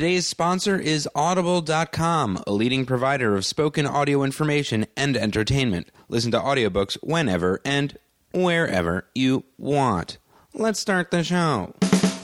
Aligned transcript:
Today's 0.00 0.26
sponsor 0.26 0.78
is 0.78 1.06
Audible.com, 1.14 2.42
a 2.46 2.52
leading 2.52 2.86
provider 2.86 3.36
of 3.36 3.44
spoken 3.44 3.86
audio 3.86 4.22
information 4.22 4.86
and 4.96 5.14
entertainment. 5.14 5.90
Listen 6.08 6.30
to 6.30 6.40
audiobooks 6.40 6.96
whenever 7.02 7.60
and 7.66 7.98
wherever 8.32 9.10
you 9.14 9.44
want. 9.58 10.16
Let's 10.54 10.80
start 10.80 11.10
the 11.10 11.22
show. 11.22 11.74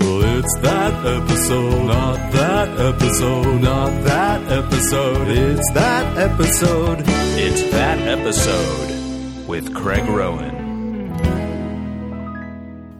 Well, 0.01 0.39
it's 0.39 0.57
that 0.61 1.05
episode, 1.05 1.85
not 1.85 2.33
that 2.33 2.81
episode, 2.81 3.61
not 3.61 4.05
that 4.05 4.51
episode. 4.51 5.29
It's 5.29 5.73
that 5.75 6.17
episode. 6.17 7.01
It's 7.07 7.63
that 7.73 7.99
episode 8.09 9.47
with 9.47 9.75
Craig 9.75 10.07
Rowan. 10.07 10.56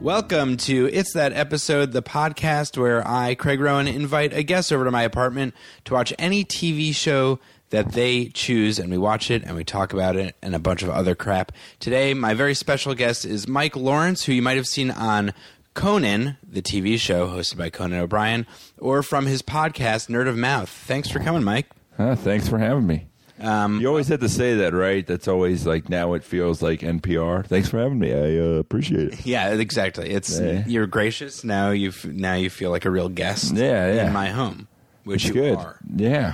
Welcome 0.01 0.57
to 0.57 0.89
It's 0.93 1.13
That 1.13 1.33
Episode, 1.33 1.91
the 1.91 2.03
podcast 2.03 2.77
where 2.77 3.05
I, 3.05 3.35
Craig 3.35 3.59
Rowan, 3.59 3.87
invite 3.87 4.31
a 4.31 4.43
guest 4.43 4.71
over 4.71 4.85
to 4.85 4.91
my 4.91 5.01
apartment 5.03 5.53
to 5.85 5.93
watch 5.93 6.13
any 6.19 6.45
TV 6.45 6.93
show 6.93 7.39
that 7.71 7.91
they 7.91 8.27
choose, 8.29 8.79
and 8.79 8.89
we 8.91 8.97
watch 8.97 9.29
it 9.31 9.43
and 9.43 9.55
we 9.55 9.63
talk 9.63 9.93
about 9.93 10.15
it 10.15 10.35
and 10.41 10.55
a 10.55 10.59
bunch 10.59 10.83
of 10.83 10.89
other 10.89 11.15
crap. 11.15 11.51
Today, 11.79 12.13
my 12.13 12.33
very 12.35 12.53
special 12.53 12.93
guest 12.93 13.25
is 13.25 13.47
Mike 13.47 13.75
Lawrence, 13.75 14.23
who 14.23 14.33
you 14.33 14.41
might 14.41 14.55
have 14.57 14.67
seen 14.67 14.91
on 14.91 15.33
Conan, 15.73 16.37
the 16.47 16.61
TV 16.61 16.97
show 16.99 17.27
hosted 17.27 17.57
by 17.57 17.69
Conan 17.69 17.99
O'Brien, 17.99 18.45
or 18.77 19.03
from 19.03 19.25
his 19.25 19.41
podcast, 19.41 20.09
Nerd 20.09 20.27
of 20.29 20.37
Mouth. 20.37 20.69
Thanks 20.69 21.09
for 21.09 21.19
coming, 21.19 21.43
Mike. 21.43 21.67
Huh, 21.97 22.15
thanks 22.15 22.47
for 22.47 22.59
having 22.59 22.87
me. 22.87 23.07
Um, 23.39 23.79
You 23.79 23.87
always 23.87 24.07
have 24.07 24.19
to 24.21 24.29
say 24.29 24.55
that, 24.55 24.73
right? 24.73 25.05
That's 25.05 25.27
always 25.27 25.65
like 25.67 25.89
now 25.89 26.13
it 26.13 26.23
feels 26.23 26.61
like 26.61 26.79
NPR. 26.81 27.45
Thanks 27.45 27.69
for 27.69 27.77
having 27.79 27.99
me. 27.99 28.11
I 28.13 28.37
uh, 28.39 28.59
appreciate 28.59 29.13
it. 29.13 29.25
yeah, 29.25 29.49
exactly. 29.49 30.09
It's 30.09 30.39
Yeah. 30.39 30.63
you're 30.67 30.87
gracious 30.87 31.43
now. 31.43 31.69
You 31.71 31.89
f- 31.89 32.05
now 32.05 32.33
you 32.35 32.49
feel 32.49 32.71
like 32.71 32.85
a 32.85 32.89
real 32.91 33.09
guest. 33.09 33.53
Yeah, 33.55 33.93
yeah. 33.93 34.07
in 34.07 34.13
my 34.13 34.29
home, 34.29 34.67
which 35.03 35.25
It's 35.25 35.35
you 35.35 35.41
good. 35.41 35.57
are. 35.57 35.77
Yeah. 35.95 36.33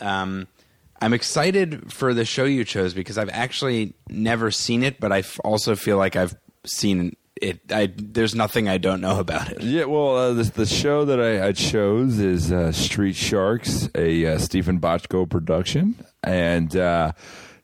Um, 0.00 0.46
I'm 1.00 1.12
excited 1.14 1.92
for 1.92 2.12
the 2.14 2.24
show 2.24 2.44
you 2.44 2.64
chose 2.64 2.94
because 2.94 3.18
I've 3.18 3.30
actually 3.30 3.94
never 4.08 4.50
seen 4.50 4.82
it, 4.82 5.00
but 5.00 5.10
I 5.10 5.18
f- 5.20 5.40
also 5.44 5.74
feel 5.74 5.96
like 5.96 6.16
I've 6.16 6.34
seen 6.64 7.16
it. 7.40 7.60
I 7.72 7.90
there's 7.96 8.34
nothing 8.36 8.68
I 8.68 8.78
don't 8.78 9.00
know 9.00 9.18
about 9.18 9.50
it. 9.50 9.62
Yeah, 9.62 9.84
well, 9.86 10.16
uh, 10.16 10.32
the, 10.34 10.44
the 10.44 10.66
show 10.66 11.04
that 11.06 11.18
I, 11.20 11.48
I 11.48 11.52
chose 11.52 12.18
is 12.20 12.52
uh, 12.52 12.70
Street 12.72 13.16
Sharks, 13.16 13.88
a 13.96 14.26
uh, 14.26 14.38
Steven 14.38 14.78
Bochco 14.80 15.28
production. 15.28 15.96
And 16.24 16.74
uh, 16.76 17.12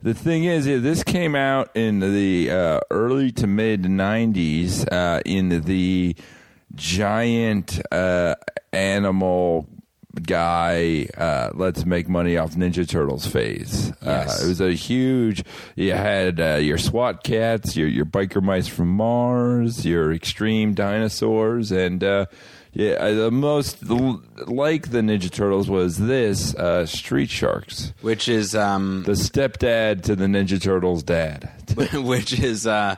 the 0.02 0.14
thing 0.14 0.44
is, 0.44 0.64
this 0.66 1.02
came 1.04 1.34
out 1.34 1.70
in 1.76 2.00
the 2.00 2.50
uh, 2.50 2.80
early 2.90 3.30
to 3.32 3.46
mid 3.46 3.82
90s 3.82 4.86
uh, 4.92 5.20
in 5.24 5.62
the 5.62 6.16
giant 6.74 7.80
uh, 7.92 8.34
animal 8.72 9.66
guy 10.26 11.06
uh, 11.16 11.50
let's 11.54 11.84
make 11.86 12.08
money 12.08 12.36
off 12.36 12.54
ninja 12.54 12.88
turtles 12.88 13.24
phase 13.26 13.92
Yes. 14.04 14.40
uh, 14.40 14.44
it 14.44 14.48
was 14.48 14.60
a 14.60 14.72
huge 14.72 15.44
you 15.76 15.92
had 15.92 16.40
uh, 16.40 16.54
your 16.56 16.76
swat 16.78 17.22
cats 17.22 17.76
your 17.76 17.86
your 17.86 18.04
biker 18.04 18.42
mice 18.42 18.66
from 18.66 18.88
mars 18.88 19.86
your 19.86 20.12
extreme 20.12 20.74
dinosaurs 20.74 21.70
and 21.70 22.02
uh, 22.02 22.26
yeah 22.78 22.92
uh, 22.92 23.12
the 23.12 23.30
most 23.30 23.82
like 23.82 24.90
the 24.90 25.00
ninja 25.00 25.30
turtles 25.30 25.68
was 25.68 25.98
this 25.98 26.54
uh, 26.54 26.86
street 26.86 27.28
sharks. 27.28 27.92
Which 28.00 28.28
is 28.28 28.54
um, 28.54 29.02
the 29.04 29.12
stepdad 29.12 30.02
to 30.04 30.16
the 30.16 30.26
ninja 30.26 30.60
turtles 30.62 31.02
dad. 31.02 31.50
which 31.92 32.38
is 32.38 32.66
uh, 32.66 32.96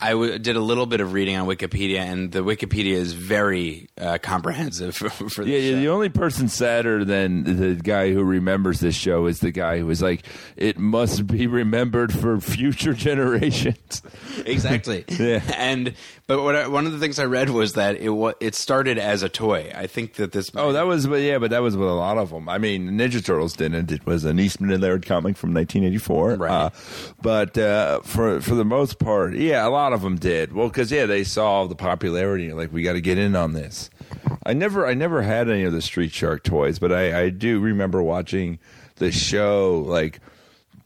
I 0.00 0.10
w- 0.10 0.38
did 0.38 0.56
a 0.56 0.60
little 0.60 0.86
bit 0.86 1.00
of 1.00 1.12
reading 1.12 1.36
on 1.36 1.46
Wikipedia, 1.46 1.98
and 1.98 2.30
the 2.32 2.40
Wikipedia 2.40 2.92
is 2.94 3.12
very 3.12 3.88
uh, 4.00 4.18
comprehensive 4.22 4.94
for, 4.96 5.08
for 5.10 5.42
Yeah, 5.42 5.58
show. 5.58 5.64
yeah, 5.64 5.76
the 5.76 5.88
only 5.88 6.08
person 6.08 6.48
sadder 6.48 7.04
than 7.04 7.44
the 7.44 7.74
guy 7.74 8.12
who 8.12 8.22
remembers 8.24 8.80
this 8.80 8.94
show 8.94 9.26
is 9.26 9.40
the 9.40 9.50
guy 9.52 9.78
who 9.78 9.86
was 9.86 10.02
like, 10.02 10.22
"It 10.56 10.78
must 10.78 11.26
be 11.26 11.46
remembered 11.46 12.12
for 12.12 12.40
future 12.40 12.92
generations." 13.06 14.02
exactly. 14.44 15.04
Yeah. 15.18 15.42
And 15.56 15.94
but 16.26 16.42
what 16.42 16.56
I, 16.56 16.68
one 16.68 16.86
of 16.86 16.92
the 16.92 16.98
things 16.98 17.18
I 17.18 17.24
read 17.24 17.48
was 17.50 17.72
that 17.74 17.96
it 17.96 18.10
it 18.40 18.54
started 18.54 18.98
as 18.98 19.22
a 19.22 19.28
toy. 19.28 19.72
I 19.74 19.86
think 19.86 20.14
that 20.14 20.32
this. 20.32 20.50
Oh, 20.54 20.72
that 20.72 20.86
was, 20.86 21.06
but 21.06 21.20
yeah, 21.22 21.38
but 21.38 21.50
that 21.50 21.62
was 21.62 21.76
with 21.76 21.88
a 21.88 21.92
lot 21.92 22.18
of 22.18 22.30
them. 22.30 22.48
I 22.48 22.58
mean, 22.58 22.90
Ninja 22.98 23.24
Turtles 23.24 23.54
didn't. 23.54 23.90
It 23.90 24.04
was 24.04 24.24
an 24.24 24.38
Eastman 24.38 24.72
and 24.72 24.82
Laird 24.82 25.06
comic 25.06 25.36
from 25.36 25.54
1984. 25.54 26.34
Right. 26.34 26.50
Uh, 26.50 26.70
but 27.22 27.56
uh, 27.56 28.00
for 28.00 28.40
for 28.40 28.54
the 28.54 28.64
most 28.64 28.98
part, 28.98 29.34
yeah, 29.36 29.66
a 29.66 29.70
lot 29.70 29.85
of 29.92 30.02
them 30.02 30.16
did. 30.16 30.52
Well, 30.52 30.68
because 30.68 30.90
yeah, 30.90 31.06
they 31.06 31.24
saw 31.24 31.66
the 31.66 31.74
popularity. 31.74 32.52
Like, 32.52 32.72
we 32.72 32.82
got 32.82 32.94
to 32.94 33.00
get 33.00 33.18
in 33.18 33.36
on 33.36 33.52
this. 33.52 33.90
I 34.44 34.52
never, 34.52 34.86
I 34.86 34.94
never 34.94 35.22
had 35.22 35.48
any 35.48 35.64
of 35.64 35.72
the 35.72 35.82
Street 35.82 36.12
Shark 36.12 36.44
toys, 36.44 36.78
but 36.78 36.92
I, 36.92 37.22
I 37.24 37.30
do 37.30 37.60
remember 37.60 38.02
watching 38.02 38.58
the 38.96 39.10
show 39.12 39.82
like 39.86 40.20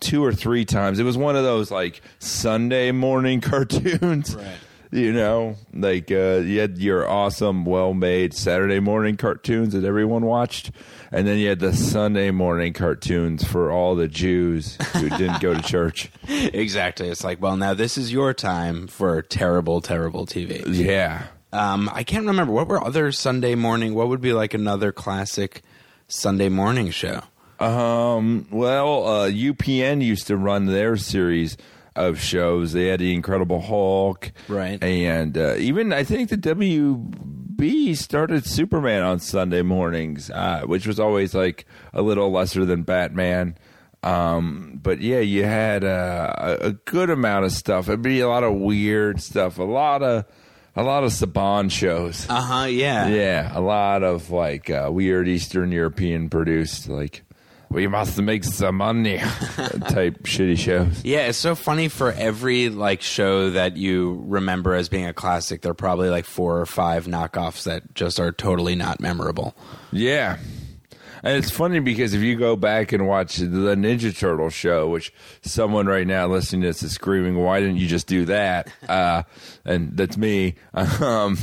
two 0.00 0.24
or 0.24 0.32
three 0.32 0.64
times. 0.64 0.98
It 0.98 1.04
was 1.04 1.16
one 1.16 1.36
of 1.36 1.44
those 1.44 1.70
like 1.70 2.00
Sunday 2.18 2.90
morning 2.92 3.40
cartoons. 3.42 4.34
Right. 4.34 4.56
You 4.92 5.12
know, 5.12 5.54
like 5.72 6.10
uh, 6.10 6.40
you 6.44 6.58
had 6.58 6.78
your 6.78 7.08
awesome, 7.08 7.64
well-made 7.64 8.34
Saturday 8.34 8.80
morning 8.80 9.16
cartoons 9.16 9.72
that 9.72 9.84
everyone 9.84 10.26
watched, 10.26 10.72
and 11.12 11.28
then 11.28 11.38
you 11.38 11.48
had 11.48 11.60
the 11.60 11.72
Sunday 11.72 12.32
morning 12.32 12.72
cartoons 12.72 13.44
for 13.44 13.70
all 13.70 13.94
the 13.94 14.08
Jews 14.08 14.76
who 14.94 15.08
didn't 15.08 15.40
go 15.40 15.54
to 15.54 15.62
church. 15.62 16.10
exactly. 16.28 17.08
It's 17.08 17.22
like, 17.22 17.40
well, 17.40 17.56
now 17.56 17.72
this 17.72 17.96
is 17.96 18.12
your 18.12 18.34
time 18.34 18.88
for 18.88 19.22
terrible, 19.22 19.80
terrible 19.80 20.26
TV. 20.26 20.64
Yeah, 20.66 21.22
Um, 21.52 21.88
I 21.92 22.02
can't 22.02 22.26
remember 22.26 22.52
what 22.52 22.66
were 22.66 22.82
other 22.82 23.12
Sunday 23.12 23.54
morning. 23.54 23.94
What 23.94 24.08
would 24.08 24.20
be 24.20 24.32
like 24.32 24.54
another 24.54 24.90
classic 24.90 25.62
Sunday 26.08 26.48
morning 26.48 26.90
show? 26.90 27.22
Um, 27.60 28.48
well, 28.50 29.06
uh, 29.06 29.28
UPN 29.30 30.02
used 30.02 30.26
to 30.28 30.36
run 30.36 30.66
their 30.66 30.96
series 30.96 31.56
of 31.96 32.20
shows. 32.20 32.72
They 32.72 32.86
had 32.86 33.00
the 33.00 33.14
Incredible 33.14 33.60
Hulk, 33.60 34.32
Right. 34.48 34.82
And 34.82 35.36
uh, 35.36 35.56
even 35.56 35.92
I 35.92 36.04
think 36.04 36.30
the 36.30 36.36
WB 36.36 37.96
started 37.96 38.46
Superman 38.46 39.02
on 39.02 39.18
Sunday 39.20 39.62
mornings, 39.62 40.30
uh, 40.30 40.62
which 40.64 40.86
was 40.86 41.00
always 41.00 41.34
like 41.34 41.66
a 41.92 42.02
little 42.02 42.30
lesser 42.30 42.64
than 42.64 42.82
Batman. 42.82 43.56
Um, 44.02 44.80
but 44.82 45.00
yeah, 45.00 45.20
you 45.20 45.44
had 45.44 45.84
uh, 45.84 46.56
a, 46.60 46.72
good 46.72 47.10
amount 47.10 47.44
of 47.44 47.52
stuff. 47.52 47.88
It'd 47.88 48.00
be 48.00 48.20
a 48.20 48.28
lot 48.28 48.44
of 48.44 48.54
weird 48.54 49.20
stuff, 49.20 49.58
a 49.58 49.62
lot 49.62 50.02
of 50.02 50.24
a 50.74 50.82
lot 50.82 51.04
of 51.04 51.10
Saban 51.10 51.70
shows. 51.70 52.26
Uh 52.28 52.40
huh. 52.40 52.64
Yeah. 52.64 53.08
Yeah, 53.08 53.50
a 53.52 53.60
lot 53.60 54.02
of 54.02 54.30
like 54.30 54.70
uh, 54.70 54.88
weird 54.90 55.28
Eastern 55.28 55.70
European 55.70 56.30
produced, 56.30 56.88
like 56.88 57.24
we 57.70 57.86
must 57.86 58.20
make 58.20 58.42
some 58.42 58.76
money 58.76 59.18
type 59.18 60.24
shitty 60.24 60.58
shows. 60.58 61.04
Yeah, 61.04 61.28
it's 61.28 61.38
so 61.38 61.54
funny 61.54 61.88
for 61.88 62.10
every 62.12 62.68
like 62.68 63.00
show 63.00 63.50
that 63.50 63.76
you 63.76 64.24
remember 64.26 64.74
as 64.74 64.88
being 64.88 65.06
a 65.06 65.14
classic, 65.14 65.62
there 65.62 65.70
are 65.70 65.74
probably 65.74 66.10
like 66.10 66.24
four 66.24 66.60
or 66.60 66.66
five 66.66 67.06
knockoffs 67.06 67.64
that 67.64 67.94
just 67.94 68.18
are 68.18 68.32
totally 68.32 68.74
not 68.74 69.00
memorable. 69.00 69.56
Yeah. 69.92 70.38
And 71.22 71.36
it's 71.36 71.50
funny 71.50 71.80
because 71.80 72.14
if 72.14 72.22
you 72.22 72.34
go 72.36 72.56
back 72.56 72.92
and 72.92 73.06
watch 73.06 73.36
the 73.36 73.46
Ninja 73.46 74.16
Turtle 74.18 74.50
show, 74.50 74.88
which 74.88 75.12
someone 75.42 75.86
right 75.86 76.06
now 76.06 76.26
listening 76.26 76.62
to 76.62 76.68
this 76.68 76.82
is 76.82 76.92
screaming, 76.92 77.36
"Why 77.36 77.60
didn't 77.60 77.76
you 77.76 77.86
just 77.86 78.06
do 78.06 78.24
that?" 78.26 78.72
Uh, 78.88 79.22
and 79.64 79.96
that's 79.96 80.16
me. 80.16 80.54
Um, 80.74 81.38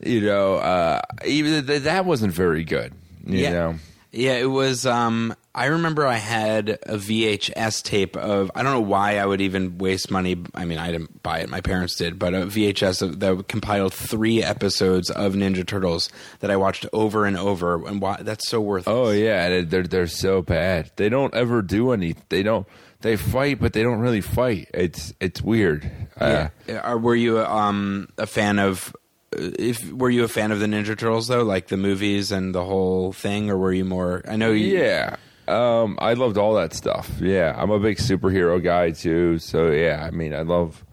you 0.00 0.22
know, 0.22 0.54
uh, 0.54 1.02
even 1.26 1.66
th- 1.66 1.82
that 1.82 2.06
wasn't 2.06 2.32
very 2.32 2.64
good. 2.64 2.94
You 3.26 3.38
yeah. 3.38 3.50
know, 3.52 3.74
Yeah, 4.12 4.34
it 4.34 4.46
was 4.50 4.86
um 4.86 5.34
I 5.54 5.66
remember 5.66 6.06
I 6.06 6.16
had 6.16 6.68
a 6.68 6.96
VHS 6.96 7.82
tape 7.82 8.16
of 8.16 8.50
I 8.54 8.62
don't 8.62 8.72
know 8.72 8.80
why 8.80 9.18
I 9.18 9.26
would 9.26 9.40
even 9.40 9.78
waste 9.78 10.10
money. 10.10 10.42
I 10.54 10.64
mean, 10.64 10.78
I 10.78 10.92
didn't 10.92 11.22
buy 11.22 11.40
it; 11.40 11.48
my 11.48 11.60
parents 11.60 11.96
did. 11.96 12.18
But 12.18 12.34
a 12.34 12.46
VHS 12.46 13.02
of, 13.02 13.20
that 13.20 13.48
compiled 13.48 13.92
three 13.92 14.42
episodes 14.42 15.10
of 15.10 15.34
Ninja 15.34 15.66
Turtles 15.66 16.08
that 16.40 16.50
I 16.50 16.56
watched 16.56 16.86
over 16.92 17.24
and 17.24 17.36
over. 17.36 17.84
And 17.86 18.00
why 18.00 18.18
that's 18.22 18.48
so 18.48 18.60
worth. 18.60 18.86
Oh 18.86 19.10
yeah, 19.10 19.62
they're 19.62 19.82
they're 19.82 20.06
so 20.06 20.42
bad. 20.42 20.90
They 20.96 21.08
don't 21.08 21.34
ever 21.34 21.62
do 21.62 21.90
any. 21.92 22.14
They 22.28 22.42
don't. 22.42 22.66
They 23.02 23.16
fight, 23.16 23.58
but 23.60 23.72
they 23.72 23.82
don't 23.82 24.00
really 24.00 24.20
fight. 24.20 24.68
It's 24.74 25.14
it's 25.20 25.40
weird. 25.40 25.90
Uh, 26.18 26.48
Yeah. 26.66 26.80
Are, 26.80 26.98
were 26.98 27.14
you 27.16 27.40
um, 27.40 28.08
a 28.18 28.26
fan 28.26 28.58
of? 28.58 28.94
If 29.32 29.92
were 29.92 30.10
you 30.10 30.24
a 30.24 30.28
fan 30.28 30.50
of 30.50 30.60
the 30.60 30.66
Ninja 30.66 30.98
Turtles 30.98 31.28
though, 31.28 31.42
like 31.44 31.68
the 31.68 31.76
movies 31.76 32.32
and 32.32 32.54
the 32.54 32.64
whole 32.64 33.12
thing, 33.12 33.50
or 33.50 33.56
were 33.56 33.72
you 33.72 33.84
more? 33.84 34.22
I 34.28 34.36
know 34.36 34.50
you. 34.50 34.78
yeah. 34.78 35.16
Um, 35.46 35.98
I 36.00 36.14
loved 36.14 36.38
all 36.38 36.54
that 36.54 36.74
stuff. 36.74 37.10
Yeah, 37.20 37.54
I'm 37.56 37.70
a 37.70 37.78
big 37.80 37.98
superhero 37.98 38.62
guy 38.62 38.90
too. 38.92 39.38
So 39.38 39.70
yeah, 39.70 40.04
I 40.06 40.10
mean, 40.10 40.32
I 40.34 40.42
love 40.42 40.84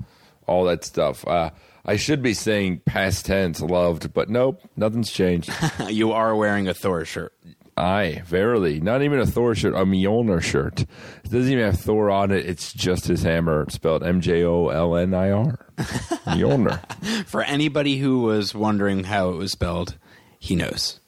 all 0.48 0.66
that 0.66 0.84
stuff. 0.84 1.28
Uh, 1.28 1.52
I 1.86 1.96
should 1.96 2.22
be 2.22 2.34
saying 2.34 2.82
past 2.86 3.26
tense 3.26 3.62
loved, 3.62 4.14
but 4.14 4.30
nope, 4.30 4.62
nothing's 4.76 5.12
changed. 5.12 5.52
you 5.90 6.12
are 6.12 6.36
wearing 6.36 6.68
a 6.68 6.74
Thor 6.74 7.06
shirt. 7.06 7.34
Aye, 7.78 8.24
verily. 8.26 8.80
Not 8.80 9.04
even 9.04 9.20
a 9.20 9.26
Thor 9.26 9.54
shirt, 9.54 9.76
a 9.76 9.86
Mjolnir 9.86 10.42
shirt. 10.42 10.82
It 10.82 11.32
doesn't 11.32 11.52
even 11.52 11.64
have 11.66 11.80
Thor 11.80 12.10
on 12.10 12.32
it. 12.32 12.46
It's 12.46 12.74
just 12.74 13.06
his 13.08 13.22
hammer, 13.24 13.66
spelled 13.70 14.04
M 14.04 14.20
J 14.20 14.44
O 14.44 14.70
L 14.70 14.96
N 14.96 15.14
I 15.14 15.30
R. 15.32 15.60
Mjolnir. 16.26 17.26
For 17.26 17.44
anybody 17.44 17.98
who 17.98 18.22
was 18.22 18.56
wondering 18.56 19.04
how 19.04 19.30
it 19.30 19.36
was 19.36 19.52
spelled, 19.52 19.96
he 20.40 20.56
knows. 20.56 21.00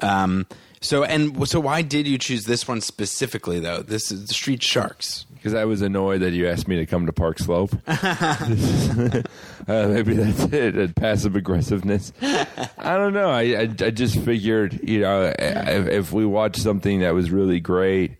Um, 0.00 0.46
So 0.80 1.04
and 1.04 1.46
so, 1.48 1.60
why 1.60 1.82
did 1.82 2.06
you 2.06 2.18
choose 2.18 2.44
this 2.44 2.66
one 2.68 2.80
specifically, 2.80 3.60
though? 3.60 3.82
This 3.82 4.10
is 4.10 4.26
the 4.28 4.34
Street 4.34 4.62
Sharks. 4.62 5.26
Because 5.44 5.54
I 5.54 5.66
was 5.66 5.82
annoyed 5.82 6.22
that 6.22 6.32
you 6.32 6.48
asked 6.48 6.68
me 6.68 6.76
to 6.76 6.86
come 6.86 7.04
to 7.04 7.12
Park 7.12 7.38
Slope. 7.38 7.74
uh, 7.86 9.22
maybe 9.66 10.14
that's 10.14 10.44
it. 10.44 10.94
Passive 10.96 11.36
aggressiveness. 11.36 12.14
I 12.22 12.96
don't 12.96 13.12
know. 13.12 13.28
I, 13.28 13.42
I 13.42 13.60
I 13.62 13.90
just 13.90 14.18
figured, 14.20 14.80
you 14.88 15.00
know, 15.00 15.34
if, 15.38 15.86
if 15.88 16.12
we 16.12 16.24
watched 16.24 16.62
something 16.62 17.00
that 17.00 17.12
was 17.12 17.30
really 17.30 17.60
great, 17.60 18.16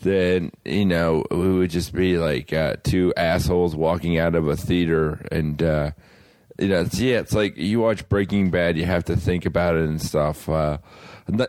then 0.00 0.52
you 0.66 0.84
know 0.84 1.24
we 1.30 1.54
would 1.54 1.70
just 1.70 1.94
be 1.94 2.18
like 2.18 2.52
uh, 2.52 2.76
two 2.82 3.14
assholes 3.16 3.74
walking 3.74 4.18
out 4.18 4.34
of 4.34 4.46
a 4.46 4.54
theater, 4.54 5.26
and 5.32 5.62
uh, 5.62 5.92
you 6.58 6.68
know, 6.68 6.82
it's, 6.82 7.00
yeah, 7.00 7.20
it's 7.20 7.32
like 7.32 7.56
you 7.56 7.80
watch 7.80 8.06
Breaking 8.10 8.50
Bad, 8.50 8.76
you 8.76 8.84
have 8.84 9.04
to 9.04 9.16
think 9.16 9.46
about 9.46 9.74
it 9.74 9.88
and 9.88 10.02
stuff. 10.02 10.50
Uh, 10.50 10.76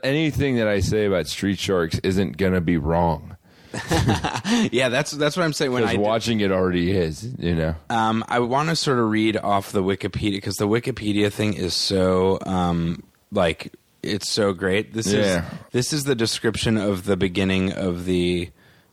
anything 0.01 0.55
that 0.55 0.69
I 0.69 0.79
say 0.79 1.07
about 1.07 1.27
Street 1.27 1.59
Sharks 1.59 1.99
isn't 2.03 2.37
gonna 2.37 2.61
be 2.61 2.77
wrong. 2.77 3.35
Yeah, 4.71 4.89
that's 4.89 5.11
that's 5.11 5.37
what 5.37 5.43
I'm 5.43 5.53
saying. 5.53 5.71
When 5.71 5.83
I 5.83 5.95
watching 5.95 6.39
it 6.41 6.51
already 6.51 6.91
is, 6.91 7.23
you 7.37 7.55
know. 7.55 7.75
Um, 7.89 8.23
I 8.27 8.39
want 8.39 8.69
to 8.69 8.75
sort 8.75 8.99
of 8.99 9.09
read 9.09 9.37
off 9.37 9.71
the 9.71 9.83
Wikipedia 9.83 10.33
because 10.33 10.55
the 10.55 10.67
Wikipedia 10.67 11.31
thing 11.31 11.53
is 11.53 11.73
so 11.75 12.39
um, 12.45 13.03
like 13.31 13.73
it's 14.01 14.29
so 14.31 14.53
great. 14.53 14.93
This 14.93 15.07
Yeah. 15.11 15.45
is 15.45 15.59
this 15.71 15.93
is 15.93 16.03
the 16.05 16.15
description 16.15 16.77
of 16.77 17.05
the 17.05 17.15
beginning 17.17 17.71
of 17.71 18.05
the 18.05 18.49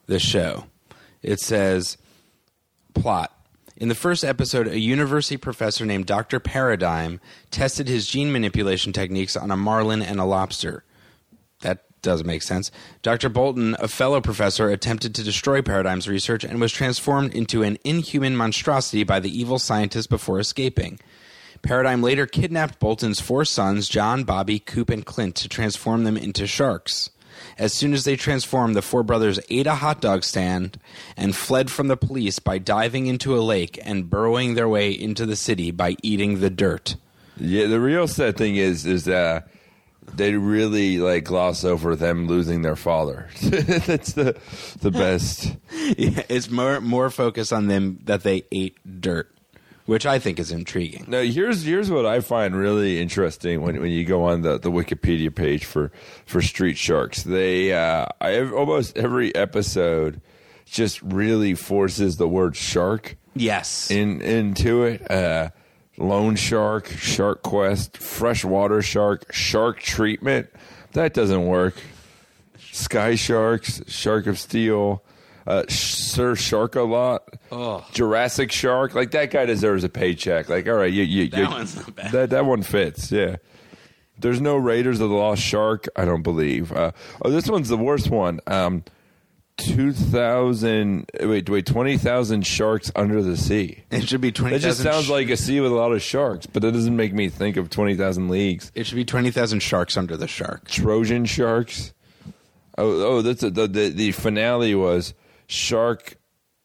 the 0.07 0.19
show. 0.19 0.67
It 1.23 1.41
says 1.41 1.97
plot. 2.95 3.33
In 3.79 3.89
the 3.89 3.95
first 3.95 4.25
episode, 4.25 4.69
a 4.69 4.79
university 4.79 5.37
professor 5.37 5.85
named 5.85 6.07
Dr. 6.07 6.41
Paradigm 6.41 7.21
tested 7.51 7.89
his 7.89 8.07
gene 8.07 8.33
manipulation 8.33 8.93
techniques 8.93 9.37
on 9.37 9.51
a 9.51 9.57
marlin 9.57 10.01
and 10.01 10.19
a 10.19 10.25
lobster. 10.25 10.83
Doesn't 12.07 12.25
make 12.25 12.43
sense. 12.43 12.71
Dr. 13.03 13.29
Bolton, 13.29 13.75
a 13.81 13.89
fellow 13.89 14.21
professor, 14.21 14.71
attempted 14.71 15.13
to 15.17 15.25
destroy 15.25 15.61
Paradigm's 15.61 16.07
research 16.07 16.45
and 16.45 16.61
was 16.61 16.71
transformed 16.71 17.35
into 17.35 17.65
an 17.65 17.79
inhuman 17.83 18.37
monstrosity 18.37 19.03
by 19.03 19.19
the 19.19 19.37
evil 19.37 19.59
scientist 19.59 20.09
before 20.09 20.39
escaping. 20.39 21.01
Paradigm 21.63 22.05
later 22.05 22.25
kidnapped 22.25 22.79
Bolton's 22.79 23.19
four 23.19 23.45
sons, 23.45 23.89
John, 23.89 24.23
Bobby, 24.23 24.61
Coop, 24.61 24.89
and 24.89 25.05
Clint, 25.05 25.35
to 25.35 25.49
transform 25.49 26.05
them 26.05 26.17
into 26.17 26.47
sharks. 26.47 27.11
As 27.59 27.73
soon 27.73 27.93
as 27.93 28.05
they 28.05 28.15
transformed, 28.15 28.77
the 28.77 28.83
four 28.83 29.03
brothers 29.03 29.41
ate 29.51 29.67
a 29.67 29.75
hot 29.75 30.01
dog 30.01 30.23
stand 30.23 30.79
and 31.17 31.35
fled 31.35 31.73
from 31.73 31.89
the 31.89 31.97
police 31.97 32.39
by 32.39 32.59
diving 32.59 33.09
into 33.09 33.37
a 33.37 33.43
lake 33.43 33.81
and 33.83 34.09
burrowing 34.09 34.55
their 34.55 34.69
way 34.69 34.93
into 34.93 35.27
the 35.27 35.35
city 35.35 35.73
by 35.73 35.97
eating 36.05 36.39
the 36.39 36.51
dirt. 36.51 36.95
Yeah, 37.37 37.67
the 37.67 37.81
real 37.81 38.07
sad 38.07 38.37
thing 38.37 38.55
is 38.55 38.87
is 38.87 39.09
uh 39.09 39.41
they 40.15 40.35
really 40.35 40.99
like 40.99 41.25
gloss 41.25 41.65
over 41.65 41.97
them 41.97 42.27
losing 42.27 42.63
their 42.63 42.77
father. 42.77 43.29
That's 43.43 44.13
the 44.13 44.37
the 44.81 44.91
best. 44.91 45.57
Yeah, 45.99 46.23
it's 46.29 46.51
more 46.51 46.81
more 46.81 47.11
focus 47.11 47.53
on 47.53 47.69
them 47.69 48.01
that 48.05 48.23
they 48.25 48.43
ate 48.51 48.77
dirt, 49.01 49.31
which 49.85 50.05
I 50.05 50.19
think 50.19 50.41
is 50.41 50.51
intriguing. 50.51 51.05
Now 51.07 51.21
here's 51.23 51.63
here's 51.63 51.91
what 51.91 52.05
I 52.07 52.21
find 52.21 52.57
really 52.57 53.01
interesting 53.01 53.63
when 53.63 53.81
when 53.81 53.91
you 53.91 54.05
go 54.05 54.25
on 54.25 54.43
the, 54.43 54.59
the 54.59 54.71
Wikipedia 54.71 55.33
page 55.35 55.65
for 55.65 55.93
for 56.27 56.43
Street 56.43 56.77
Sharks. 56.77 57.23
They 57.23 57.73
uh 57.73 58.07
I, 58.21 58.41
almost 58.51 58.97
every 58.99 59.33
episode 59.35 60.21
just 60.65 61.01
really 61.03 61.55
forces 61.55 62.17
the 62.17 62.27
word 62.29 62.57
shark 62.57 63.17
Yes. 63.35 63.89
in 63.91 64.21
into 64.23 64.83
it. 64.85 65.09
Uh, 65.09 65.51
Lone 65.99 66.37
Shark, 66.37 66.89
Shark 66.89 67.43
Quest, 67.43 67.97
Freshwater 67.97 68.83
Shark, 68.83 69.33
Shark 69.33 69.81
Treatment. 69.81 70.49
That 70.93 71.15
doesn't 71.15 71.47
work. 71.47 71.75
Sky 72.73 73.15
Sharks, 73.15 73.83
Shark 73.89 74.27
of 74.27 74.39
Steel, 74.39 75.03
uh, 75.47 75.65
Sir 75.69 76.35
Shark 76.35 76.75
a 76.77 76.83
lot, 76.83 77.23
Jurassic 77.93 78.53
Shark. 78.53 78.95
Like 78.95 79.13
that 79.13 79.31
guy 79.31 79.47
deserves 79.47 79.85
a 79.85 79.89
paycheck. 79.89 80.49
Like 80.49 80.67
all 80.69 80.75
right, 80.75 80.93
you, 80.93 81.03
you, 81.05 81.29
That 81.31 81.39
you- 81.41 81.49
one's 81.49 81.77
not 81.77 81.95
bad. 81.95 82.13
That 82.13 82.31
that 82.31 82.45
one 82.45 82.63
fits. 82.63 83.11
Yeah. 83.11 83.37
There's 84.19 84.41
no 84.41 84.57
Raiders 84.57 85.01
of 85.01 85.11
the 85.11 85.15
Lost 85.15 85.43
Shark. 85.43 85.87
I 85.95 86.05
don't 86.07 86.23
believe. 86.23 86.73
Uh, 86.73 86.93
oh, 87.23 87.31
this 87.31 87.49
one's 87.49 87.69
the 87.69 87.77
worst 87.77 88.11
one. 88.11 88.41
Um, 88.47 88.83
two 89.57 89.93
thousand. 89.93 91.11
Wait, 91.21 91.49
wait. 91.49 91.67
Twenty 91.67 91.97
thousand 91.99 92.47
sharks 92.47 92.91
under 92.95 93.23
the 93.23 93.37
sea. 93.37 93.83
it 93.91 94.09
should 94.09 94.21
be 94.21 94.33
twenty 94.33 94.57
That 94.57 94.63
just 94.63 94.79
thousand. 94.83 94.93
sounds 94.93 95.11
like 95.11 95.29
a 95.31 95.37
sea 95.37 95.61
with 95.61 95.73
a 95.73 95.75
lot 95.75 95.93
of 95.93 96.03
sharks, 96.03 96.47
but 96.47 96.63
that 96.63 96.73
doesn't 96.73 96.97
make 96.97 97.13
me 97.13 97.29
think 97.29 97.57
of 97.57 97.71
20,000 97.71 98.29
leagues. 98.29 98.71
it 98.75 98.87
should 98.87 98.97
be 98.97 99.05
twenty 99.05 99.31
thousand 99.31 99.61
sharks 99.61 99.97
under 99.97 100.17
the 100.17 100.29
shark. 100.29 100.69
Trojan 100.69 101.25
sharks. 101.25 101.93
Oh, 102.79 103.03
oh, 103.17 103.23
that's 103.23 103.43
a, 103.43 103.51
the, 103.51 103.67
the 103.67 103.89
the 103.89 104.13
finale 104.13 104.75
was 104.75 105.15
shark 105.47 106.17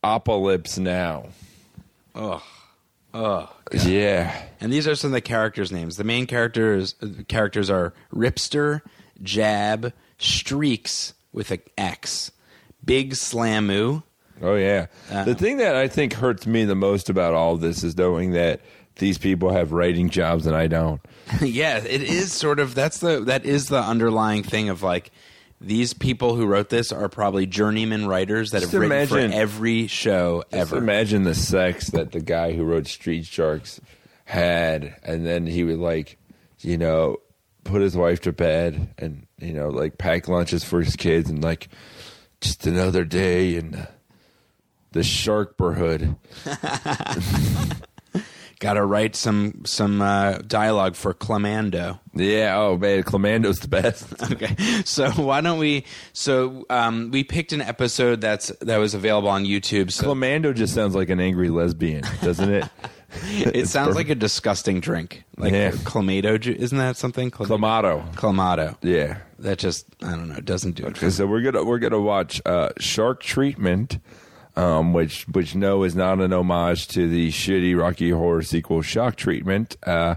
apocalypse 0.03 0.77
now. 0.77 1.29
Ugh. 2.15 2.41
Ugh. 3.13 3.49
Yeah. 3.83 4.41
And 4.59 4.71
these 4.71 4.87
are 4.87 4.95
some 4.95 5.09
of 5.09 5.13
the 5.13 5.21
characters' 5.21 5.71
names. 5.71 5.97
The 5.97 6.03
main 6.03 6.27
characters 6.27 6.95
characters 7.27 7.69
are 7.69 7.93
Ripster, 8.13 8.81
Jab, 9.21 9.93
Streaks 10.17 11.13
with 11.33 11.51
an 11.51 11.61
X, 11.77 12.31
Big 12.83 13.11
Slammu. 13.13 14.03
Oh 14.41 14.55
yeah. 14.55 14.87
Uh-huh. 15.09 15.23
the 15.25 15.35
thing 15.35 15.57
that 15.57 15.75
I 15.75 15.87
think 15.87 16.13
hurts 16.13 16.47
me 16.47 16.65
the 16.65 16.75
most 16.75 17.09
about 17.09 17.33
all 17.33 17.57
this 17.57 17.83
is 17.83 17.95
knowing 17.97 18.31
that 18.31 18.61
these 18.95 19.17
people 19.17 19.53
have 19.53 19.71
writing 19.71 20.09
jobs 20.09 20.45
and 20.47 20.55
I 20.55 20.67
don't. 20.67 20.99
yeah, 21.41 21.77
it 21.77 22.01
is 22.01 22.33
sort 22.33 22.59
of 22.59 22.73
that's 22.75 22.97
the 22.99 23.19
that 23.25 23.45
is 23.45 23.67
the 23.67 23.81
underlying 23.81 24.43
thing 24.43 24.69
of 24.69 24.81
like 24.83 25.11
these 25.63 25.93
people 25.93 26.35
who 26.35 26.47
wrote 26.47 26.69
this 26.69 26.91
are 26.91 27.07
probably 27.07 27.45
journeyman 27.45 28.07
writers 28.07 28.49
that 28.49 28.61
Just 28.61 28.71
have 28.71 28.81
written 28.81 28.97
imagine- 28.97 29.31
for 29.31 29.37
every 29.37 29.85
show 29.87 30.43
Just 30.51 30.73
ever. 30.73 30.77
imagine 30.77 31.21
the 31.23 31.35
sex 31.35 31.91
that 31.91 32.11
the 32.11 32.19
guy 32.19 32.53
who 32.53 32.63
wrote 32.63 32.87
Street 32.87 33.25
Sharks 33.27 33.79
had, 34.25 34.95
and 35.03 35.23
then 35.25 35.45
he 35.45 35.63
would 35.63 35.77
like, 35.77 36.17
you 36.61 36.77
know, 36.77 37.17
put 37.63 37.81
his 37.81 37.95
wife 37.95 38.21
to 38.21 38.31
bed, 38.31 38.89
and 38.97 39.27
you 39.39 39.53
know, 39.53 39.69
like 39.69 39.99
pack 39.99 40.27
lunches 40.27 40.63
for 40.63 40.81
his 40.81 40.95
kids, 40.95 41.29
and 41.29 41.43
like, 41.43 41.67
just 42.41 42.65
another 42.67 43.05
day 43.05 43.55
in 43.55 43.71
the, 43.71 43.87
the 44.91 44.99
Sharkberhood. 45.01 46.17
Got 48.59 48.73
to 48.73 48.85
write 48.85 49.15
some 49.15 49.63
some 49.65 50.03
uh, 50.03 50.37
dialogue 50.45 50.95
for 50.95 51.15
Clamando. 51.15 51.99
Yeah, 52.13 52.59
oh 52.59 52.77
man, 52.77 53.01
Clamando's 53.01 53.59
the 53.59 53.67
best. 53.67 54.05
Okay, 54.31 54.55
so 54.85 55.09
why 55.11 55.41
don't 55.41 55.57
we? 55.57 55.85
So 56.13 56.65
um, 56.69 57.09
we 57.09 57.23
picked 57.23 57.53
an 57.53 57.61
episode 57.61 58.21
that's 58.21 58.49
that 58.61 58.77
was 58.77 58.93
available 58.93 59.29
on 59.29 59.45
YouTube. 59.45 59.91
So 59.91 60.05
Clamando 60.13 60.53
just 60.53 60.75
sounds 60.75 60.93
like 60.93 61.09
an 61.09 61.19
angry 61.19 61.49
lesbian, 61.49 62.03
doesn't 62.21 62.51
it? 62.51 62.65
it 63.23 63.67
sounds 63.67 63.95
like 63.95 64.09
a 64.09 64.15
disgusting 64.15 64.79
drink, 64.79 65.23
like 65.37 65.51
Yeah. 65.53 65.71
clamato. 65.71 66.39
ju- 66.39 66.55
Isn't 66.57 66.77
that 66.77 66.97
something? 66.97 67.29
Clam- 67.31 67.49
Clamato. 67.49 68.13
Clamato. 68.15 68.77
Yeah. 68.81 69.17
That 69.39 69.57
just 69.59 69.85
I 70.03 70.11
don't 70.11 70.29
know. 70.29 70.39
Doesn't 70.39 70.73
do 70.75 70.85
it. 70.85 70.97
for 70.97 71.05
Okay, 71.05 71.11
so 71.11 71.25
we're 71.25 71.41
gonna 71.41 71.63
we're 71.63 71.79
gonna 71.79 71.99
watch 72.01 72.41
uh, 72.45 72.69
Shark 72.79 73.21
Treatment, 73.23 73.99
um, 74.55 74.93
which 74.93 75.23
which 75.27 75.55
no 75.55 75.83
is 75.83 75.95
not 75.95 76.19
an 76.21 76.31
homage 76.31 76.87
to 76.89 77.07
the 77.09 77.29
shitty 77.29 77.77
Rocky 77.77 78.11
Horror 78.11 78.43
sequel 78.43 78.81
Shock 78.81 79.15
Treatment. 79.15 79.77
Uh, 79.85 80.15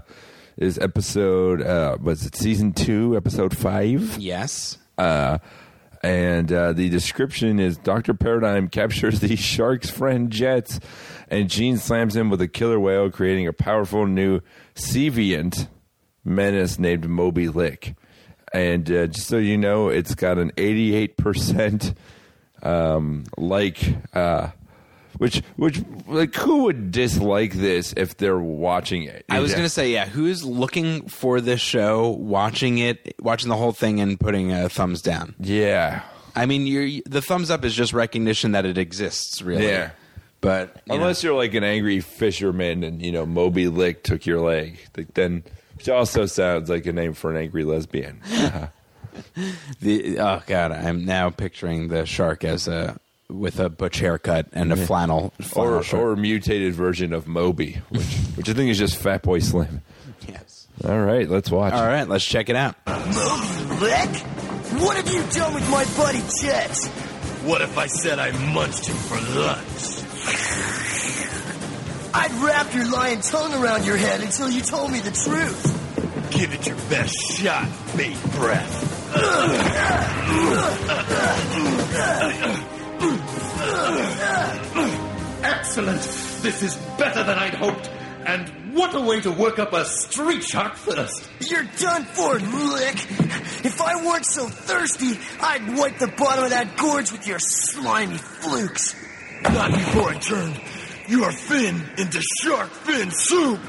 is 0.57 0.77
episode 0.77 1.61
uh, 1.61 1.97
was 2.01 2.25
it 2.25 2.35
season 2.35 2.71
two, 2.73 3.17
episode 3.17 3.57
five? 3.57 4.17
Yes. 4.19 4.77
Uh, 4.97 5.39
and 6.05 6.53
uh, 6.53 6.71
the 6.71 6.87
description 6.89 7.59
is 7.59 7.77
Dr. 7.77 8.13
Paradigm 8.13 8.67
captures 8.67 9.21
the 9.21 9.35
shark's 9.35 9.89
friend 9.89 10.29
Jets, 10.29 10.79
and 11.29 11.49
Gene 11.49 11.77
slams 11.77 12.15
him 12.15 12.29
with 12.29 12.39
a 12.41 12.47
killer 12.47 12.79
whale, 12.79 13.09
creating 13.09 13.47
a 13.47 13.53
powerful 13.53 14.05
new 14.05 14.41
Seaviant 14.75 15.67
menace 16.23 16.77
named 16.77 17.09
Moby 17.09 17.49
Lick. 17.49 17.95
And 18.53 18.89
uh, 18.91 19.07
just 19.07 19.27
so 19.27 19.37
you 19.37 19.57
know, 19.57 19.89
it's 19.89 20.13
got 20.13 20.37
an 20.37 20.51
88% 20.51 21.95
um, 22.61 23.23
like. 23.35 23.79
Uh, 24.13 24.49
which, 25.17 25.41
which, 25.55 25.81
like, 26.07 26.35
who 26.35 26.63
would 26.63 26.91
dislike 26.91 27.53
this 27.53 27.93
if 27.97 28.17
they're 28.17 28.37
watching 28.39 29.03
it? 29.03 29.25
I 29.29 29.39
was 29.39 29.51
Yeah. 29.51 29.57
going 29.57 29.65
to 29.65 29.69
say, 29.73 29.91
yeah, 29.91 30.05
who's 30.07 30.43
looking 30.43 31.07
for 31.07 31.41
this 31.41 31.61
show, 31.61 32.09
watching 32.09 32.77
it, 32.77 33.15
watching 33.19 33.49
the 33.49 33.55
whole 33.57 33.71
thing, 33.71 33.99
and 33.99 34.19
putting 34.19 34.51
a 34.51 34.69
thumbs 34.69 35.01
down? 35.01 35.35
Yeah. 35.39 36.01
I 36.35 36.45
mean, 36.45 36.67
you're, 36.67 37.01
the 37.05 37.21
thumbs 37.21 37.49
up 37.49 37.63
is 37.63 37.73
just 37.73 37.93
recognition 37.93 38.51
that 38.51 38.65
it 38.65 38.77
exists, 38.77 39.41
really. 39.41 39.67
Yeah. 39.67 39.91
But 40.41 40.81
you 40.85 40.93
know, 40.93 41.01
Unless 41.01 41.23
you're 41.23 41.33
like 41.33 41.53
an 41.55 41.63
angry 41.63 42.01
fisherman 42.01 42.83
and 42.83 43.01
you 43.01 43.11
know 43.11 43.25
Moby 43.25 43.67
Lick 43.67 44.03
took 44.03 44.27
your 44.27 44.41
leg, 44.41 44.77
like, 44.95 45.13
then 45.15 45.43
which 45.75 45.89
also 45.89 46.27
sounds 46.27 46.69
like 46.69 46.85
a 46.85 46.93
name 46.93 47.13
for 47.13 47.31
an 47.31 47.37
angry 47.37 47.63
lesbian. 47.63 48.21
The 49.79 50.19
oh 50.19 50.43
god, 50.45 50.71
I'm 50.73 51.05
now 51.05 51.29
picturing 51.29 51.87
the 51.87 52.05
shark 52.05 52.43
as 52.43 52.67
a 52.67 52.99
with 53.29 53.59
a 53.59 53.69
butch 53.69 53.99
haircut 53.99 54.47
and 54.53 54.71
a 54.71 54.75
flannel, 54.75 55.33
flannel 55.41 55.75
or 55.75 55.83
shirt. 55.83 55.99
or 55.99 56.11
a 56.13 56.17
mutated 56.17 56.73
version 56.73 57.13
of 57.13 57.27
Moby, 57.27 57.81
which 57.89 58.03
which 58.35 58.49
I 58.49 58.53
think 58.53 58.69
is 58.71 58.77
just 58.77 58.97
Fat 58.97 59.21
Boy 59.23 59.39
Slim. 59.39 59.81
yes. 60.27 60.67
All 60.83 60.99
right, 60.99 61.27
let's 61.29 61.49
watch. 61.49 61.73
All 61.73 61.85
right, 61.87 62.07
let's 62.07 62.25
check 62.25 62.49
it 62.49 62.55
out. 62.55 62.75
Moby 62.87 63.81
Lick? 63.81 64.09
What 64.81 64.97
have 64.97 65.11
you 65.13 65.23
done 65.31 65.53
with 65.53 65.69
my 65.69 65.85
buddy 65.97 66.21
Jet? 66.41 66.75
What 67.45 67.61
if 67.61 67.77
I 67.77 67.87
said 67.87 68.19
I 68.19 68.31
munched 68.53 68.87
him 68.87 68.95
for 68.95 69.15
lunch? 69.39 70.03
I'd 72.13 72.31
wrap 72.43 72.73
your 72.73 72.89
lying 72.91 73.21
tongue 73.21 73.53
around 73.61 73.85
your 73.85 73.97
head 73.97 74.21
until 74.21 74.49
you 74.49 74.61
told 74.61 74.91
me 74.91 74.99
the 74.99 75.11
truth. 75.11 76.31
Give 76.31 76.53
it 76.53 76.65
your 76.65 76.75
best 76.89 77.15
shot, 77.37 77.67
bait 77.95 78.17
breath. 78.33 78.91
Excellent. 85.43 86.01
This 86.41 86.63
is 86.63 86.75
better 86.97 87.23
than 87.23 87.37
I'd 87.37 87.53
hoped. 87.53 87.89
And 88.25 88.75
what 88.75 88.95
a 88.95 89.01
way 89.01 89.21
to 89.21 89.31
work 89.31 89.59
up 89.59 89.73
a 89.73 89.85
street 89.85 90.43
shark 90.43 90.75
thirst. 90.75 91.29
You're 91.49 91.67
done 91.77 92.03
for, 92.03 92.39
Lick. 92.39 92.95
If 93.63 93.81
I 93.81 94.03
weren't 94.03 94.25
so 94.25 94.47
thirsty, 94.47 95.19
I'd 95.39 95.77
wipe 95.77 95.99
the 95.99 96.07
bottom 96.07 96.45
of 96.45 96.49
that 96.49 96.75
gorge 96.77 97.11
with 97.11 97.27
your 97.27 97.39
slimy 97.39 98.17
flukes. 98.17 98.95
Not 99.43 99.71
before 99.71 100.09
I 100.09 100.17
turn 100.17 100.53
your 101.07 101.31
fin 101.31 101.81
into 101.97 102.21
shark 102.41 102.69
fin 102.71 103.11
soup. 103.11 103.59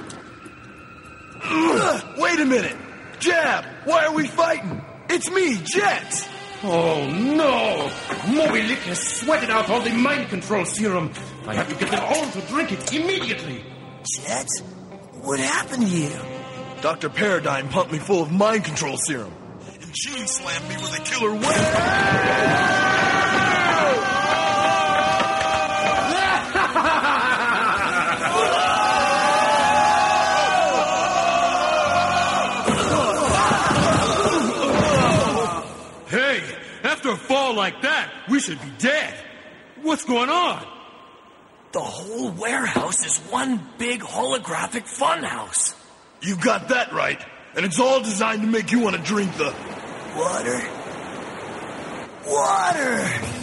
Ugh, 1.44 2.18
wait 2.18 2.40
a 2.40 2.46
minute. 2.46 2.76
Jab, 3.18 3.64
why 3.85 4.06
are 4.06 4.14
we 4.14 4.26
fighting? 4.26 4.82
It's 5.08 5.30
me, 5.30 5.56
Jet. 5.62 6.28
Oh 6.68 7.06
no! 7.08 7.90
Moby 8.35 8.62
Lick 8.64 8.80
has 8.80 8.99
sweated 8.99 9.50
out 9.50 9.70
all 9.70 9.80
the 9.80 9.92
mind 9.92 10.28
control 10.30 10.64
serum. 10.64 11.12
I 11.46 11.54
have 11.54 11.68
to 11.68 11.76
get 11.76 11.92
them 11.92 12.02
all 12.02 12.28
to 12.28 12.40
drink 12.49 12.73
it 12.73 12.92
immediately. 12.92 13.64
Jet, 14.02 14.49
what 15.23 15.38
happened 15.38 15.87
to 15.87 15.88
you? 15.88 16.11
Dr. 16.80 17.08
Paradigm 17.08 17.68
pumped 17.68 17.92
me 17.92 17.99
full 18.00 18.20
of 18.23 18.32
mind 18.32 18.64
control 18.64 18.96
serum. 18.96 19.32
And 19.80 19.92
Gene 19.94 20.26
slammed 20.26 20.68
me 20.68 20.75
with 20.75 20.99
a 20.99 21.02
killer 21.02 21.35
whale. 21.35 22.85
Like 37.66 37.82
that, 37.82 38.12
we 38.28 38.38
should 38.38 38.62
be 38.62 38.70
dead. 38.78 39.12
What's 39.82 40.04
going 40.04 40.30
on? 40.30 40.64
The 41.73 41.80
whole 41.80 42.30
warehouse 42.30 43.04
is 43.04 43.18
one 43.32 43.61
big 43.76 44.02
holographic 44.02 44.85
funhouse. 44.85 45.75
You 46.23 46.37
got 46.37 46.68
that 46.68 46.92
right. 46.92 47.20
And 47.56 47.66
it's 47.66 47.80
all 47.80 48.00
designed 48.00 48.42
to 48.42 48.46
make 48.46 48.70
you 48.70 48.78
want 48.78 48.94
to 48.94 49.02
drink 49.02 49.37
the. 49.37 49.52
Water? 50.16 50.62
Water! 52.28 52.96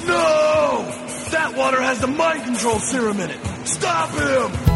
No! 0.07 0.87
That 1.31 1.55
water 1.57 1.81
has 1.81 1.99
the 1.99 2.07
mind 2.07 2.45
control 2.45 2.79
serum 2.79 3.19
in 3.19 3.29
it. 3.29 3.67
Stop 3.67 4.09
him! 4.11 4.72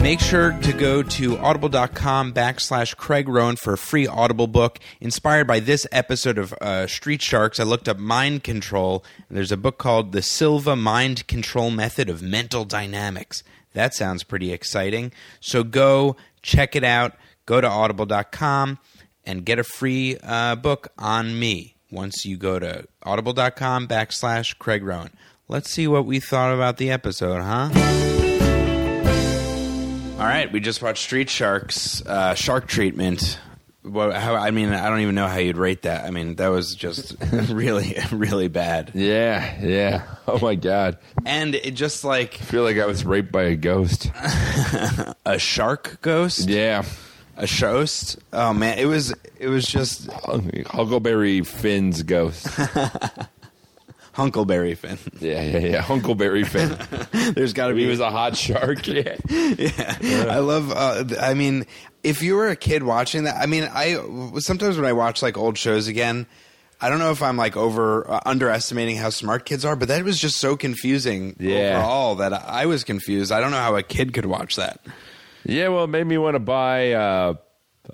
Make 0.00 0.20
sure 0.20 0.52
to 0.52 0.72
go 0.72 1.02
to 1.02 1.36
audible.com 1.38 2.32
backslash 2.32 2.96
Craig 2.96 3.28
Rowan 3.28 3.56
for 3.56 3.72
a 3.72 3.78
free 3.78 4.06
Audible 4.06 4.46
book 4.46 4.78
inspired 5.00 5.48
by 5.48 5.58
this 5.58 5.84
episode 5.90 6.38
of 6.38 6.52
uh, 6.54 6.86
Street 6.86 7.20
Sharks. 7.22 7.58
I 7.58 7.64
looked 7.64 7.88
up 7.88 7.98
mind 7.98 8.44
control, 8.44 9.04
and 9.28 9.36
there's 9.36 9.50
a 9.50 9.56
book 9.56 9.78
called 9.78 10.12
The 10.12 10.22
Silva 10.22 10.76
Mind 10.76 11.26
Control 11.26 11.70
Method 11.70 12.08
of 12.08 12.22
Mental 12.22 12.64
Dynamics. 12.64 13.42
That 13.72 13.94
sounds 13.94 14.22
pretty 14.22 14.52
exciting. 14.52 15.12
So 15.40 15.64
go 15.64 16.14
check 16.40 16.76
it 16.76 16.84
out. 16.84 17.14
Go 17.44 17.60
to 17.60 17.68
audible.com 17.68 18.78
and 19.24 19.44
get 19.44 19.58
a 19.58 19.64
free 19.64 20.18
uh, 20.22 20.54
book 20.54 20.88
on 20.98 21.36
me 21.36 21.74
once 21.90 22.24
you 22.24 22.36
go 22.36 22.60
to 22.60 22.86
audible.com 23.02 23.88
backslash 23.88 24.56
Craig 24.58 24.84
Rowan. 24.84 25.10
Let's 25.48 25.70
see 25.70 25.88
what 25.88 26.06
we 26.06 26.20
thought 26.20 26.54
about 26.54 26.76
the 26.76 26.90
episode, 26.90 27.42
huh? 27.42 28.35
All 30.18 30.22
right, 30.22 30.50
we 30.50 30.60
just 30.60 30.80
watched 30.82 31.02
Street 31.02 31.28
Sharks, 31.28 32.04
uh, 32.06 32.34
Shark 32.34 32.66
Treatment. 32.68 33.38
Well, 33.84 34.10
how, 34.12 34.34
I 34.34 34.50
mean, 34.50 34.70
I 34.72 34.88
don't 34.88 35.00
even 35.00 35.14
know 35.14 35.28
how 35.28 35.36
you'd 35.36 35.58
rate 35.58 35.82
that. 35.82 36.04
I 36.06 36.10
mean, 36.10 36.36
that 36.36 36.48
was 36.48 36.74
just 36.74 37.14
really, 37.50 37.96
really 38.10 38.48
bad. 38.48 38.92
Yeah, 38.94 39.60
yeah. 39.62 40.02
Oh 40.26 40.38
my 40.40 40.54
god. 40.54 40.98
And 41.26 41.54
it 41.54 41.72
just 41.72 42.02
like 42.02 42.34
I 42.40 42.44
feel 42.44 42.62
like 42.62 42.78
I 42.78 42.86
was 42.86 43.04
raped 43.04 43.30
by 43.30 43.42
a 43.44 43.56
ghost. 43.56 44.10
a 45.26 45.38
shark 45.38 45.98
ghost, 46.00 46.48
Yeah. 46.48 46.84
a 47.36 47.46
shoast. 47.46 48.18
Oh 48.32 48.54
man, 48.54 48.78
it 48.78 48.86
was 48.86 49.14
it 49.38 49.48
was 49.48 49.66
just 49.66 50.10
Huckleberry 50.10 51.42
Finn's 51.42 52.02
ghost. 52.02 52.48
Hunkleberry 54.16 54.76
Finn. 54.76 54.98
Yeah, 55.20 55.42
yeah, 55.42 55.58
yeah. 55.58 55.80
Huckleberry 55.82 56.44
Finn. 56.44 56.76
There's 57.34 57.52
got 57.52 57.68
to 57.68 57.74
be. 57.74 57.84
he 57.84 57.90
was 57.90 58.00
a 58.00 58.10
hot 58.10 58.36
shark. 58.36 58.86
Yeah. 58.88 59.16
yeah. 59.28 60.26
I 60.30 60.38
love. 60.38 60.72
Uh, 60.72 61.04
I 61.20 61.34
mean, 61.34 61.66
if 62.02 62.22
you 62.22 62.34
were 62.36 62.48
a 62.48 62.56
kid 62.56 62.82
watching 62.82 63.24
that, 63.24 63.36
I 63.36 63.46
mean, 63.46 63.64
I 63.70 63.94
sometimes 64.38 64.76
when 64.76 64.86
I 64.86 64.92
watch 64.94 65.22
like 65.22 65.36
old 65.36 65.58
shows 65.58 65.86
again, 65.88 66.26
I 66.80 66.88
don't 66.88 66.98
know 66.98 67.10
if 67.10 67.22
I'm 67.22 67.36
like 67.36 67.56
over 67.56 68.10
uh, 68.10 68.20
underestimating 68.26 68.96
how 68.96 69.10
smart 69.10 69.44
kids 69.44 69.64
are, 69.64 69.76
but 69.76 69.88
that 69.88 70.02
was 70.04 70.18
just 70.18 70.38
so 70.38 70.56
confusing 70.56 71.36
Yeah. 71.38 71.78
overall 71.78 72.14
that 72.16 72.32
I 72.32 72.66
was 72.66 72.84
confused. 72.84 73.32
I 73.32 73.40
don't 73.40 73.50
know 73.50 73.56
how 73.58 73.76
a 73.76 73.82
kid 73.82 74.12
could 74.14 74.26
watch 74.26 74.56
that. 74.56 74.80
Yeah, 75.44 75.68
well, 75.68 75.84
it 75.84 75.88
made 75.88 76.06
me 76.06 76.18
want 76.18 76.34
to 76.34 76.40
buy 76.40 76.92
uh, 76.92 77.34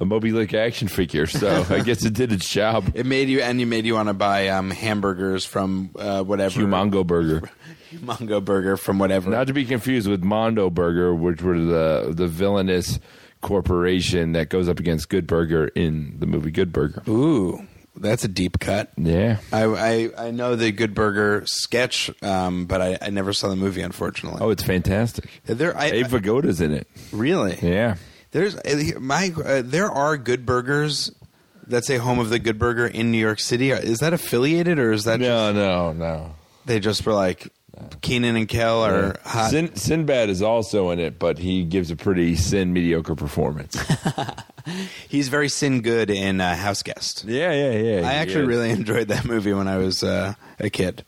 a 0.00 0.04
Moby 0.04 0.32
Lick 0.32 0.54
action 0.54 0.88
figure, 0.88 1.26
so 1.26 1.66
I 1.70 1.80
guess 1.80 2.04
it 2.04 2.14
did 2.14 2.32
its 2.32 2.48
job. 2.48 2.92
It 2.94 3.06
made 3.06 3.28
you, 3.28 3.40
and 3.40 3.60
you 3.60 3.66
made 3.66 3.86
you 3.86 3.94
want 3.94 4.08
to 4.08 4.14
buy 4.14 4.48
um, 4.48 4.70
hamburgers 4.70 5.44
from 5.44 5.90
uh, 5.98 6.22
whatever 6.22 6.60
Humongo 6.60 7.06
Burger. 7.06 7.50
Humongo 7.92 8.42
burger 8.42 8.78
from 8.78 8.98
whatever. 8.98 9.28
Not 9.28 9.48
to 9.48 9.52
be 9.52 9.66
confused 9.66 10.08
with 10.08 10.22
Mondo 10.22 10.70
Burger, 10.70 11.14
which 11.14 11.42
were 11.42 11.58
the 11.58 12.12
the 12.14 12.26
villainous 12.26 12.98
corporation 13.42 14.32
that 14.32 14.48
goes 14.48 14.68
up 14.68 14.80
against 14.80 15.08
Good 15.10 15.26
Burger 15.26 15.66
in 15.68 16.18
the 16.18 16.26
movie 16.26 16.50
Good 16.50 16.72
Burger. 16.72 17.02
Ooh, 17.08 17.66
that's 17.96 18.24
a 18.24 18.28
deep 18.28 18.58
cut. 18.58 18.90
Yeah. 18.96 19.38
I, 19.52 19.64
I, 19.64 20.26
I 20.26 20.30
know 20.30 20.56
the 20.56 20.72
Good 20.72 20.94
Burger 20.94 21.42
sketch, 21.46 22.10
um, 22.22 22.64
but 22.66 22.80
I, 22.80 22.98
I 23.02 23.10
never 23.10 23.32
saw 23.32 23.48
the 23.48 23.56
movie, 23.56 23.82
unfortunately. 23.82 24.40
Oh, 24.40 24.50
it's 24.50 24.62
fantastic. 24.62 25.28
there, 25.44 25.76
I, 25.76 25.86
Abe 25.86 26.06
Vigoda's 26.06 26.60
in 26.60 26.72
it. 26.72 26.88
really? 27.12 27.58
Yeah. 27.60 27.96
There's 28.32 28.56
uh, 28.56 28.98
my 29.00 29.32
uh, 29.44 29.62
there 29.64 29.90
are 29.90 30.16
Good 30.16 30.44
Burgers 30.44 31.12
that 31.68 31.84
say 31.84 31.96
home 31.98 32.18
of 32.18 32.28
the 32.30 32.38
Good 32.38 32.58
Burger 32.58 32.86
in 32.86 33.10
New 33.12 33.18
York 33.18 33.38
City. 33.40 33.70
Is 33.70 34.00
that 34.00 34.12
affiliated 34.12 34.78
or 34.78 34.92
is 34.92 35.04
that 35.04 35.20
No, 35.20 35.52
no, 35.52 35.92
no. 35.92 36.34
they 36.66 36.80
just 36.80 37.06
were 37.06 37.12
like 37.12 37.48
Kenan 38.00 38.36
and 38.36 38.48
Kel 38.48 38.82
are 38.84 39.16
hot? 39.24 39.50
Sin, 39.50 39.74
Sinbad 39.76 40.28
is 40.28 40.42
also 40.42 40.90
in 40.90 40.98
it, 40.98 41.18
but 41.18 41.38
he 41.38 41.64
gives 41.64 41.90
a 41.90 41.96
pretty 41.96 42.34
sin 42.36 42.72
mediocre 42.72 43.14
performance. 43.14 43.76
He's 45.08 45.28
very 45.28 45.48
sin 45.48 45.80
good 45.82 46.08
in 46.10 46.40
uh, 46.40 46.54
House 46.56 46.82
Guest. 46.82 47.24
yeah, 47.26 47.52
yeah, 47.52 47.70
yeah. 47.72 48.08
I 48.08 48.14
actually 48.14 48.42
is. 48.42 48.48
really 48.48 48.70
enjoyed 48.78 49.08
that 49.08 49.24
movie 49.24 49.52
when 49.52 49.68
I 49.68 49.76
was 49.78 50.02
uh, 50.02 50.34
a 50.58 50.70
kid. 50.70 51.04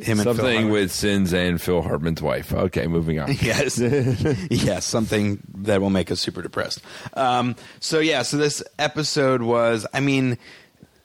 Him 0.00 0.18
something 0.18 0.70
with 0.70 0.90
sins 0.90 1.34
and 1.34 1.60
Phil 1.60 1.82
Hartman's 1.82 2.22
wife. 2.22 2.52
Okay, 2.52 2.86
moving 2.86 3.20
on. 3.20 3.28
yes, 3.40 3.78
yes, 4.50 4.84
something 4.84 5.42
that 5.58 5.80
will 5.80 5.90
make 5.90 6.10
us 6.10 6.20
super 6.20 6.42
depressed. 6.42 6.80
Um, 7.14 7.56
so 7.80 7.98
yeah, 8.00 8.22
so 8.22 8.36
this 8.38 8.62
episode 8.78 9.42
was, 9.42 9.86
I 9.92 10.00
mean, 10.00 10.38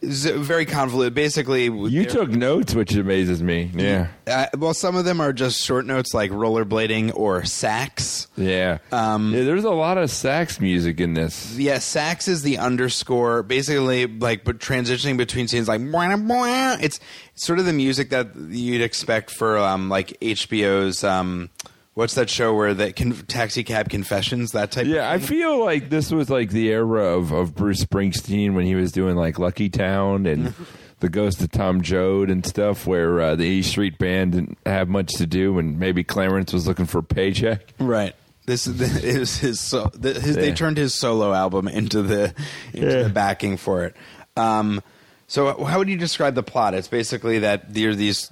very 0.02 0.66
convoluted. 0.66 1.16
Basically, 1.16 1.66
You 1.66 2.06
took 2.06 2.30
notes, 2.30 2.76
which 2.76 2.94
amazes 2.94 3.42
me. 3.42 3.72
Yeah, 3.74 4.08
Uh, 4.28 4.46
well, 4.58 4.74
some 4.74 4.96
of 4.96 5.06
them 5.06 5.20
are 5.20 5.34
just 5.34 5.62
short 5.62 5.86
notes 5.86 6.14
like 6.14 6.30
rollerblading 6.32 7.14
or 7.16 7.44
sax. 7.46 8.28
yeah. 8.38 8.78
Um, 8.92 9.34
yeah 9.34 9.44
there's 9.44 9.64
a 9.64 9.72
lot 9.72 9.98
of 9.98 10.12
sax 10.12 10.60
music 10.60 11.00
in 11.00 11.14
this. 11.14 11.58
Yeah, 11.58 11.80
sax 11.80 12.28
is 12.28 12.44
the 12.44 12.60
underscore, 12.60 13.42
basically 13.44 14.06
like 14.06 14.44
but 14.44 14.60
transitioning 14.60 15.18
between 15.18 15.48
scenes 15.48 15.68
like 15.68 15.82
it's 16.82 17.00
sort 17.38 17.60
of 17.60 17.66
the 17.66 17.74
music 17.74 18.10
that 18.10 18.36
you'd 18.36 18.82
expect 18.82 19.32
for 19.32 19.58
um, 19.58 19.90
like 19.90 20.20
HBO's 20.20 21.04
um, 21.04 21.50
what's 21.94 22.16
that 22.16 22.30
show 22.30 22.54
where 22.54 22.74
the 22.74 22.92
con- 22.94 23.14
taxi 23.28 23.64
cab 23.64 23.90
confessions 23.90 24.52
that 24.52 24.72
type. 24.72 24.86
Yeah, 24.88 25.10
I 25.10 25.16
of 25.16 25.22
thing. 25.22 25.30
feel 25.40 25.64
like 25.64 25.90
this 25.90 26.12
was 26.12 26.30
like 26.30 26.50
the 26.50 26.70
era 26.70 27.16
of, 27.18 27.32
of 27.32 27.56
Bruce 27.56 27.84
Springsteen 27.84 28.54
when 28.54 28.66
he 28.66 28.76
was 28.76 28.92
doing 28.92 29.16
like 29.16 29.40
Lucky 29.40 29.70
Town 29.70 30.26
and 30.26 30.54
the 31.00 31.10
Ghost 31.10 31.42
of 31.42 31.52
Tom 31.52 31.82
Joad 31.82 32.30
and 32.30 32.46
stuff, 32.46 32.86
where 32.88 33.22
uh, 33.22 33.36
the 33.36 33.44
E 33.46 33.62
Street 33.62 33.98
Band 33.98 34.34
didn't 34.34 34.58
have 34.66 34.90
much 34.90 35.14
to 35.18 35.26
do, 35.28 35.58
and 35.60 35.80
maybe 35.80 36.04
Clarence 36.04 36.52
was 36.54 36.68
looking 36.68 36.86
for 36.86 37.00
a 37.00 37.04
paycheck. 37.04 37.74
right. 37.80 38.16
This 38.48 38.66
is, 38.66 38.80
is 39.04 39.38
his, 39.40 39.60
so, 39.60 39.92
the, 39.94 40.14
his 40.14 40.36
they 40.38 40.54
turned 40.54 40.78
his 40.78 40.94
solo 40.94 41.34
album 41.34 41.68
into 41.68 42.02
the 42.02 42.34
into 42.74 42.88
Yeah. 42.98 43.04
the 43.04 43.10
backing 43.10 43.58
for 43.58 43.84
it. 43.84 43.96
Um, 44.38 44.82
so 45.28 45.64
how 45.66 45.78
would 45.78 45.90
you 45.90 45.98
describe 45.98 46.36
the 46.36 46.44
plot? 46.44 46.74
It's 46.74 46.88
basically 46.88 47.40
that 47.40 47.74
there's 47.74 47.98
these 47.98 48.30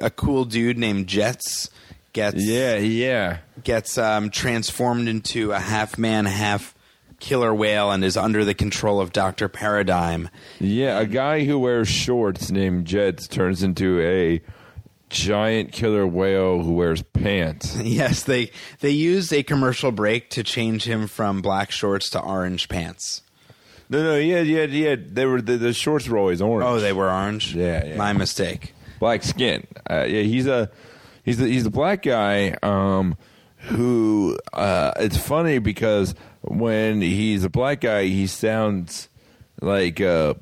a 0.00 0.10
cool 0.10 0.44
dude 0.44 0.78
named 0.78 1.06
Jets 1.06 1.70
gets 2.12 2.36
Yeah, 2.42 2.76
yeah. 2.76 3.38
gets 3.62 3.98
um, 3.98 4.30
transformed 4.30 5.08
into 5.08 5.52
a 5.52 5.58
half 5.58 5.98
man, 5.98 6.24
half 6.26 6.74
killer 7.20 7.54
whale 7.54 7.90
and 7.90 8.04
is 8.04 8.16
under 8.16 8.44
the 8.44 8.54
control 8.54 9.00
of 9.00 9.12
Doctor 9.12 9.48
Paradigm. 9.48 10.28
Yeah, 10.60 10.98
a 11.00 11.06
guy 11.06 11.44
who 11.44 11.58
wears 11.58 11.88
shorts 11.88 12.50
named 12.50 12.86
Jets 12.86 13.26
turns 13.28 13.62
into 13.62 14.00
a 14.00 14.40
giant 15.10 15.72
killer 15.72 16.06
whale 16.06 16.62
who 16.62 16.72
wears 16.72 17.02
pants. 17.02 17.76
Yes, 17.82 18.22
they 18.24 18.50
they 18.80 18.90
used 18.90 19.32
a 19.32 19.42
commercial 19.42 19.90
break 19.90 20.30
to 20.30 20.42
change 20.42 20.84
him 20.84 21.06
from 21.08 21.40
black 21.42 21.70
shorts 21.70 22.10
to 22.10 22.20
orange 22.20 22.68
pants. 22.68 23.22
No, 23.90 24.02
no, 24.02 24.16
yeah, 24.16 24.40
yeah, 24.40 24.64
yeah. 24.64 24.96
They 24.98 25.24
were 25.24 25.40
the, 25.40 25.56
the 25.56 25.72
shorts 25.72 26.08
were 26.08 26.18
always 26.18 26.42
orange. 26.42 26.68
Oh, 26.68 26.78
they 26.80 26.92
were 26.92 27.10
orange. 27.10 27.54
Yeah, 27.54 27.84
yeah. 27.86 27.96
My 27.96 28.12
mistake. 28.12 28.74
black 28.98 29.22
skin. 29.22 29.66
Uh, 29.88 30.04
yeah, 30.06 30.22
he's 30.22 30.46
a 30.46 30.70
he's 31.24 31.40
a, 31.40 31.46
he's 31.46 31.66
a 31.66 31.70
black 31.70 32.02
guy 32.02 32.54
um, 32.62 33.16
who 33.56 34.38
uh, 34.52 34.92
it's 34.96 35.16
funny 35.16 35.58
because 35.58 36.14
when 36.42 37.00
he's 37.00 37.44
a 37.44 37.50
black 37.50 37.80
guy, 37.80 38.04
he 38.04 38.26
sounds 38.26 39.08
like 39.62 40.00
a 40.00 40.36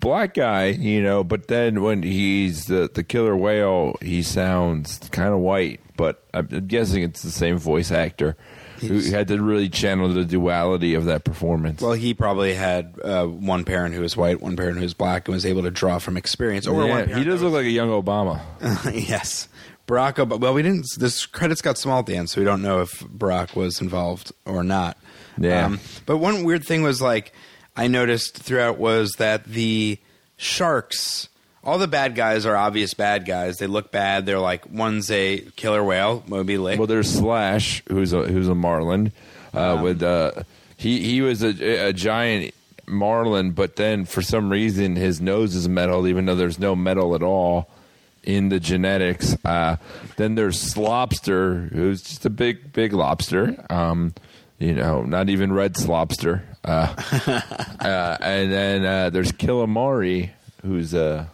black 0.00 0.34
guy, 0.34 0.66
you 0.66 1.02
know. 1.02 1.22
But 1.22 1.46
then 1.48 1.82
when 1.82 2.02
he's 2.02 2.66
the 2.66 2.90
the 2.92 3.04
killer 3.04 3.36
whale, 3.36 3.96
he 4.02 4.22
sounds 4.22 4.98
kind 5.12 5.32
of 5.32 5.38
white. 5.38 5.80
But 5.96 6.24
I'm 6.34 6.46
guessing 6.66 7.02
it's 7.02 7.22
the 7.22 7.30
same 7.30 7.58
voice 7.58 7.90
actor 7.90 8.36
who 8.80 9.00
had 9.10 9.28
to 9.28 9.40
really 9.42 9.68
channel 9.68 10.08
the 10.12 10.24
duality 10.24 10.94
of 10.94 11.04
that 11.06 11.24
performance. 11.24 11.80
Well, 11.80 11.92
he 11.92 12.14
probably 12.14 12.54
had 12.54 12.94
uh, 13.02 13.26
one 13.26 13.64
parent 13.64 13.94
who 13.94 14.00
was 14.00 14.16
white, 14.16 14.40
one 14.40 14.56
parent 14.56 14.76
who 14.76 14.82
was 14.82 14.94
black, 14.94 15.28
and 15.28 15.34
was 15.34 15.44
able 15.46 15.62
to 15.62 15.70
draw 15.70 15.98
from 15.98 16.16
experience. 16.16 16.66
Or 16.66 16.84
Yeah, 16.86 16.90
one 17.06 17.08
he 17.08 17.24
does 17.24 17.42
look 17.42 17.52
like 17.52 17.64
a 17.66 17.70
young 17.70 17.88
Obama. 17.90 18.40
yes, 19.08 19.48
Barack 19.86 20.14
Obama. 20.14 20.40
Well, 20.40 20.54
we 20.54 20.62
didn't. 20.62 20.86
This 20.98 21.26
credits 21.26 21.62
got 21.62 21.78
small 21.78 21.98
at 22.00 22.06
the 22.06 22.16
end, 22.16 22.30
so 22.30 22.40
we 22.40 22.44
don't 22.44 22.62
know 22.62 22.80
if 22.80 23.00
Barack 23.00 23.54
was 23.56 23.80
involved 23.80 24.32
or 24.44 24.62
not. 24.62 24.96
Um, 25.36 25.44
Yeah. 25.44 25.76
but 26.06 26.18
one 26.18 26.44
weird 26.44 26.64
thing 26.64 26.82
was 26.82 27.00
like 27.02 27.32
I 27.76 27.86
noticed 27.86 28.36
throughout 28.38 28.78
was 28.78 29.12
that 29.18 29.44
the 29.44 29.98
sharks. 30.36 31.28
All 31.68 31.76
the 31.76 31.86
bad 31.86 32.14
guys 32.14 32.46
are 32.46 32.56
obvious 32.56 32.94
bad 32.94 33.26
guys. 33.26 33.58
They 33.58 33.66
look 33.66 33.92
bad. 33.92 34.24
They're 34.24 34.38
like 34.38 34.64
one's 34.70 35.10
a 35.10 35.40
killer 35.54 35.84
whale, 35.84 36.24
Moby 36.26 36.56
Lick. 36.56 36.78
Well, 36.78 36.86
there's 36.86 37.10
Slash, 37.10 37.82
who's 37.90 38.14
a 38.14 38.22
who's 38.22 38.48
a 38.48 38.54
marlin. 38.54 39.12
Uh, 39.52 39.78
with 39.82 40.02
uh, 40.02 40.32
he 40.78 41.02
he 41.02 41.20
was 41.20 41.42
a, 41.42 41.88
a 41.88 41.92
giant 41.92 42.54
marlin, 42.86 43.50
but 43.50 43.76
then 43.76 44.06
for 44.06 44.22
some 44.22 44.48
reason 44.48 44.96
his 44.96 45.20
nose 45.20 45.54
is 45.54 45.68
metal, 45.68 46.08
even 46.08 46.24
though 46.24 46.36
there's 46.36 46.58
no 46.58 46.74
metal 46.74 47.14
at 47.14 47.22
all 47.22 47.68
in 48.22 48.48
the 48.48 48.60
genetics. 48.60 49.36
Uh, 49.44 49.76
then 50.16 50.36
there's 50.36 50.56
Slobster, 50.56 51.70
who's 51.70 52.00
just 52.00 52.24
a 52.24 52.30
big 52.30 52.72
big 52.72 52.94
lobster. 52.94 53.62
Um, 53.68 54.14
you 54.58 54.72
know, 54.72 55.02
not 55.02 55.28
even 55.28 55.52
red 55.52 55.74
slobster. 55.74 56.40
Uh, 56.64 56.94
uh, 57.78 58.16
and 58.22 58.50
then 58.50 58.84
uh, 58.86 59.10
there's 59.10 59.32
Killamari, 59.32 60.30
who's 60.62 60.94
uh, 60.94 61.26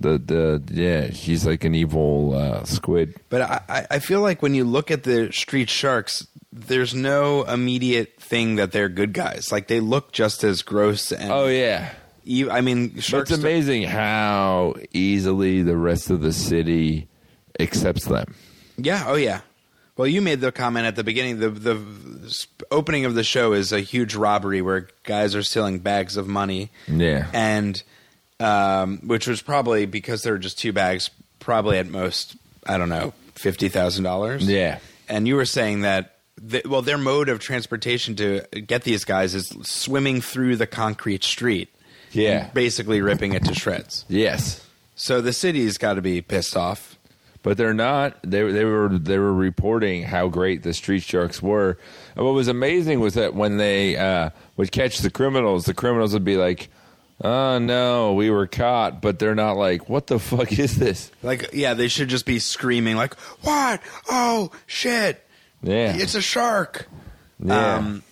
the 0.00 0.18
the 0.18 0.62
yeah, 0.72 1.06
he's 1.06 1.44
like 1.46 1.64
an 1.64 1.74
evil 1.74 2.34
uh, 2.34 2.64
squid. 2.64 3.14
But 3.28 3.42
I, 3.42 3.86
I- 3.90 3.98
feel 3.98 4.20
like 4.20 4.42
when 4.42 4.54
you 4.54 4.64
look 4.64 4.90
at 4.90 5.02
the 5.04 5.30
street 5.32 5.68
sharks, 5.70 6.26
there's 6.52 6.94
no 6.94 7.44
immediate 7.44 8.20
thing 8.20 8.56
that 8.56 8.72
they're 8.72 8.88
good 8.88 9.12
guys. 9.12 9.52
Like 9.52 9.68
they 9.68 9.80
look 9.80 10.12
just 10.12 10.42
as 10.44 10.62
gross 10.62 11.12
and. 11.12 11.30
Oh 11.30 11.46
yeah. 11.46 11.92
e- 12.24 12.48
I 12.50 12.60
mean, 12.60 12.98
sharks. 13.00 13.30
It's 13.30 13.38
amazing 13.38 13.82
how 13.84 14.74
easily 14.92 15.62
the 15.62 15.76
rest 15.76 16.10
of 16.10 16.20
the 16.22 16.32
city 16.32 17.08
accepts 17.58 18.06
them. 18.06 18.34
Yeah. 18.78 19.04
Oh 19.06 19.16
yeah. 19.16 19.40
Well, 19.96 20.06
you 20.08 20.22
made 20.22 20.40
the 20.40 20.50
comment 20.50 20.86
at 20.86 20.96
the 20.96 21.04
beginning. 21.04 21.40
The 21.40 21.50
the 21.50 21.78
opening 22.70 23.04
of 23.04 23.14
the 23.14 23.24
show 23.24 23.52
is 23.52 23.70
a 23.70 23.80
huge 23.80 24.14
robbery 24.14 24.62
where 24.62 24.88
guys 25.04 25.34
are 25.34 25.42
stealing 25.42 25.80
bags 25.80 26.16
of 26.16 26.26
money. 26.26 26.70
Yeah. 26.88 27.28
And 27.34 27.82
um, 28.40 28.98
which 29.04 29.28
was 29.28 29.42
probably 29.42 29.86
because 29.86 30.22
there 30.22 30.32
were 30.32 30.38
just 30.38 30.58
two 30.58 30.72
bags, 30.72 31.10
probably 31.38 31.78
at 31.78 31.86
most, 31.86 32.36
I 32.66 32.78
don't 32.78 32.88
know, 32.88 33.12
fifty 33.34 33.68
thousand 33.68 34.04
dollars. 34.04 34.46
Yeah. 34.48 34.78
And 35.08 35.28
you 35.28 35.36
were 35.36 35.44
saying 35.44 35.82
that, 35.82 36.16
th 36.50 36.64
well, 36.64 36.82
their 36.82 36.98
mode 36.98 37.28
of 37.28 37.38
transportation 37.40 38.16
to 38.16 38.42
get 38.66 38.84
these 38.84 39.04
guys 39.04 39.34
is 39.34 39.48
swimming 39.62 40.20
through 40.20 40.56
the 40.56 40.66
concrete 40.66 41.24
street. 41.24 41.68
Yeah. 42.12 42.48
basically 42.54 43.00
ripping 43.02 43.34
it 43.34 43.44
to 43.44 43.54
shreds. 43.54 44.04
Yes. 44.08 44.66
So 44.96 45.20
the 45.20 45.32
city's 45.32 45.78
got 45.78 45.94
to 45.94 46.02
be 46.02 46.20
pissed 46.22 46.56
off. 46.56 46.96
But 47.42 47.56
they're 47.56 47.72
not. 47.72 48.18
They 48.22 48.42
they 48.52 48.66
were 48.66 48.88
they 48.98 49.18
were 49.18 49.32
reporting 49.32 50.02
how 50.02 50.28
great 50.28 50.62
the 50.62 50.74
street 50.74 51.02
sharks 51.02 51.40
were. 51.40 51.78
And 52.14 52.26
what 52.26 52.34
was 52.34 52.48
amazing 52.48 53.00
was 53.00 53.14
that 53.14 53.34
when 53.34 53.56
they 53.56 53.96
uh, 53.96 54.30
would 54.58 54.72
catch 54.72 54.98
the 54.98 55.10
criminals, 55.10 55.64
the 55.64 55.72
criminals 55.72 56.12
would 56.12 56.24
be 56.24 56.36
like, 56.36 56.68
"Oh 57.22 57.58
no, 57.58 58.14
we 58.14 58.30
were 58.30 58.46
caught," 58.46 59.02
but 59.02 59.18
they're 59.18 59.34
not 59.34 59.56
like, 59.56 59.88
"What 59.88 60.06
the 60.06 60.18
fuck 60.18 60.52
is 60.58 60.76
this?" 60.76 61.10
Like, 61.22 61.50
yeah, 61.52 61.74
they 61.74 61.88
should 61.88 62.08
just 62.08 62.26
be 62.26 62.38
screaming, 62.38 62.96
like, 62.96 63.14
"What? 63.42 63.80
Oh 64.08 64.50
shit! 64.66 65.24
Yeah. 65.62 65.96
It's 65.96 66.14
a 66.14 66.22
shark!" 66.22 66.88
Yeah. 67.42 67.76
Um, 67.76 68.02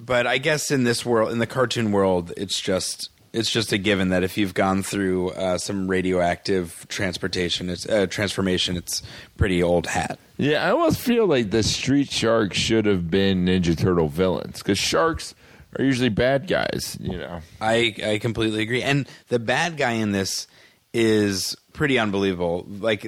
but 0.00 0.26
I 0.26 0.38
guess 0.38 0.70
in 0.70 0.84
this 0.84 1.04
world, 1.04 1.32
in 1.32 1.38
the 1.38 1.46
cartoon 1.46 1.92
world, 1.92 2.32
it's 2.36 2.60
just 2.60 3.10
it's 3.32 3.50
just 3.50 3.72
a 3.72 3.78
given 3.78 4.08
that 4.08 4.22
if 4.22 4.38
you've 4.38 4.54
gone 4.54 4.82
through 4.82 5.30
uh, 5.30 5.58
some 5.58 5.88
radioactive 5.88 6.86
transportation, 6.88 7.68
it's 7.68 7.86
uh, 7.88 8.06
transformation, 8.06 8.76
it's 8.76 9.02
pretty 9.36 9.62
old 9.62 9.86
hat. 9.86 10.18
Yeah, 10.36 10.66
I 10.66 10.70
almost 10.70 11.00
feel 11.00 11.26
like 11.26 11.50
the 11.50 11.62
street 11.62 12.10
sharks 12.10 12.56
should 12.56 12.86
have 12.86 13.10
been 13.10 13.46
Ninja 13.46 13.76
Turtle 13.76 14.08
villains 14.08 14.58
because 14.58 14.78
sharks 14.78 15.34
are 15.76 15.84
usually 15.84 16.08
bad 16.08 16.46
guys. 16.46 16.96
You 17.00 17.18
know. 17.18 17.40
I 17.60 17.94
I 18.04 18.18
completely 18.18 18.62
agree. 18.62 18.82
And 18.82 19.08
the 19.28 19.38
bad 19.38 19.76
guy 19.76 19.92
in 19.92 20.12
this 20.12 20.46
is 20.92 21.56
pretty 21.72 21.98
unbelievable. 21.98 22.66
Like 22.68 23.06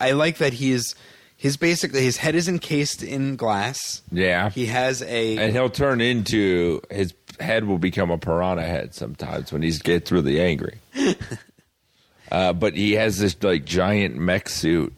I 0.00 0.12
like 0.12 0.38
that 0.38 0.54
he's 0.54 0.94
his 1.36 1.56
basically 1.56 2.02
his 2.02 2.16
head 2.16 2.34
is 2.34 2.48
encased 2.48 3.02
in 3.02 3.36
glass. 3.36 4.02
Yeah. 4.10 4.50
He 4.50 4.66
has 4.66 5.02
a 5.02 5.36
and 5.38 5.52
he'll 5.52 5.70
turn 5.70 6.00
into 6.00 6.80
his 6.90 7.14
head 7.40 7.64
will 7.64 7.78
become 7.78 8.10
a 8.10 8.18
piranha 8.18 8.62
head 8.62 8.94
sometimes 8.94 9.52
when 9.52 9.62
he 9.62 9.70
gets 9.72 10.10
really 10.10 10.40
angry. 10.40 10.78
uh, 12.30 12.52
but 12.52 12.74
he 12.74 12.92
has 12.92 13.18
this 13.18 13.36
like 13.42 13.64
giant 13.64 14.16
mech 14.16 14.48
suit, 14.48 14.94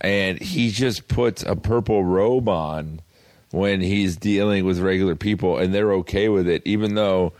and 0.00 0.40
he 0.40 0.70
just 0.70 1.08
puts 1.08 1.42
a 1.42 1.56
purple 1.56 2.04
robe 2.04 2.48
on 2.48 3.00
when 3.50 3.80
he's 3.80 4.16
dealing 4.16 4.64
with 4.64 4.78
regular 4.78 5.14
people, 5.16 5.58
and 5.58 5.74
they're 5.74 5.92
okay 5.94 6.28
with 6.28 6.48
it, 6.48 6.62
even 6.64 6.94
though 6.94 7.32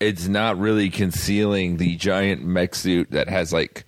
it's 0.00 0.28
not 0.28 0.58
really 0.58 0.90
concealing 0.90 1.76
the 1.76 1.96
giant 1.96 2.44
mech 2.44 2.74
suit 2.74 3.10
that 3.10 3.28
has 3.28 3.52
like 3.52 3.84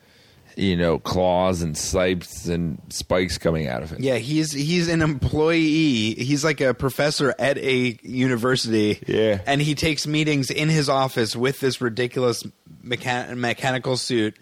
you 0.57 0.77
know 0.77 0.99
claws 0.99 1.63
and 1.63 1.77
sipes 1.77 2.49
and 2.53 2.81
spikes 2.89 3.39
coming 3.39 3.69
out 3.69 3.83
of 3.83 3.93
it. 3.93 4.01
Yeah, 4.01 4.17
he's 4.17 4.53
he's 4.53 4.89
an 4.89 5.01
employee. 5.03 6.15
He's 6.15 6.45
like 6.45 6.61
a 6.61 6.75
professor 6.75 7.35
at 7.39 7.57
a 7.59 7.99
university. 8.03 9.03
Yeah. 9.07 9.41
and 9.47 9.63
he 9.63 9.75
takes 9.75 10.07
meetings 10.07 10.51
in 10.51 10.69
his 10.69 10.89
office 10.89 11.37
with 11.37 11.61
this 11.61 11.81
ridiculous 11.81 12.43
mechan- 12.85 13.37
mechanical 13.37 13.97
suit 13.97 14.37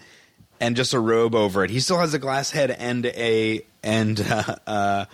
and 0.61 0.75
just 0.77 0.95
a 0.95 1.01
robe 1.01 1.35
over 1.35 1.65
it. 1.65 1.71
He 1.71 1.81
still 1.81 1.99
has 1.99 2.15
a 2.15 2.19
glass 2.19 2.51
head 2.51 2.71
and 2.71 3.07
a 3.07 3.61
and 3.83 4.21
uh, 4.21 4.57
uh, 4.67 5.05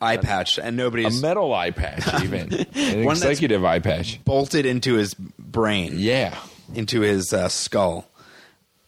eye 0.00 0.16
patch, 0.16 0.58
and 0.58 0.76
nobody's 0.76 1.18
A 1.18 1.22
metal 1.22 1.52
eye 1.54 1.70
patch, 1.70 2.06
even 2.24 2.52
an 2.74 3.04
One 3.04 3.16
executive 3.16 3.64
eye 3.64 3.78
patch. 3.80 4.22
bolted 4.24 4.64
into 4.66 4.94
his 4.94 5.14
brain. 5.14 5.94
Yeah, 5.96 6.36
into 6.74 7.00
his 7.00 7.32
uh, 7.32 7.48
skull. 7.48 8.06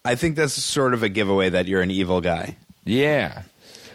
I 0.05 0.15
think 0.15 0.37
that's 0.37 0.55
sort 0.55 0.95
of 0.95 1.03
a 1.03 1.09
giveaway 1.09 1.51
that 1.51 1.67
you're 1.67 1.83
an 1.83 1.91
evil 1.91 2.21
guy. 2.21 2.57
yeah. 2.85 3.43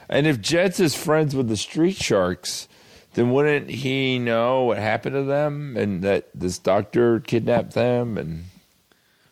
And 0.08 0.28
if 0.28 0.40
Jets 0.40 0.80
is 0.80 0.94
friends 0.94 1.36
with 1.36 1.48
the 1.48 1.58
Street 1.58 1.96
Sharks, 1.96 2.68
then 3.16 3.32
wouldn't 3.32 3.72
he 3.72 4.20
know 4.20 4.66
what 4.66 4.78
happened 4.78 5.16
to 5.16 5.24
them 5.24 5.76
and 5.76 6.04
that 6.04 6.28
this 6.36 6.60
doctor 6.60 7.20
kidnapped 7.22 7.74
them? 7.74 8.16
And 8.16 8.44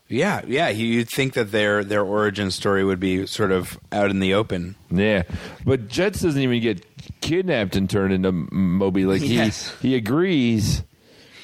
Yeah, 0.07 0.41
yeah. 0.47 0.69
You'd 0.69 1.09
think 1.09 1.33
that 1.33 1.51
their 1.51 1.83
their 1.83 2.01
origin 2.03 2.49
story 2.49 2.83
would 2.83 2.99
be 2.99 3.27
sort 3.27 3.51
of 3.51 3.77
out 3.91 4.09
in 4.09 4.19
the 4.19 4.33
open. 4.33 4.73
yeah, 4.89 5.23
but 5.63 5.87
Jets 5.89 6.21
doesn't 6.21 6.41
even 6.41 6.59
get 6.59 6.92
kidnapped 7.23 7.75
and 7.75 7.89
turned 7.89 8.13
into 8.13 8.31
Moby. 8.31 9.05
Like 9.05 9.21
he 9.21 9.35
Yes. 9.35 9.73
he 9.81 9.95
agrees. 9.95 10.83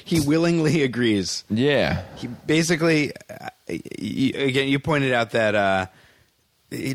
He 0.04 0.20
willingly 0.20 0.82
agrees. 0.82 1.44
Yeah, 1.48 2.02
He 2.16 2.26
basically, 2.26 3.12
uh, 3.28 3.48
again, 3.68 4.68
you 4.68 4.80
pointed 4.80 5.12
out 5.12 5.30
that 5.32 5.54
uh, 5.54 5.86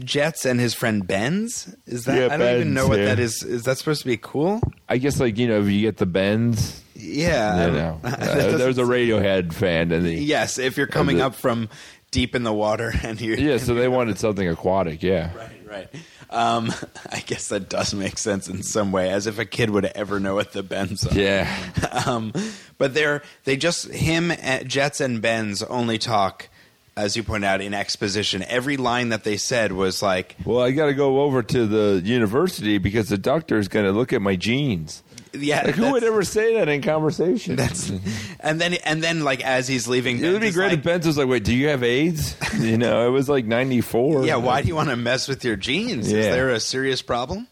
Jets 0.03 0.45
and 0.45 0.59
his 0.59 0.73
friend 0.73 1.05
Benz. 1.07 1.73
Is 1.85 2.05
that 2.05 2.17
Yeah, 2.17 2.33
I 2.33 2.37
don't 2.37 2.55
even 2.55 2.73
know 2.73 2.87
what 2.87 2.99
yeah. 2.99 3.05
that 3.05 3.19
is. 3.19 3.41
Is 3.43 3.63
that 3.63 3.77
supposed 3.77 4.01
to 4.01 4.07
be 4.07 4.17
cool? 4.17 4.59
I 4.89 4.97
guess 4.97 5.19
like 5.19 5.37
you 5.37 5.47
know 5.47 5.59
if 5.61 5.67
you 5.67 5.81
get 5.81 5.97
the 5.97 6.05
bends, 6.05 6.81
Yeah, 6.95 7.67
you 7.67 7.71
know. 7.73 7.99
Uh, 8.03 8.57
there's 8.57 8.77
a 8.77 8.83
Radiohead 8.83 9.53
fan, 9.53 9.91
and 9.91 10.05
the 10.05 10.13
Yes, 10.13 10.57
if 10.59 10.75
you're 10.77 10.87
coming 10.87 11.17
the- 11.17 11.25
up 11.27 11.35
from 11.35 11.69
deep 12.11 12.35
in 12.35 12.43
the 12.43 12.53
water 12.53 12.93
and 13.03 13.19
you're 13.19 13.37
yeah. 13.37 13.57
So 13.65 13.73
they 13.75 13.87
wanted 13.89 14.17
something 14.17 14.47
aquatic. 14.47 15.03
Yeah. 15.03 15.35
Right, 15.35 15.49
right. 15.67 15.87
Um, 16.29 16.73
I 17.11 17.19
guess 17.19 17.47
that 17.49 17.69
does 17.69 17.93
make 17.93 18.17
sense 18.17 18.47
in 18.47 18.63
some 18.63 18.91
way, 18.91 19.09
as 19.09 19.27
if 19.27 19.39
a 19.39 19.45
kid 19.45 19.69
would 19.69 19.85
ever 19.85 20.19
know 20.19 20.35
what 20.35 20.53
the 20.53 20.63
bends 20.63 21.05
are. 21.05 21.13
Yeah. 21.13 21.53
Um, 22.05 22.33
but 22.77 22.93
they're 22.93 23.23
they 23.45 23.55
just 23.55 23.89
him, 23.89 24.29
uh, 24.29 24.59
Jets 24.59 24.99
and 24.99 25.21
Benz 25.21 25.63
only 25.63 25.97
talk, 25.97 26.49
as 26.97 27.15
you 27.15 27.23
point 27.23 27.45
out, 27.45 27.61
in 27.61 27.73
exposition. 27.73 28.43
Every 28.43 28.75
line 28.77 29.09
that 29.09 29.23
they 29.23 29.37
said 29.37 29.71
was 29.71 30.01
like, 30.03 30.35
Well, 30.45 30.59
I 30.61 30.71
got 30.71 30.87
to 30.87 30.93
go 30.93 31.21
over 31.21 31.41
to 31.41 31.65
the 31.65 32.01
university 32.03 32.77
because 32.77 33.09
the 33.09 33.17
doctor 33.17 33.57
is 33.57 33.67
going 33.69 33.85
to 33.85 33.91
look 33.91 34.11
at 34.13 34.21
my 34.21 34.35
genes. 34.35 35.03
Yeah, 35.39 35.63
Like, 35.65 35.75
who 35.75 35.91
would 35.91 36.03
ever 36.03 36.23
say 36.23 36.55
that 36.55 36.69
in 36.69 36.81
conversation? 36.81 37.55
That's 37.55 37.91
and 38.39 38.59
then 38.61 38.73
and 38.85 39.01
then 39.03 39.23
like 39.23 39.43
as 39.43 39.67
he's 39.67 39.87
leaving, 39.87 40.23
it 40.23 40.31
would 40.31 40.41
be 40.41 40.51
great 40.51 40.69
like, 40.69 40.77
if 40.79 40.83
Benz 40.83 41.05
was 41.07 41.17
like, 41.17 41.27
"Wait, 41.27 41.43
do 41.43 41.53
you 41.55 41.67
have 41.69 41.83
AIDS?" 41.83 42.35
you 42.59 42.77
know, 42.77 43.07
it 43.07 43.11
was 43.11 43.27
like 43.29 43.45
'94. 43.45 44.25
Yeah, 44.25 44.35
why 44.37 44.61
do 44.61 44.67
you 44.67 44.75
want 44.75 44.89
to 44.89 44.95
mess 44.95 45.27
with 45.27 45.43
your 45.43 45.55
genes? 45.55 46.07
Is 46.07 46.25
there 46.25 46.49
a 46.49 46.59
serious 46.59 47.01
problem? 47.01 47.47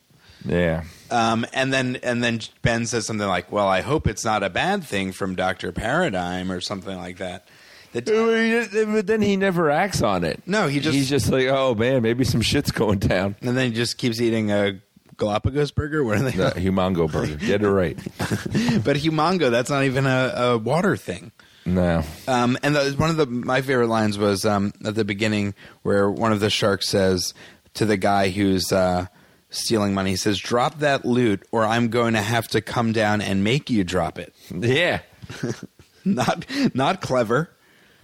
Yeah, 0.46 0.84
Um, 1.10 1.46
and 1.54 1.72
then 1.72 1.98
and 2.04 2.22
then 2.22 2.42
Ben 2.64 2.86
says 2.86 3.06
something 3.06 3.28
like, 3.28 3.52
"Well, 3.52 3.68
I 3.68 3.80
hope 3.82 4.08
it's 4.08 4.26
not 4.26 4.44
a 4.44 4.50
bad 4.50 4.84
thing 4.84 5.12
from 5.14 5.36
Doctor 5.36 5.72
Paradigm 5.72 6.52
or 6.52 6.60
something 6.60 6.98
like 6.98 7.18
that." 7.20 7.48
The- 7.94 8.90
but 8.92 9.06
then 9.08 9.22
he 9.22 9.38
never 9.38 9.70
acts 9.70 10.02
on 10.02 10.24
it. 10.24 10.42
No, 10.48 10.68
he 10.68 10.80
just- 10.80 10.96
he's 10.96 11.10
just 11.10 11.32
like, 11.32 11.46
"Oh 11.48 11.76
man, 11.76 12.02
maybe 12.02 12.24
some 12.26 12.42
shit's 12.42 12.72
going 12.72 13.00
down." 13.00 13.36
and 13.42 13.56
then 13.56 13.70
he 13.70 13.76
just 13.76 13.98
keeps 13.98 14.20
eating 14.20 14.52
a 14.52 14.80
Galapagos 15.24 15.72
burger. 15.72 16.04
What 16.04 16.18
are 16.18 16.24
they? 16.24 16.32
The 16.32 16.52
humongo 16.58 17.12
burger, 17.12 17.36
get 17.36 17.62
it 17.64 17.70
right. 17.70 17.96
but 18.18 18.98
humongo, 18.98 19.50
that's 19.52 19.70
not 19.70 19.84
even 19.86 20.06
a, 20.06 20.34
a 20.36 20.58
water 20.58 20.96
thing. 20.98 21.32
No, 21.66 22.04
Um, 22.28 22.58
and 22.62 22.76
the, 22.76 22.92
one 22.98 23.10
of 23.10 23.16
the 23.16 23.26
my 23.26 23.62
favorite 23.62 23.88
lines 23.88 24.18
was 24.18 24.44
um, 24.46 24.74
at 24.86 24.96
the 24.96 25.06
beginning 25.06 25.54
where 25.84 26.10
one 26.12 26.34
of 26.34 26.42
the 26.42 26.50
sharks 26.50 26.90
says 26.90 27.34
to 27.76 27.86
the 27.86 27.96
guy 27.96 28.30
who's 28.30 28.70
uh, 28.74 29.06
stealing 29.50 29.94
money, 29.94 30.10
he 30.10 30.16
says, 30.18 30.40
"Drop 30.40 30.80
that 30.80 31.06
loot, 31.06 31.48
or 31.54 31.64
I'm 31.66 31.88
going 31.88 32.16
to 32.16 32.22
have 32.22 32.50
to 32.50 32.60
come 32.60 32.92
down 32.92 33.22
and 33.22 33.46
make 33.46 33.70
you 33.70 33.86
drop 33.86 34.20
it." 34.20 34.34
yeah, 34.52 35.00
Not 36.06 36.46
not 36.76 37.00
clever. 37.00 37.50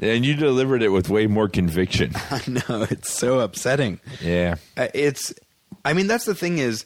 and 0.02 0.26
you 0.26 0.36
delivered 0.36 0.82
it 0.82 0.90
with 0.90 1.10
way 1.10 1.28
more 1.28 1.50
conviction. 1.50 2.14
I 2.32 2.42
know 2.48 2.88
it's 2.90 3.12
so 3.12 3.42
upsetting. 3.42 4.00
Yeah, 4.22 4.56
Uh, 4.78 4.88
It's, 4.94 5.34
I 5.84 5.92
mean, 5.92 6.08
that's 6.08 6.24
the 6.24 6.34
thing 6.36 6.60
is, 6.60 6.86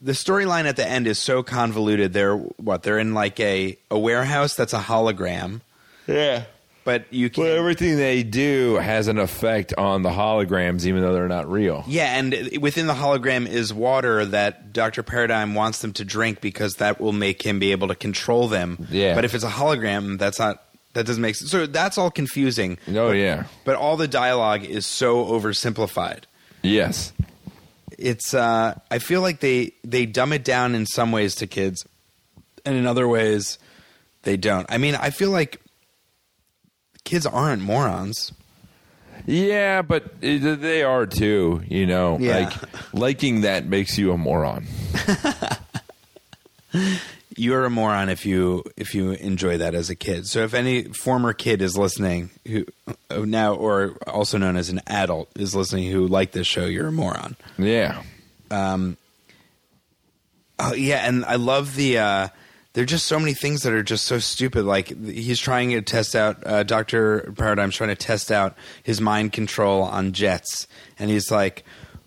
the 0.00 0.12
storyline 0.12 0.64
at 0.66 0.76
the 0.76 0.86
end 0.88 1.06
is 1.06 1.18
so 1.18 1.42
convoluted. 1.42 2.12
They're 2.12 2.36
what? 2.36 2.82
They're 2.82 2.98
in 2.98 3.14
like 3.14 3.38
a 3.40 3.76
a 3.90 3.98
warehouse 3.98 4.54
that's 4.54 4.72
a 4.72 4.78
hologram, 4.80 5.60
yeah. 6.06 6.44
but 6.84 7.12
you 7.12 7.28
can 7.30 7.44
Well, 7.44 7.56
everything 7.56 7.96
they 7.96 8.22
do 8.22 8.76
has 8.76 9.08
an 9.08 9.18
effect 9.18 9.74
on 9.76 10.02
the 10.02 10.10
holograms, 10.10 10.86
even 10.86 11.02
though 11.02 11.12
they're 11.12 11.28
not 11.28 11.50
real. 11.50 11.84
Yeah, 11.88 12.16
and 12.16 12.58
within 12.60 12.86
the 12.86 12.94
hologram 12.94 13.46
is 13.48 13.74
water 13.74 14.24
that 14.26 14.72
Dr. 14.72 15.02
Paradigm 15.02 15.54
wants 15.54 15.80
them 15.80 15.92
to 15.94 16.04
drink 16.04 16.40
because 16.40 16.76
that 16.76 17.00
will 17.00 17.12
make 17.12 17.42
him 17.44 17.58
be 17.58 17.72
able 17.72 17.88
to 17.88 17.94
control 17.96 18.48
them. 18.48 18.86
Yeah. 18.90 19.14
But 19.14 19.24
if 19.24 19.34
it's 19.34 19.44
a 19.44 19.50
hologram, 19.50 20.18
that's 20.18 20.38
not 20.38 20.62
that 20.94 21.04
doesn't 21.06 21.20
make 21.22 21.34
sense. 21.36 21.50
So 21.50 21.66
that's 21.66 21.98
all 21.98 22.10
confusing. 22.10 22.78
Oh 22.94 23.10
yeah, 23.10 23.44
But 23.64 23.76
all 23.76 23.96
the 23.96 24.08
dialogue 24.08 24.64
is 24.64 24.86
so 24.86 25.24
oversimplified. 25.26 26.22
yes. 26.62 27.12
It's 27.98 28.32
uh 28.32 28.78
I 28.90 28.98
feel 29.00 29.20
like 29.20 29.40
they 29.40 29.72
they 29.84 30.06
dumb 30.06 30.32
it 30.32 30.44
down 30.44 30.74
in 30.74 30.86
some 30.86 31.10
ways 31.12 31.34
to 31.36 31.46
kids 31.46 31.84
and 32.64 32.76
in 32.76 32.86
other 32.86 33.08
ways 33.08 33.58
they 34.22 34.36
don't. 34.36 34.66
I 34.70 34.78
mean, 34.78 34.94
I 34.94 35.10
feel 35.10 35.30
like 35.30 35.60
kids 37.04 37.26
aren't 37.26 37.60
morons. 37.62 38.32
Yeah, 39.26 39.82
but 39.82 40.20
they 40.20 40.82
are 40.84 41.04
too. 41.06 41.62
You 41.66 41.86
know, 41.86 42.18
Yeah. 42.18 42.38
like 42.38 42.52
liking 42.94 43.40
that 43.42 43.66
makes 43.66 43.98
you 43.98 44.12
a 44.12 44.16
moron. 44.16 44.66
you're 47.38 47.64
a 47.64 47.70
moron 47.70 48.08
if 48.08 48.26
you 48.26 48.64
if 48.76 48.94
you 48.94 49.12
enjoy 49.12 49.58
that 49.58 49.74
as 49.74 49.90
a 49.90 49.94
kid. 49.94 50.26
So 50.26 50.40
if 50.40 50.54
any 50.54 50.84
former 50.84 51.32
kid 51.32 51.62
is 51.62 51.76
listening 51.78 52.30
who 52.46 52.66
uh, 53.10 53.24
now 53.24 53.54
or 53.54 53.96
also 54.06 54.38
known 54.38 54.56
as 54.56 54.68
an 54.68 54.80
adult 54.86 55.30
is 55.36 55.54
listening 55.54 55.90
who 55.90 56.06
like 56.06 56.32
this 56.32 56.46
show, 56.46 56.66
you're 56.66 56.88
a 56.88 56.92
moron. 56.92 57.36
Yeah, 57.58 58.02
Um 58.50 58.96
Oh 60.58 60.74
yeah, 60.74 61.06
and 61.06 61.24
I 61.24 61.36
love 61.36 61.76
the 61.76 61.98
uh 61.98 62.28
there 62.74 62.82
are 62.82 62.86
just 62.86 63.06
so 63.06 63.18
many 63.18 63.34
things 63.34 63.62
that 63.62 63.72
are 63.72 63.82
just 63.82 64.06
so 64.06 64.18
stupid. 64.18 64.64
Like 64.64 64.88
he's 65.04 65.40
trying 65.40 65.70
to 65.70 65.82
test 65.82 66.14
out 66.14 66.46
uh, 66.46 66.62
Doctor 66.62 67.32
Paradigm's 67.36 67.76
trying 67.76 67.88
to 67.88 67.96
test 67.96 68.30
out 68.30 68.56
his 68.82 69.00
mind 69.00 69.32
control 69.32 69.82
on 69.82 70.12
Jets, 70.12 70.68
and 70.98 71.10
he's 71.10 71.30
like, 71.30 71.64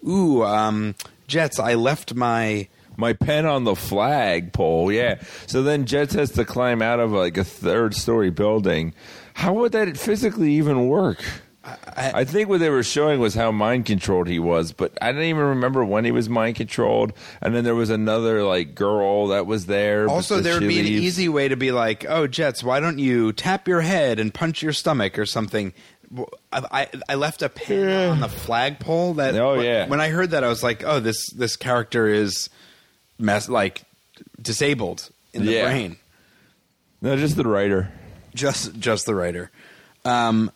"Ooh, 0.08 0.44
um, 0.44 0.96
Jets, 1.28 1.60
I 1.60 1.74
left 1.74 2.14
my." 2.14 2.68
My 3.02 3.12
pen 3.14 3.46
on 3.46 3.66
the 3.66 3.76
flag 3.76 4.54
pole. 4.54 4.92
Yeah. 4.92 5.20
So 5.48 5.62
then 5.64 5.86
Jets 5.86 6.14
has 6.14 6.32
to 6.32 6.46
climb 6.46 6.82
out 6.82 7.00
of 7.02 7.12
like 7.12 7.36
a 7.36 7.44
third 7.44 7.94
story 7.96 8.30
building. 8.30 8.94
How 9.34 9.54
would 9.56 9.74
that 9.74 9.98
physically 9.98 10.54
even 10.54 10.88
work? 10.88 11.22
I- 11.64 12.12
I 12.22 12.24
think 12.24 12.50
what 12.50 12.60
they 12.60 12.70
were 12.70 12.82
showing 12.84 13.20
was 13.20 13.36
how 13.36 13.52
mind 13.52 13.86
controlled 13.86 14.28
he 14.28 14.40
was, 14.40 14.72
but 14.72 14.98
I 15.02 15.12
don't 15.12 15.22
even 15.22 15.44
remember 15.44 15.86
when 15.86 16.06
he 16.06 16.12
was 16.12 16.28
mind 16.28 16.56
controlled. 16.56 17.14
And 17.42 17.54
then 17.54 17.64
there 17.64 17.76
was 17.76 17.90
another 17.92 18.44
like 18.44 18.74
girl 18.74 19.28
that 19.28 19.46
was 19.46 19.68
there. 19.68 20.08
Also, 20.08 20.40
there 20.40 20.56
would 20.60 20.68
be 20.68 20.80
an 20.80 20.86
easy 20.88 21.30
way 21.30 21.48
to 21.50 21.56
be 21.56 21.72
like, 21.72 22.04
"Oh, 22.10 22.26
Jets, 22.26 22.64
why 22.64 22.80
don't 22.80 22.98
you 22.98 23.32
tap 23.34 23.68
your 23.68 23.82
head 23.82 24.20
and 24.20 24.34
punch 24.34 24.64
your 24.64 24.74
stomach 24.74 25.20
or 25.20 25.26
something?" 25.28 25.74
I, 26.52 26.62
I, 26.72 26.88
I 27.10 27.16
left 27.16 27.42
a 27.42 27.48
pen 27.48 28.10
on 28.10 28.20
the 28.20 28.28
flagpole. 28.28 29.14
That 29.14 29.36
Oh, 29.36 29.62
yeah. 29.62 29.88
When 29.88 30.02
I 30.02 30.10
heard 30.10 30.32
that, 30.32 30.44
I 30.44 30.50
was 30.50 30.64
like, 30.64 30.84
"Oh, 30.84 31.00
this 31.00 31.30
this 31.32 31.56
character 31.56 32.08
is 32.08 32.50
mess 33.22 33.48
like 33.48 33.84
disabled 34.42 35.10
in 35.34 35.46
the 35.46 35.52
Yeah. 35.54 35.66
brain." 35.66 35.98
No, 37.02 37.16
just 37.16 37.36
the 37.36 37.48
writer. 37.48 37.92
Just 38.36 38.78
just 38.80 39.06
the 39.06 39.16
writer. 39.16 39.50
Um, 40.06 40.52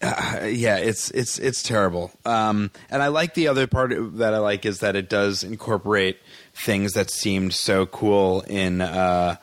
uh, 0.00 0.46
yeah, 0.50 0.76
it's 0.78 1.10
it's 1.12 1.38
it's 1.38 1.62
terrible. 1.62 2.10
Um, 2.24 2.70
and 2.90 3.02
I 3.02 3.08
like 3.08 3.34
the 3.34 3.48
other 3.48 3.66
part 3.66 3.92
that 4.18 4.34
I 4.34 4.38
like 4.38 4.66
is 4.66 4.80
that 4.80 4.96
it 4.96 5.08
does 5.08 5.44
incorporate 5.44 6.18
things 6.54 6.92
that 6.92 7.10
seemed 7.10 7.54
so 7.54 7.86
cool 7.86 8.40
in 8.42 8.80
uh, 8.80 9.36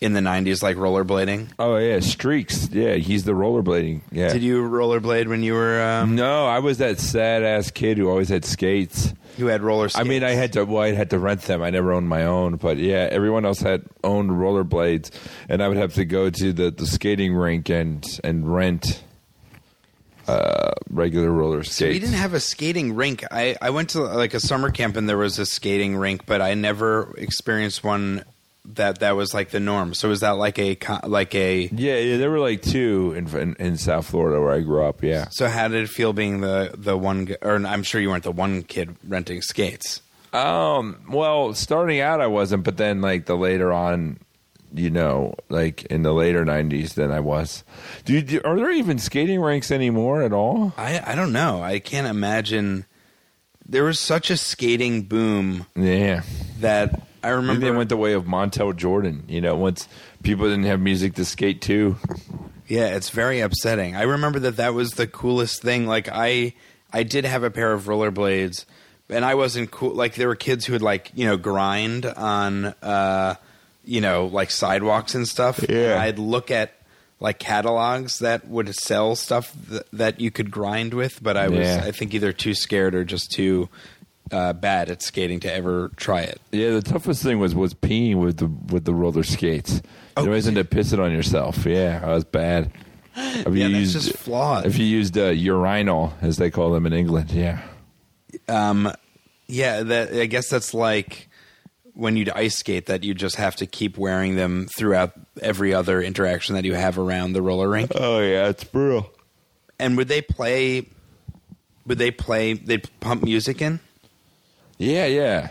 in 0.00 0.12
the 0.12 0.20
'90s, 0.20 0.62
like 0.62 0.76
rollerblading. 0.76 1.48
Oh 1.58 1.76
yeah, 1.76 2.00
streaks. 2.00 2.68
Yeah, 2.70 2.94
he's 2.94 3.24
the 3.24 3.32
rollerblading. 3.32 4.02
Yeah. 4.12 4.32
Did 4.32 4.42
you 4.42 4.62
rollerblade 4.68 5.26
when 5.28 5.42
you 5.42 5.54
were 5.54 5.80
um, 5.82 6.14
No, 6.14 6.46
I 6.46 6.58
was 6.58 6.78
that 6.78 6.98
sad 6.98 7.42
ass 7.42 7.70
kid 7.70 7.98
who 7.98 8.08
always 8.08 8.28
had 8.28 8.44
skates. 8.44 9.14
who 9.36 9.46
had 9.46 9.62
roller? 9.62 9.88
I 9.94 10.04
mean, 10.04 10.22
I 10.22 10.32
had 10.32 10.52
to. 10.54 10.64
Well, 10.64 10.82
I 10.82 10.92
had 10.92 11.10
to 11.10 11.18
rent 11.18 11.42
them. 11.42 11.62
I 11.62 11.70
never 11.70 11.92
owned 11.92 12.08
my 12.08 12.24
own, 12.24 12.56
but 12.56 12.76
yeah, 12.76 13.08
everyone 13.10 13.44
else 13.46 13.60
had 13.60 13.84
owned 14.04 14.30
rollerblades, 14.30 15.10
and 15.48 15.62
I 15.62 15.68
would 15.68 15.78
have 15.78 15.94
to 15.94 16.04
go 16.04 16.30
to 16.30 16.52
the, 16.52 16.70
the 16.70 16.86
skating 16.86 17.34
rink 17.34 17.68
and 17.70 18.06
and 18.22 18.52
rent 18.54 19.02
uh, 20.28 20.72
regular 20.90 21.30
roller 21.30 21.62
skates. 21.62 21.76
So 21.76 21.86
we 21.86 21.98
didn't 21.98 22.14
have 22.16 22.34
a 22.34 22.40
skating 22.40 22.94
rink. 22.94 23.24
I, 23.30 23.56
I 23.62 23.70
went 23.70 23.90
to 23.90 24.00
like 24.02 24.34
a 24.34 24.40
summer 24.40 24.70
camp 24.70 24.96
and 24.96 25.08
there 25.08 25.18
was 25.18 25.38
a 25.38 25.46
skating 25.46 25.96
rink, 25.96 26.26
but 26.26 26.42
I 26.42 26.54
never 26.54 27.14
experienced 27.16 27.84
one 27.84 28.24
that 28.74 28.98
that 29.00 29.16
was 29.16 29.32
like 29.32 29.50
the 29.50 29.60
norm. 29.60 29.94
So 29.94 30.08
was 30.08 30.20
that 30.20 30.32
like 30.32 30.58
a 30.58 30.76
like 31.04 31.34
a 31.34 31.68
yeah, 31.72 31.96
yeah, 31.98 32.16
there 32.16 32.30
were 32.30 32.40
like 32.40 32.62
two 32.62 33.14
in, 33.16 33.26
in 33.36 33.54
in 33.58 33.76
South 33.76 34.06
Florida 34.06 34.40
where 34.40 34.52
I 34.52 34.60
grew 34.60 34.84
up. 34.84 35.02
Yeah. 35.02 35.28
So 35.30 35.48
how 35.48 35.68
did 35.68 35.82
it 35.84 35.88
feel 35.88 36.12
being 36.12 36.40
the 36.40 36.72
the 36.76 36.96
one? 36.96 37.28
Or 37.42 37.54
I'm 37.56 37.82
sure 37.82 38.00
you 38.00 38.08
weren't 38.10 38.24
the 38.24 38.32
one 38.32 38.62
kid 38.62 38.96
renting 39.06 39.42
skates. 39.42 40.02
Um. 40.32 40.96
Well, 41.08 41.54
starting 41.54 42.00
out, 42.00 42.20
I 42.20 42.26
wasn't, 42.26 42.64
but 42.64 42.76
then 42.76 43.00
like 43.00 43.26
the 43.26 43.36
later 43.36 43.72
on, 43.72 44.18
you 44.74 44.90
know, 44.90 45.34
like 45.48 45.84
in 45.84 46.02
the 46.02 46.12
later 46.12 46.44
'90s, 46.44 46.94
then 46.94 47.10
I 47.10 47.20
was. 47.20 47.64
Do, 48.04 48.12
you, 48.14 48.22
do 48.22 48.40
are 48.44 48.56
there 48.56 48.70
even 48.72 48.98
skating 48.98 49.40
rinks 49.40 49.70
anymore 49.70 50.22
at 50.22 50.32
all? 50.32 50.74
I 50.76 51.00
I 51.12 51.14
don't 51.14 51.32
know. 51.32 51.62
I 51.62 51.78
can't 51.78 52.06
imagine. 52.06 52.84
There 53.68 53.84
was 53.84 53.98
such 53.98 54.30
a 54.30 54.36
skating 54.36 55.02
boom 55.02 55.66
Yeah. 55.74 56.22
that 56.60 57.00
I 57.22 57.28
Maybe 57.30 57.36
remember. 57.36 57.66
they 57.66 57.70
went 57.70 57.88
the 57.88 57.96
way 57.96 58.12
of 58.12 58.24
Montel 58.24 58.74
Jordan. 58.76 59.24
You 59.28 59.40
know, 59.40 59.56
once 59.56 59.88
people 60.22 60.46
didn't 60.48 60.64
have 60.64 60.80
music 60.80 61.14
to 61.14 61.24
skate 61.24 61.60
to. 61.62 61.96
yeah, 62.68 62.94
it's 62.96 63.10
very 63.10 63.40
upsetting. 63.40 63.96
I 63.96 64.02
remember 64.02 64.38
that 64.40 64.56
that 64.56 64.74
was 64.74 64.92
the 64.92 65.06
coolest 65.06 65.62
thing. 65.62 65.86
Like 65.86 66.08
I 66.12 66.54
I 66.92 67.02
did 67.02 67.24
have 67.24 67.42
a 67.42 67.50
pair 67.50 67.72
of 67.72 67.84
rollerblades, 67.84 68.64
and 69.08 69.24
I 69.24 69.34
wasn't 69.34 69.70
cool. 69.70 69.90
Like 69.94 70.14
there 70.14 70.28
were 70.28 70.36
kids 70.36 70.66
who 70.66 70.72
would 70.72 70.82
like 70.82 71.10
you 71.14 71.26
know 71.26 71.36
grind 71.36 72.06
on 72.06 72.66
uh 72.82 73.34
you 73.84 74.00
know 74.00 74.26
like 74.26 74.50
sidewalks 74.50 75.14
and 75.14 75.26
stuff. 75.28 75.64
Yeah. 75.68 75.92
And 75.92 76.00
I'd 76.00 76.18
look 76.18 76.50
at 76.50 76.72
like 77.18 77.38
catalogs 77.38 78.18
that 78.18 78.46
would 78.46 78.74
sell 78.74 79.16
stuff 79.16 79.54
th- 79.70 79.82
that 79.94 80.20
you 80.20 80.30
could 80.30 80.50
grind 80.50 80.92
with, 80.92 81.22
but 81.22 81.34
I 81.36 81.48
was 81.48 81.60
Yeah. 81.60 81.82
I 81.84 81.90
think 81.90 82.12
either 82.12 82.30
too 82.32 82.52
scared 82.52 82.94
or 82.94 83.04
just 83.04 83.30
too 83.32 83.68
uh, 84.32 84.52
bad 84.52 84.90
at 84.90 85.02
skating 85.02 85.40
to 85.40 85.52
ever 85.52 85.90
try 85.96 86.22
it. 86.22 86.40
Yeah, 86.52 86.70
the 86.70 86.82
toughest 86.82 87.22
thing 87.22 87.38
was 87.38 87.54
was 87.54 87.74
peeing 87.74 88.16
with 88.16 88.38
the 88.38 88.46
with 88.72 88.84
the 88.84 88.94
roller 88.94 89.22
skates. 89.22 89.80
Oh, 90.16 90.22
you 90.22 90.28
always 90.28 90.48
end 90.48 90.58
up 90.58 90.68
pissing 90.68 90.98
on 90.98 91.12
yourself. 91.12 91.64
Yeah, 91.66 92.00
that 92.00 92.08
was 92.08 92.24
bad. 92.24 92.72
If 93.16 93.46
Yeah, 93.54 93.66
you 93.66 93.72
that's 93.72 93.80
used, 93.80 93.92
just 93.92 94.16
flawed. 94.18 94.66
If 94.66 94.78
you 94.78 94.84
used 94.84 95.16
uh, 95.16 95.26
urinal, 95.26 96.14
as 96.20 96.36
they 96.36 96.50
call 96.50 96.72
them 96.72 96.86
in 96.86 96.92
England, 96.92 97.30
yeah. 97.30 97.62
Um, 98.48 98.92
yeah, 99.46 99.82
that 99.82 100.12
I 100.12 100.26
guess 100.26 100.48
that's 100.50 100.74
like 100.74 101.28
when 101.94 102.16
you'd 102.16 102.28
ice 102.30 102.56
skate 102.56 102.86
that 102.86 103.04
you 103.04 103.14
just 103.14 103.36
have 103.36 103.56
to 103.56 103.66
keep 103.66 103.96
wearing 103.96 104.36
them 104.36 104.66
throughout 104.76 105.12
every 105.40 105.72
other 105.72 106.02
interaction 106.02 106.54
that 106.54 106.64
you 106.64 106.74
have 106.74 106.98
around 106.98 107.32
the 107.32 107.40
roller 107.40 107.68
rink. 107.68 107.90
Oh 107.94 108.20
yeah, 108.20 108.48
it's 108.48 108.64
brutal. 108.64 109.10
And 109.78 109.96
would 109.96 110.08
they 110.08 110.20
play? 110.22 110.86
Would 111.86 111.98
they 111.98 112.10
play? 112.10 112.54
They'd 112.54 112.88
pump 113.00 113.22
music 113.22 113.62
in. 113.62 113.80
Yeah, 114.78 115.06
yeah. 115.06 115.50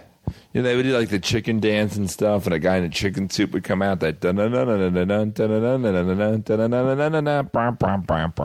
You 0.53 0.61
know, 0.61 0.69
they 0.69 0.75
would 0.75 0.83
do 0.83 0.97
like 0.97 1.09
the 1.09 1.19
chicken 1.19 1.59
dance 1.59 1.95
and 1.97 2.09
stuff, 2.09 2.45
and 2.45 2.53
a 2.53 2.59
guy 2.59 2.77
in 2.77 2.83
a 2.83 2.89
chicken 2.89 3.29
suit 3.29 3.51
would 3.51 3.63
come 3.63 3.81
out 3.81 3.99
that 3.99 4.21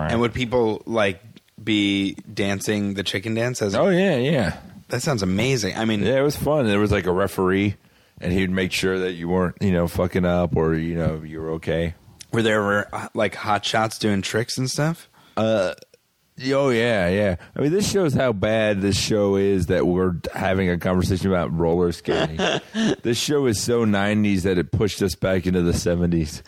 And 0.05 0.13
and 0.13 0.21
would 0.21 0.35
people 0.35 0.83
like 0.87 1.23
be 1.63 2.15
dancing 2.15 2.95
the 2.95 3.03
chicken 3.03 3.35
dance? 3.35 3.63
As 3.63 3.75
oh 3.75 3.89
yeah, 3.89 4.17
yeah, 4.17 4.59
that 4.89 5.03
sounds 5.03 5.23
amazing. 5.23 5.77
I 5.77 5.85
mean, 5.85 6.03
yeah. 6.03 6.19
It 6.19 6.23
was 6.23 6.37
fun. 6.37 6.67
There 6.67 6.81
was 6.81 6.93
like 6.93 7.07
a 7.07 7.13
referee, 7.13 7.77
and 8.21 8.33
he'd 8.33 8.51
make 8.51 8.73
sure 8.73 8.99
that 8.99 9.13
you 9.13 9.29
weren't, 9.29 9.57
you 9.61 9.73
know, 9.73 9.87
fucking 9.87 10.25
up 10.25 10.57
or 10.57 10.75
you 10.75 10.97
know 10.97 11.23
you 11.25 11.41
were 11.41 11.53
okay. 11.53 11.95
were 12.33 12.43
there 12.43 12.57
ever 12.57 12.89
uh, 12.93 13.09
like 13.15 13.35
hot 13.35 13.65
shots 13.65 13.99
doing 13.99 14.21
tricks 14.21 14.59
and 14.59 14.71
stuff? 14.71 15.09
Oh 16.47 16.71
yeah, 16.71 17.09
yeah. 17.09 17.37
I 17.55 17.61
mean, 17.61 17.73
this 17.73 17.91
shows 17.91 18.15
how 18.15 18.33
bad 18.33 18.81
this 18.81 18.99
show 18.99 19.37
is 19.37 19.67
that 19.67 19.87
we're 19.87 20.15
having 20.35 20.71
a 20.71 20.79
conversation 20.79 21.29
about 21.29 21.57
roller 21.57 21.93
skating. 21.93 22.37
this 23.03 23.19
show 23.19 23.47
is 23.47 23.61
so 23.61 23.85
'90s 23.85 24.43
that 24.43 24.57
it 24.57 24.73
pushed 24.73 25.03
us 25.03 25.15
back 25.15 25.47
into 25.47 25.63
the 25.63 25.73
'70s. 25.73 26.43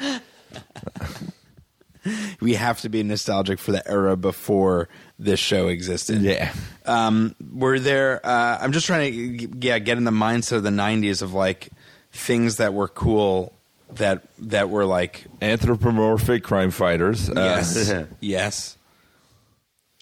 We 2.40 2.54
have 2.54 2.80
to 2.80 2.88
be 2.88 3.02
nostalgic 3.02 3.58
for 3.58 3.70
the 3.70 3.88
era 3.88 4.16
before 4.16 4.88
this 5.18 5.38
show 5.38 5.68
existed. 5.68 6.20
Yeah. 6.22 6.52
Um, 6.84 7.36
were 7.52 7.78
there? 7.78 8.24
Uh, 8.24 8.58
I'm 8.60 8.72
just 8.72 8.86
trying 8.86 9.38
to 9.38 9.48
yeah 9.60 9.78
get 9.78 9.98
in 9.98 10.04
the 10.04 10.10
mindset 10.10 10.56
of 10.56 10.62
the 10.62 10.70
'90s 10.70 11.22
of 11.22 11.34
like 11.34 11.68
things 12.12 12.56
that 12.56 12.74
were 12.74 12.88
cool 12.88 13.52
that 13.92 14.22
that 14.38 14.70
were 14.70 14.84
like 14.84 15.26
Anthropomorphic 15.40 16.42
crime 16.42 16.70
fighters. 16.70 17.28
Uh, 17.28 17.34
yes 17.36 17.92
yes 18.20 18.76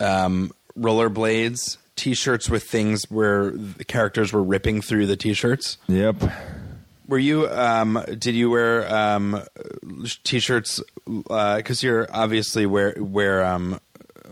um, 0.00 0.52
rollerblades 0.78 1.76
t-shirts 1.96 2.48
with 2.48 2.64
things 2.64 3.04
where 3.10 3.50
the 3.50 3.84
characters 3.84 4.32
were 4.32 4.42
ripping 4.42 4.80
through 4.80 5.06
the 5.06 5.16
t-shirts 5.16 5.76
yep. 5.86 6.16
were 7.06 7.18
you 7.18 7.48
um, 7.50 8.02
did 8.18 8.34
you 8.34 8.50
wear 8.50 8.92
um, 8.92 9.42
t-shirts 10.24 10.80
because 11.04 11.82
you're 11.82 12.08
obviously 12.10 12.64
wear 12.64 12.94
wear 12.98 13.44
um, 13.44 13.78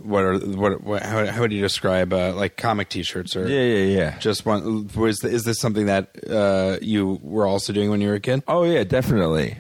what 0.03 0.25
are 0.25 0.39
what, 0.39 0.83
what 0.83 1.03
how, 1.03 1.27
how 1.27 1.41
would 1.41 1.53
you 1.53 1.61
describe 1.61 2.13
uh, 2.13 2.33
like 2.35 2.57
comic 2.57 2.89
t-shirts 2.89 3.37
or 3.37 3.47
Yeah, 3.49 3.61
yeah, 3.61 3.99
yeah. 3.99 4.19
just 4.19 4.47
one 4.47 4.89
was 4.95 5.23
is 5.25 5.45
this 5.45 5.59
something 5.59 5.87
that 5.87 6.11
uh, 6.31 6.79
you 6.81 7.19
were 7.23 7.47
also 7.47 7.73
doing 7.73 7.91
when 7.91 8.01
you 8.01 8.09
were 8.09 8.15
a 8.15 8.21
kid 8.21 8.43
Oh 8.47 8.65
yeah, 8.65 8.85
definitely. 8.85 9.59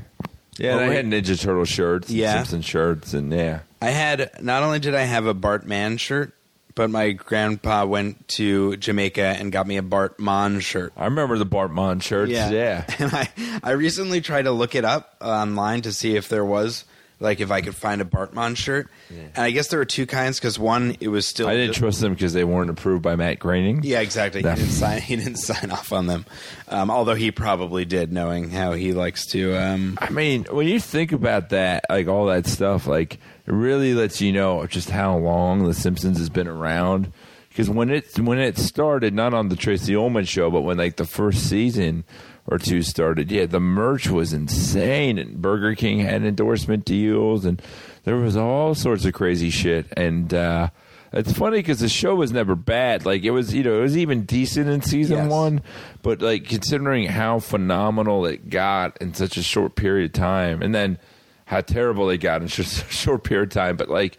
Yeah, 0.58 0.78
and 0.78 0.90
I 0.90 0.94
had 0.94 1.06
Ninja 1.06 1.40
Turtle 1.40 1.64
shirts, 1.64 2.10
Yeah. 2.10 2.34
Simpson 2.36 2.62
shirts, 2.62 3.14
and 3.14 3.32
yeah. 3.32 3.60
I 3.80 3.90
had 3.90 4.42
not 4.42 4.62
only 4.62 4.78
did 4.80 4.94
I 4.94 5.02
have 5.02 5.26
a 5.26 5.34
Bart 5.34 5.66
Man 5.66 5.96
shirt, 5.98 6.32
but 6.74 6.90
my 6.90 7.10
grandpa 7.10 7.84
went 7.86 8.28
to 8.28 8.76
Jamaica 8.76 9.20
and 9.38 9.50
got 9.50 9.66
me 9.66 9.76
a 9.78 9.82
Bart 9.82 10.18
Mon 10.20 10.60
shirt. 10.60 10.92
I 10.96 11.06
remember 11.06 11.36
the 11.38 11.46
Bartman 11.46 12.00
shirts. 12.02 12.30
Yeah. 12.30 12.84
And 13.00 13.10
I, 13.12 13.28
I 13.64 13.70
recently 13.72 14.20
tried 14.20 14.42
to 14.42 14.52
look 14.52 14.74
it 14.74 14.84
up 14.84 15.16
online 15.20 15.82
to 15.82 15.92
see 15.92 16.16
if 16.16 16.28
there 16.28 16.44
was 16.44 16.84
like 17.20 17.40
if 17.40 17.50
I 17.50 17.60
could 17.60 17.74
find 17.74 18.00
a 18.00 18.04
Bartman 18.04 18.56
shirt. 18.56 18.88
And 19.10 19.38
I 19.38 19.50
guess 19.50 19.68
there 19.68 19.78
were 19.78 19.84
two 19.84 20.06
kinds 20.06 20.38
because 20.38 20.58
one 20.58 20.96
it 21.00 21.08
was 21.08 21.26
still 21.26 21.48
I 21.48 21.54
didn't 21.54 21.74
trust 21.74 22.00
them 22.00 22.14
because 22.14 22.32
they 22.32 22.44
weren't 22.44 22.70
approved 22.70 23.02
by 23.02 23.16
Matt 23.16 23.38
Groening. 23.38 23.82
Yeah, 23.82 24.00
exactly. 24.00 24.40
He 24.42 24.48
didn't 24.48 24.70
sign. 24.70 25.00
He 25.00 25.16
didn't 25.16 25.36
sign 25.36 25.70
off 25.70 25.92
on 25.92 26.06
them, 26.06 26.26
um, 26.68 26.90
although 26.90 27.14
he 27.14 27.30
probably 27.30 27.84
did, 27.84 28.12
knowing 28.12 28.50
how 28.50 28.72
he 28.72 28.92
likes 28.92 29.26
to. 29.28 29.54
Um, 29.56 29.98
I 30.00 30.10
mean, 30.10 30.44
when 30.50 30.68
you 30.68 30.80
think 30.80 31.12
about 31.12 31.50
that, 31.50 31.84
like 31.90 32.08
all 32.08 32.26
that 32.26 32.46
stuff, 32.46 32.86
like 32.86 33.14
it 33.14 33.52
really 33.52 33.94
lets 33.94 34.20
you 34.20 34.32
know 34.32 34.66
just 34.66 34.90
how 34.90 35.16
long 35.16 35.64
The 35.64 35.74
Simpsons 35.74 36.18
has 36.18 36.30
been 36.30 36.48
around. 36.48 37.12
Because 37.48 37.68
when 37.70 37.90
it 37.90 38.20
when 38.20 38.38
it 38.38 38.56
started, 38.56 39.14
not 39.14 39.34
on 39.34 39.48
the 39.48 39.56
Tracey 39.56 39.96
Ullman 39.96 40.26
show, 40.26 40.48
but 40.50 40.60
when 40.60 40.76
like 40.76 40.94
the 40.94 41.04
first 41.04 41.48
season 41.48 42.04
or 42.50 42.58
two 42.58 42.80
started, 42.82 43.30
yeah, 43.30 43.44
the 43.46 43.60
merch 43.60 44.08
was 44.08 44.32
insane, 44.32 45.18
and 45.18 45.40
Burger 45.40 45.74
King 45.74 46.00
had 46.00 46.24
endorsement 46.24 46.84
deals, 46.86 47.44
and 47.44 47.60
there 48.04 48.16
was 48.16 48.36
all 48.36 48.74
sorts 48.74 49.04
of 49.04 49.12
crazy 49.12 49.50
shit. 49.50 49.86
And 49.96 50.32
uh, 50.32 50.70
it's 51.12 51.32
funny 51.32 51.58
because 51.58 51.80
the 51.80 51.90
show 51.90 52.14
was 52.14 52.32
never 52.32 52.54
bad. 52.54 53.04
Like 53.04 53.22
it 53.22 53.32
was, 53.32 53.54
you 53.54 53.62
know, 53.62 53.78
it 53.78 53.82
was 53.82 53.96
even 53.98 54.22
decent 54.24 54.66
in 54.68 54.80
season 54.80 55.18
Yes. 55.18 55.30
one, 55.30 55.60
but 56.02 56.22
like 56.22 56.48
considering 56.48 57.04
how 57.06 57.38
phenomenal 57.38 58.24
it 58.24 58.48
got 58.48 58.96
in 59.02 59.12
such 59.12 59.36
a 59.36 59.42
short 59.42 59.74
period 59.74 60.06
of 60.06 60.12
time, 60.14 60.62
and 60.62 60.74
then 60.74 60.98
how 61.44 61.60
terrible 61.60 62.08
it 62.08 62.18
got 62.18 62.40
in 62.40 62.48
such 62.48 62.66
a 62.82 62.92
short 62.92 63.24
period 63.24 63.48
of 63.50 63.54
time, 63.54 63.76
but 63.76 63.90
like 63.90 64.16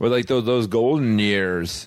with 0.00 0.10
like 0.12 0.26
those 0.26 0.44
those 0.46 0.66
golden 0.66 1.20
years, 1.20 1.86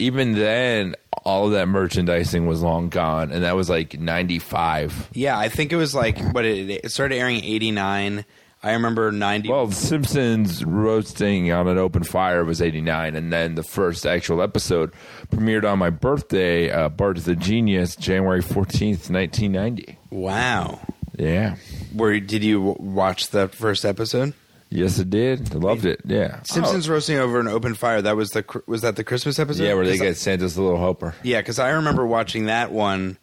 even 0.00 0.32
then 0.32 0.94
all 1.24 1.46
of 1.46 1.52
that 1.52 1.66
merchandising 1.68 2.46
was 2.46 2.62
long 2.62 2.88
gone, 2.88 3.30
and 3.32 3.44
that 3.44 3.56
was 3.56 3.68
like 3.70 3.98
ninety 3.98 4.38
five. 4.38 5.08
yeah, 5.12 5.38
I 5.38 5.48
think 5.48 5.72
it 5.72 5.76
was 5.76 5.94
like 5.94 6.18
what 6.32 6.44
it, 6.44 6.70
it 6.84 6.90
started 6.90 7.16
airing 7.16 7.42
'89. 7.44 8.24
I 8.60 8.72
remember 8.72 9.12
'90. 9.12 9.48
Well, 9.50 9.68
The 9.68 9.74
Simpsons 9.76 10.64
roasting 10.64 11.52
on 11.52 11.68
an 11.68 11.78
open 11.78 12.02
fire 12.02 12.44
was 12.44 12.60
89, 12.60 13.14
and 13.14 13.32
then 13.32 13.54
the 13.54 13.62
first 13.62 14.04
actual 14.04 14.42
episode 14.42 14.92
premiered 15.30 15.64
on 15.70 15.78
my 15.78 15.90
birthday, 15.90 16.68
uh, 16.68 16.88
Bart 16.88 17.18
the 17.18 17.36
Genius, 17.36 17.94
January 17.94 18.42
14th, 18.42 19.10
1990. 19.10 19.96
wow. 20.10 20.80
Yeah. 21.16 21.56
Where 21.92 22.18
did 22.20 22.42
you 22.44 22.60
watch 22.78 23.28
the 23.30 23.46
first 23.48 23.84
episode? 23.84 24.34
Yes, 24.70 24.98
it 24.98 25.08
did. 25.08 25.54
I 25.54 25.58
loved 25.58 25.86
it. 25.86 26.00
Yeah. 26.04 26.42
Simpsons 26.42 26.88
roasting 26.90 27.16
over 27.18 27.40
an 27.40 27.48
open 27.48 27.74
fire. 27.74 28.02
That 28.02 28.16
was 28.16 28.30
the 28.30 28.42
cr- 28.42 28.58
was 28.66 28.82
that 28.82 28.96
the 28.96 29.04
Christmas 29.04 29.38
Oh, 29.38 29.42
episode? 29.42 29.64
yeah, 29.64 29.74
where 29.74 29.86
they 29.86 29.92
'Cause 29.92 30.00
I- 30.02 30.04
get 30.06 30.16
Santa's 30.18 30.58
little 30.58 30.78
helper. 30.78 31.14
Yeah, 31.22 31.40
because 31.40 31.58
I 31.58 31.70
remember 31.70 32.06
watching 32.06 32.46
that 32.46 32.70
one 32.70 33.16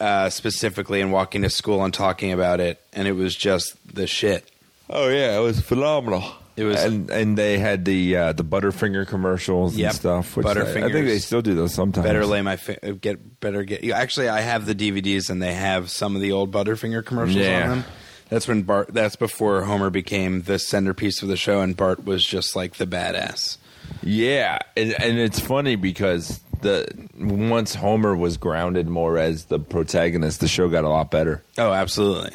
uh, 0.00 0.28
specifically 0.30 1.00
and 1.00 1.10
walking 1.10 1.42
to 1.42 1.50
school 1.50 1.82
and 1.84 1.92
talking 1.94 2.32
about 2.32 2.60
it, 2.60 2.80
and 2.92 3.08
it 3.08 3.12
was 3.12 3.34
just 3.34 3.74
the 3.94 4.06
shit. 4.06 4.48
Oh 4.88 5.08
yeah, 5.08 5.38
it 5.38 5.42
was 5.42 5.60
phenomenal. 5.60 6.22
It 6.56 6.64
was- 6.64 6.82
and 6.84 7.08
and 7.10 7.38
they 7.38 7.58
had 7.58 7.84
the 7.86 8.14
uh, 8.16 8.32
the 8.32 8.44
Butterfinger 8.44 9.06
commercials 9.06 9.76
Yep. 9.76 9.90
and 9.90 9.96
stuff. 9.96 10.36
Which 10.36 10.46
I, 10.46 10.50
I 10.50 10.54
Butterfingers. 10.54 10.92
think 10.92 11.06
they 11.06 11.18
still 11.18 11.40
do 11.42 11.54
those 11.54 11.72
sometimes. 11.72 12.04
Better 12.06 12.26
lay 12.26 12.42
my 12.42 12.56
fi- 12.56 12.76
get 13.00 13.40
better 13.40 13.62
get. 13.64 13.82
yeah, 13.82 13.96
Actually, 13.98 14.28
I 14.28 14.40
have 14.42 14.66
the 14.66 14.74
DVDs 14.74 15.30
and 15.30 15.40
they 15.42 15.54
have 15.54 15.90
some 15.90 16.14
of 16.14 16.20
the 16.22 16.32
old 16.32 16.52
Butterfinger 16.52 17.04
commercials 17.04 17.36
Yeah. 17.36 17.62
on 17.62 17.68
them. 17.70 17.84
That's 18.30 18.48
when 18.48 18.62
Bart. 18.62 18.88
That's 18.94 19.16
before 19.16 19.62
Homer 19.62 19.90
became 19.90 20.42
the 20.42 20.58
centerpiece 20.58 21.22
of 21.22 21.28
the 21.28 21.36
show, 21.36 21.60
and 21.60 21.76
Bart 21.76 22.04
was 22.04 22.24
just 22.24 22.56
like 22.56 22.76
the 22.76 22.86
badass. 22.86 23.58
Yeah, 24.02 24.58
and, 24.76 24.92
and 25.02 25.18
it's 25.18 25.40
funny 25.40 25.74
because 25.76 26.40
the 26.62 26.86
once 27.18 27.74
Homer 27.74 28.14
was 28.16 28.36
grounded 28.36 28.88
more 28.88 29.18
as 29.18 29.46
the 29.46 29.58
protagonist, 29.58 30.40
the 30.40 30.48
show 30.48 30.68
got 30.68 30.84
a 30.84 30.88
lot 30.88 31.10
better. 31.10 31.42
Oh, 31.58 31.72
absolutely. 31.72 32.30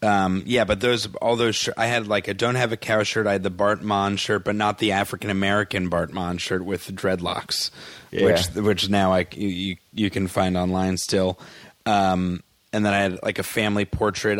Um, 0.00 0.44
yeah, 0.46 0.64
but 0.64 0.80
those 0.80 1.12
all 1.16 1.34
those 1.36 1.56
shir- 1.56 1.74
I 1.76 1.86
had 1.86 2.06
like 2.06 2.28
a 2.28 2.34
don't 2.34 2.54
have 2.54 2.72
a 2.72 2.76
cow 2.76 3.02
shirt. 3.02 3.26
I 3.26 3.32
had 3.32 3.42
the 3.42 3.50
Bart 3.50 3.82
Mon 3.82 4.16
shirt, 4.16 4.44
but 4.44 4.54
not 4.54 4.78
the 4.78 4.92
African 4.92 5.28
American 5.28 5.88
Bart 5.88 6.12
Mon 6.12 6.38
shirt 6.38 6.64
with 6.64 6.86
the 6.86 6.92
dreadlocks, 6.92 7.70
Yeah. 8.12 8.24
which 8.26 8.46
which 8.54 8.88
now 8.88 9.12
I 9.12 9.26
you, 9.34 9.48
you 9.48 9.76
you 9.92 10.08
can 10.10 10.28
find 10.28 10.56
online 10.56 10.96
still. 10.98 11.38
Um, 11.84 12.42
and 12.72 12.86
then 12.86 12.94
I 12.94 12.98
had 13.00 13.22
like 13.24 13.38
a 13.40 13.42
family 13.42 13.84
portrait 13.86 14.38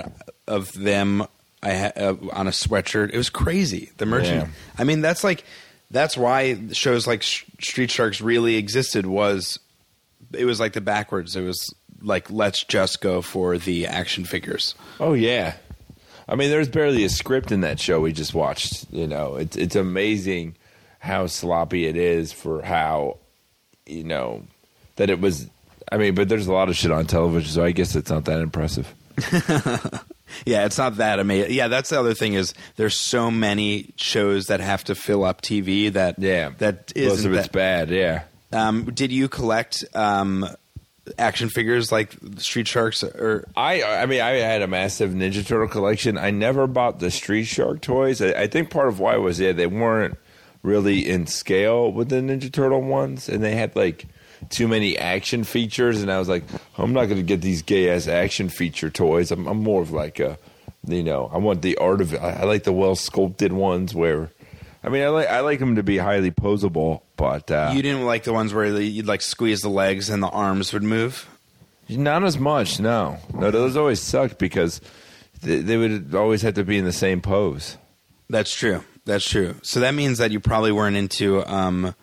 of 0.49 0.73
them. 0.73 1.27
I 1.63 1.71
had 1.71 1.99
uh, 1.99 2.15
on 2.33 2.47
a 2.47 2.53
sweatshirt. 2.53 3.11
It 3.11 3.17
was 3.17 3.31
crazy. 3.31 3.91
The 3.97 4.07
merchant. 4.07 4.49
Yeah. 4.49 4.49
I 4.79 4.85
mean, 4.85 5.01
that's 5.01 5.25
like 5.25 5.45
that's 5.91 6.17
why 6.17 6.59
shows 6.73 7.07
like 7.07 7.23
Sh- 7.23 7.45
Street 7.61 7.91
Sharks 7.91 8.21
really 8.21 8.57
existed. 8.57 9.07
Was 9.07 9.59
it 10.33 10.45
was 10.45 10.61
like 10.61 10.73
the 10.73 10.81
backwards. 10.81 11.35
It 11.37 11.43
was 11.43 11.75
like 12.01 12.31
let's 12.31 12.63
just 12.65 13.01
go 13.01 13.23
for 13.23 13.59
the 13.59 13.87
action 13.87 14.25
figures. 14.25 14.75
Oh 15.01 15.15
yeah, 15.15 15.55
I 16.29 16.35
mean, 16.35 16.51
there's 16.51 16.69
barely 16.69 17.05
a 17.05 17.09
script 17.09 17.51
in 17.53 17.63
that 17.63 17.81
show 17.81 18.01
we 18.01 18.13
just 18.13 18.35
watched. 18.35 18.87
You 18.93 19.07
know, 19.07 19.37
it's 19.37 19.57
it's 19.57 19.77
amazing 19.77 20.57
how 21.01 21.27
sloppy 21.27 21.87
it 21.87 21.97
is 21.97 22.33
for 22.33 22.63
how 22.63 23.19
you 23.87 24.05
know 24.05 24.43
that 24.97 25.11
it 25.11 25.21
was. 25.21 25.49
I 25.91 25.97
mean, 25.97 26.15
but 26.15 26.29
there's 26.29 26.47
a 26.47 26.53
lot 26.53 26.69
of 26.69 26.77
shit 26.77 26.91
on 26.91 27.07
television, 27.07 27.51
so 27.51 27.65
I 27.65 27.73
guess 27.73 27.97
it's 27.97 28.11
not 28.11 28.27
that 28.27 28.41
impressive. 28.41 28.95
Yeah, 30.47 30.65
it's 30.67 30.79
not 30.79 30.97
that 30.97 31.19
amazing. 31.19 31.53
Yeah, 31.53 31.69
that's 31.69 31.91
the 31.91 31.99
other 31.99 32.15
thing 32.15 32.35
is 32.35 32.55
there's 32.77 32.97
so 32.97 33.31
many 33.31 33.93
shows 33.97 34.47
that 34.47 34.61
have 34.61 34.85
to 34.85 34.95
fill 34.95 35.25
up 35.25 35.43
TV 35.43 35.93
that 35.93 36.19
Yeah, 36.19 36.51
that 36.59 36.93
most 36.97 37.25
of 37.25 37.33
it's 37.35 37.47
that- 37.49 37.53
bad. 37.53 37.91
Yeah. 37.91 38.23
Um, 38.53 38.85
did 38.95 39.13
you 39.13 39.29
collect 39.29 39.85
um, 39.95 40.47
action 41.19 41.49
figures 41.51 41.91
like 41.93 42.15
Street 42.39 42.67
Sharks 42.69 43.03
or 43.05 43.47
I 43.57 43.83
I 43.83 44.07
mean 44.07 44.21
I 44.21 44.33
had 44.37 44.63
a 44.63 44.67
massive 44.67 45.11
Ninja 45.11 45.47
Turtle 45.47 45.69
collection. 45.69 46.17
I 46.19 46.31
never 46.31 46.67
bought 46.67 46.99
the 46.99 47.11
Street 47.11 47.45
Shark 47.45 47.81
toys. 47.83 48.21
I, 48.23 48.29
I 48.33 48.47
think 48.47 48.71
part 48.71 48.89
of 48.89 49.01
why 49.01 49.17
was 49.17 49.39
yeah 49.41 49.53
they 49.53 49.67
weren't 49.67 50.17
really 50.63 51.09
in 51.09 51.27
scale 51.27 51.93
with 51.93 52.09
the 52.09 52.17
Ninja 52.17 52.51
Turtle 52.53 52.81
ones, 52.83 53.29
and 53.29 53.43
they 53.45 53.55
had 53.55 53.77
like 53.77 54.07
too 54.51 54.69
many 54.69 54.97
action 54.99 55.45
features, 55.45 56.03
and 56.03 56.11
I 56.11 56.19
was 56.19 56.29
like, 56.29 56.45
I'm 56.77 56.93
not 56.93 57.07
going 57.07 57.17
to 57.17 57.23
get 57.23 57.41
these 57.41 57.63
gay 57.63 57.91
ass 57.91 58.09
action 58.09 58.49
feature 58.49 58.91
toys. 58.91 59.31
I'm, 59.31 59.47
I'm 59.47 59.63
more 59.63 59.83
of 59.83 59.91
like 59.91 60.21
a, 60.21 60.39
you 60.87 61.03
know, 61.03 61.31
I 61.33 61.39
want 61.39 61.63
the 61.63 61.77
art 61.79 62.01
of 62.01 62.15
it. 62.15 62.21
I, 62.21 62.41
I 62.41 62.45
like 62.45 62.65
the 62.65 62.73
well 62.73 62.97
sculpted 62.97 63.53
ones 63.53 63.95
where. 63.95 64.31
I 64.83 64.91
mean, 64.91 65.03
I 65.03 65.09
like 65.09 65.29
I 65.29 65.41
like 65.41 65.59
them 65.59 65.75
to 65.75 65.83
be 65.83 65.99
highly 65.99 66.31
posable, 66.31 67.03
but 67.17 67.51
uh, 67.51 67.73
You 67.75 67.83
didn't 67.83 68.07
like 68.07 68.23
the 68.23 68.33
ones 68.33 68.55
where 68.55 68.67
you'd 68.81 69.07
like 69.07 69.23
squeeze 69.23 69.61
the 69.61 69.69
legs 69.69 70.09
and 70.09 70.23
the 70.23 70.29
arms 70.29 70.73
would 70.73 70.85
move. 70.85 71.29
Not 71.89 72.23
as 72.23 72.39
much, 72.39 72.79
no. 72.79 73.19
No, 73.35 73.51
those 73.51 73.77
always 73.77 74.01
sucked 74.01 74.39
because 74.39 74.81
they, 75.43 75.61
they 75.61 75.77
would 75.77 76.15
always 76.15 76.43
have 76.43 76.55
to 76.55 76.65
be 76.65 76.79
in 76.79 76.85
the 76.85 76.93
same 76.93 77.21
pose. 77.21 77.77
That's 78.31 78.55
true. 78.55 78.85
That's 79.05 79.29
true. 79.29 79.57
So 79.63 79.81
that 79.81 79.95
means 79.95 80.19
that 80.19 80.31
you 80.31 80.39
probably 80.39 80.71
weren't 80.71 80.97
into 80.97 81.45
um, 81.51 81.95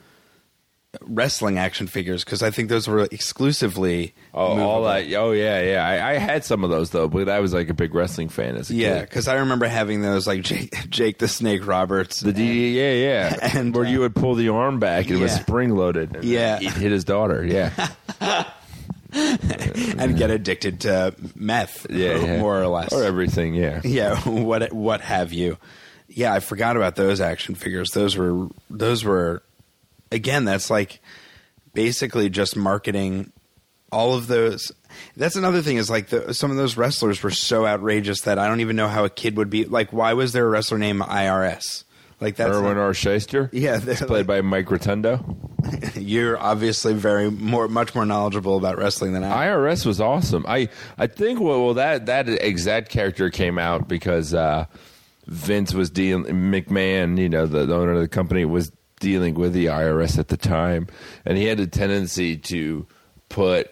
wrestling 1.01 1.57
action 1.57 1.87
figures 1.87 2.23
because 2.23 2.43
I 2.43 2.51
think 2.51 2.69
those 2.69 2.87
were 2.87 3.03
exclusively. 3.11 4.13
Oh, 4.33 4.59
all 4.59 4.83
that. 4.83 5.11
Oh, 5.13 5.31
yeah, 5.31 5.61
yeah. 5.61 5.87
I, 5.87 6.11
I 6.11 6.13
had 6.17 6.43
some 6.43 6.63
of 6.63 6.69
those 6.69 6.89
though, 6.89 7.07
but 7.07 7.29
I 7.29 7.39
was 7.39 7.53
like 7.53 7.69
a 7.69 7.73
big 7.73 7.93
wrestling 7.93 8.29
fan 8.29 8.55
as 8.55 8.69
a 8.69 8.75
Yeah, 8.75 9.01
because 9.01 9.27
I 9.27 9.35
remember 9.35 9.67
having 9.67 10.01
those 10.01 10.27
like 10.27 10.43
Jake, 10.43 10.89
Jake 10.89 11.17
the 11.19 11.27
Snake 11.27 11.65
Roberts. 11.65 12.19
The 12.21 12.33
D, 12.33 12.77
yeah, 12.77 12.91
yeah, 12.91 13.57
And, 13.57 13.75
where 13.75 13.85
uh, 13.85 13.89
you 13.89 13.99
would 14.01 14.15
pull 14.15 14.35
the 14.35 14.49
arm 14.49 14.79
back 14.79 15.07
and 15.07 15.19
it 15.19 15.21
was 15.21 15.33
spring 15.33 15.75
loaded. 15.75 16.23
Yeah. 16.23 16.59
he'd 16.59 16.71
hit 16.71 16.91
his 16.91 17.03
daughter. 17.03 17.45
Yeah, 17.45 17.89
and 19.15 20.17
get 20.17 20.29
addicted 20.29 20.81
to 20.81 21.15
meth, 21.35 21.87
yeah, 21.89 22.17
yeah. 22.17 22.39
more 22.39 22.59
or 22.59 22.67
less, 22.67 22.91
or 22.91 23.03
everything. 23.03 23.55
Yeah, 23.55 23.79
yeah, 23.83 24.19
what 24.21 24.73
what 24.73 24.99
have 25.01 25.31
you? 25.31 25.57
Yeah, 26.09 26.33
I 26.33 26.39
forgot 26.41 26.75
about 26.75 26.95
those 26.95 27.21
action 27.21 27.55
figures. 27.55 27.91
Those 27.91 28.17
were 28.17 28.49
those 28.69 29.05
were 29.05 29.41
again. 30.11 30.45
That's 30.45 30.69
like 30.69 30.99
basically 31.73 32.29
just 32.29 32.55
marketing. 32.55 33.31
All 33.91 34.13
of 34.13 34.27
those. 34.27 34.71
That's 35.15 35.35
another 35.35 35.61
thing 35.61 35.77
is 35.77 35.89
like 35.89 36.07
the, 36.07 36.33
some 36.33 36.51
of 36.51 36.57
those 36.57 36.75
wrestlers 36.75 37.23
were 37.23 37.31
so 37.31 37.65
outrageous 37.65 38.21
that 38.21 38.37
I 38.39 38.47
don't 38.47 38.59
even 38.59 38.75
know 38.75 38.87
how 38.87 39.05
a 39.05 39.09
kid 39.09 39.37
would 39.37 39.49
be 39.49 39.65
like. 39.65 39.93
Why 39.93 40.13
was 40.13 40.33
there 40.33 40.45
a 40.45 40.49
wrestler 40.49 40.77
named 40.77 41.01
IRS? 41.01 41.83
Like 42.19 42.35
that's 42.37 42.55
Irwin 42.55 42.77
R. 42.77 42.91
Schyster. 42.91 43.49
Yeah, 43.53 43.79
played 43.79 44.09
like- 44.09 44.27
by 44.27 44.41
Mike 44.41 44.69
Rotundo. 44.71 45.37
You're 45.95 46.37
obviously 46.37 46.93
very 46.93 47.29
more, 47.31 47.67
much 47.67 47.95
more 47.95 48.05
knowledgeable 48.05 48.57
about 48.57 48.77
wrestling 48.77 49.13
than 49.13 49.23
I. 49.23 49.45
am. 49.47 49.57
IRS 49.59 49.85
was 49.85 49.99
awesome. 49.99 50.45
I 50.47 50.69
I 50.97 51.07
think 51.07 51.39
well, 51.39 51.63
well 51.65 51.73
that 51.75 52.05
that 52.07 52.29
exact 52.29 52.89
character 52.89 53.29
came 53.29 53.57
out 53.57 53.87
because 53.87 54.33
uh, 54.33 54.65
Vince 55.27 55.73
was 55.73 55.89
dealing 55.89 56.25
McMahon, 56.25 57.17
you 57.19 57.29
know, 57.29 57.45
the, 57.45 57.65
the 57.65 57.75
owner 57.75 57.93
of 57.93 58.01
the 58.01 58.07
company 58.07 58.45
was 58.45 58.71
dealing 58.99 59.35
with 59.35 59.53
the 59.53 59.65
IRS 59.67 60.17
at 60.17 60.27
the 60.29 60.37
time, 60.37 60.87
and 61.25 61.37
he 61.37 61.45
had 61.45 61.59
a 61.59 61.67
tendency 61.67 62.37
to 62.37 62.85
put 63.29 63.69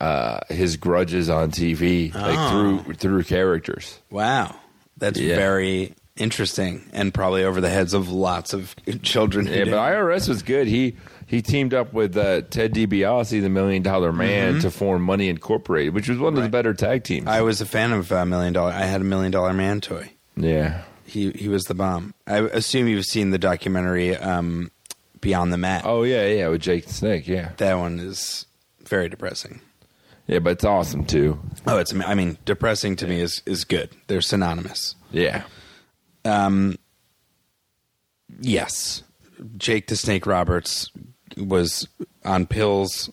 uh, 0.00 0.40
his 0.48 0.76
grudges 0.76 1.30
on 1.30 1.50
TV 1.50 2.12
like 2.14 2.50
through 2.50 2.94
through 2.94 3.22
characters. 3.24 3.98
Wow, 4.10 4.54
that's 4.96 5.18
Yeah. 5.18 5.36
very 5.36 5.94
interesting 6.16 6.88
and 6.92 7.12
probably 7.12 7.42
over 7.42 7.60
the 7.60 7.68
heads 7.70 7.92
of 7.94 8.08
lots 8.10 8.52
of 8.52 8.74
children. 9.02 9.46
Yeah, 9.46 9.64
but 9.64 9.72
IRS 9.74 10.28
was 10.28 10.42
good. 10.42 10.66
He 10.66 10.96
he 11.26 11.40
teamed 11.40 11.72
up 11.72 11.92
with 11.94 12.16
uh, 12.16 12.42
Ted 12.42 12.74
DiBiase, 12.74 13.40
the 13.40 13.48
Million 13.48 13.82
Dollar 13.82 14.12
Man, 14.12 14.60
to 14.60 14.70
form 14.70 15.02
Money 15.02 15.28
Incorporated, 15.28 15.94
which 15.94 16.08
was 16.08 16.18
one 16.18 16.36
of 16.36 16.42
the 16.42 16.50
better 16.50 16.74
tag 16.74 17.02
teams. 17.04 17.26
I 17.26 17.40
was 17.40 17.60
a 17.62 17.66
fan 17.66 17.92
of 17.92 18.12
uh, 18.12 18.26
Million 18.26 18.52
Dollar. 18.52 18.72
I 18.72 18.82
had 18.84 19.00
a 19.00 19.04
Million 19.04 19.32
Dollar 19.32 19.54
Man 19.54 19.80
toy. 19.80 20.10
yeah. 20.36 20.82
He 21.04 21.30
he 21.32 21.48
was 21.48 21.64
the 21.64 21.74
bomb. 21.74 22.14
I 22.26 22.38
assume 22.38 22.88
you've 22.88 23.04
seen 23.04 23.30
the 23.30 23.38
documentary 23.38 24.16
um, 24.16 24.70
Beyond 25.20 25.52
the 25.52 25.58
Mat. 25.58 25.82
Oh 25.84 26.02
yeah, 26.02 26.26
yeah, 26.26 26.48
with 26.48 26.62
Jake 26.62 26.86
the 26.86 26.92
Snake. 26.92 27.26
Yeah. 27.26 27.52
That 27.56 27.78
one 27.78 27.98
is 27.98 28.46
very 28.84 29.08
depressing. 29.08 29.60
Yeah, 30.26 30.38
but 30.38 30.50
it's 30.50 30.64
awesome 30.64 31.04
too. 31.04 31.40
Oh, 31.66 31.78
it's. 31.78 31.94
I 31.94 32.14
mean, 32.14 32.38
depressing 32.44 32.96
to 32.96 33.06
me 33.06 33.20
is 33.20 33.42
is 33.44 33.64
good. 33.64 33.90
They're 34.06 34.22
synonymous. 34.22 34.94
Yeah. 35.10 35.44
Um, 36.24 36.76
yes, 38.40 39.02
Jake 39.56 39.88
the 39.88 39.96
Snake 39.96 40.26
Roberts 40.26 40.90
was 41.36 41.86
on 42.24 42.46
pills. 42.46 43.10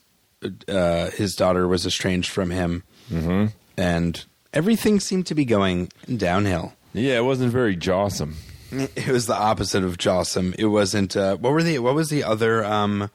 Uh, 0.68 1.10
his 1.12 1.36
daughter 1.36 1.68
was 1.68 1.86
estranged 1.86 2.30
from 2.30 2.50
him, 2.50 2.84
mm-hmm. 3.10 3.48
and 3.78 4.26
everything 4.54 5.00
seemed 5.00 5.28
to 5.28 5.36
be 5.36 5.46
going 5.46 5.90
downhill. 6.16 6.74
Yeah, 6.94 7.18
it 7.18 7.24
wasn't 7.26 7.52
very 7.52 7.76
jawsome. 7.78 8.34
It 8.72 9.08
was 9.08 9.26
the 9.26 9.36
opposite 9.36 9.84
of 9.84 9.98
Jawsome. 9.98 10.56
It 10.58 10.68
wasn't. 10.68 11.18
Uh, 11.18 11.36
what 11.36 11.52
were 11.52 11.62
the? 11.62 11.80
What 11.80 11.94
was 11.94 12.10
the 12.10 12.24
other? 12.24 12.64
Um, 12.64 13.10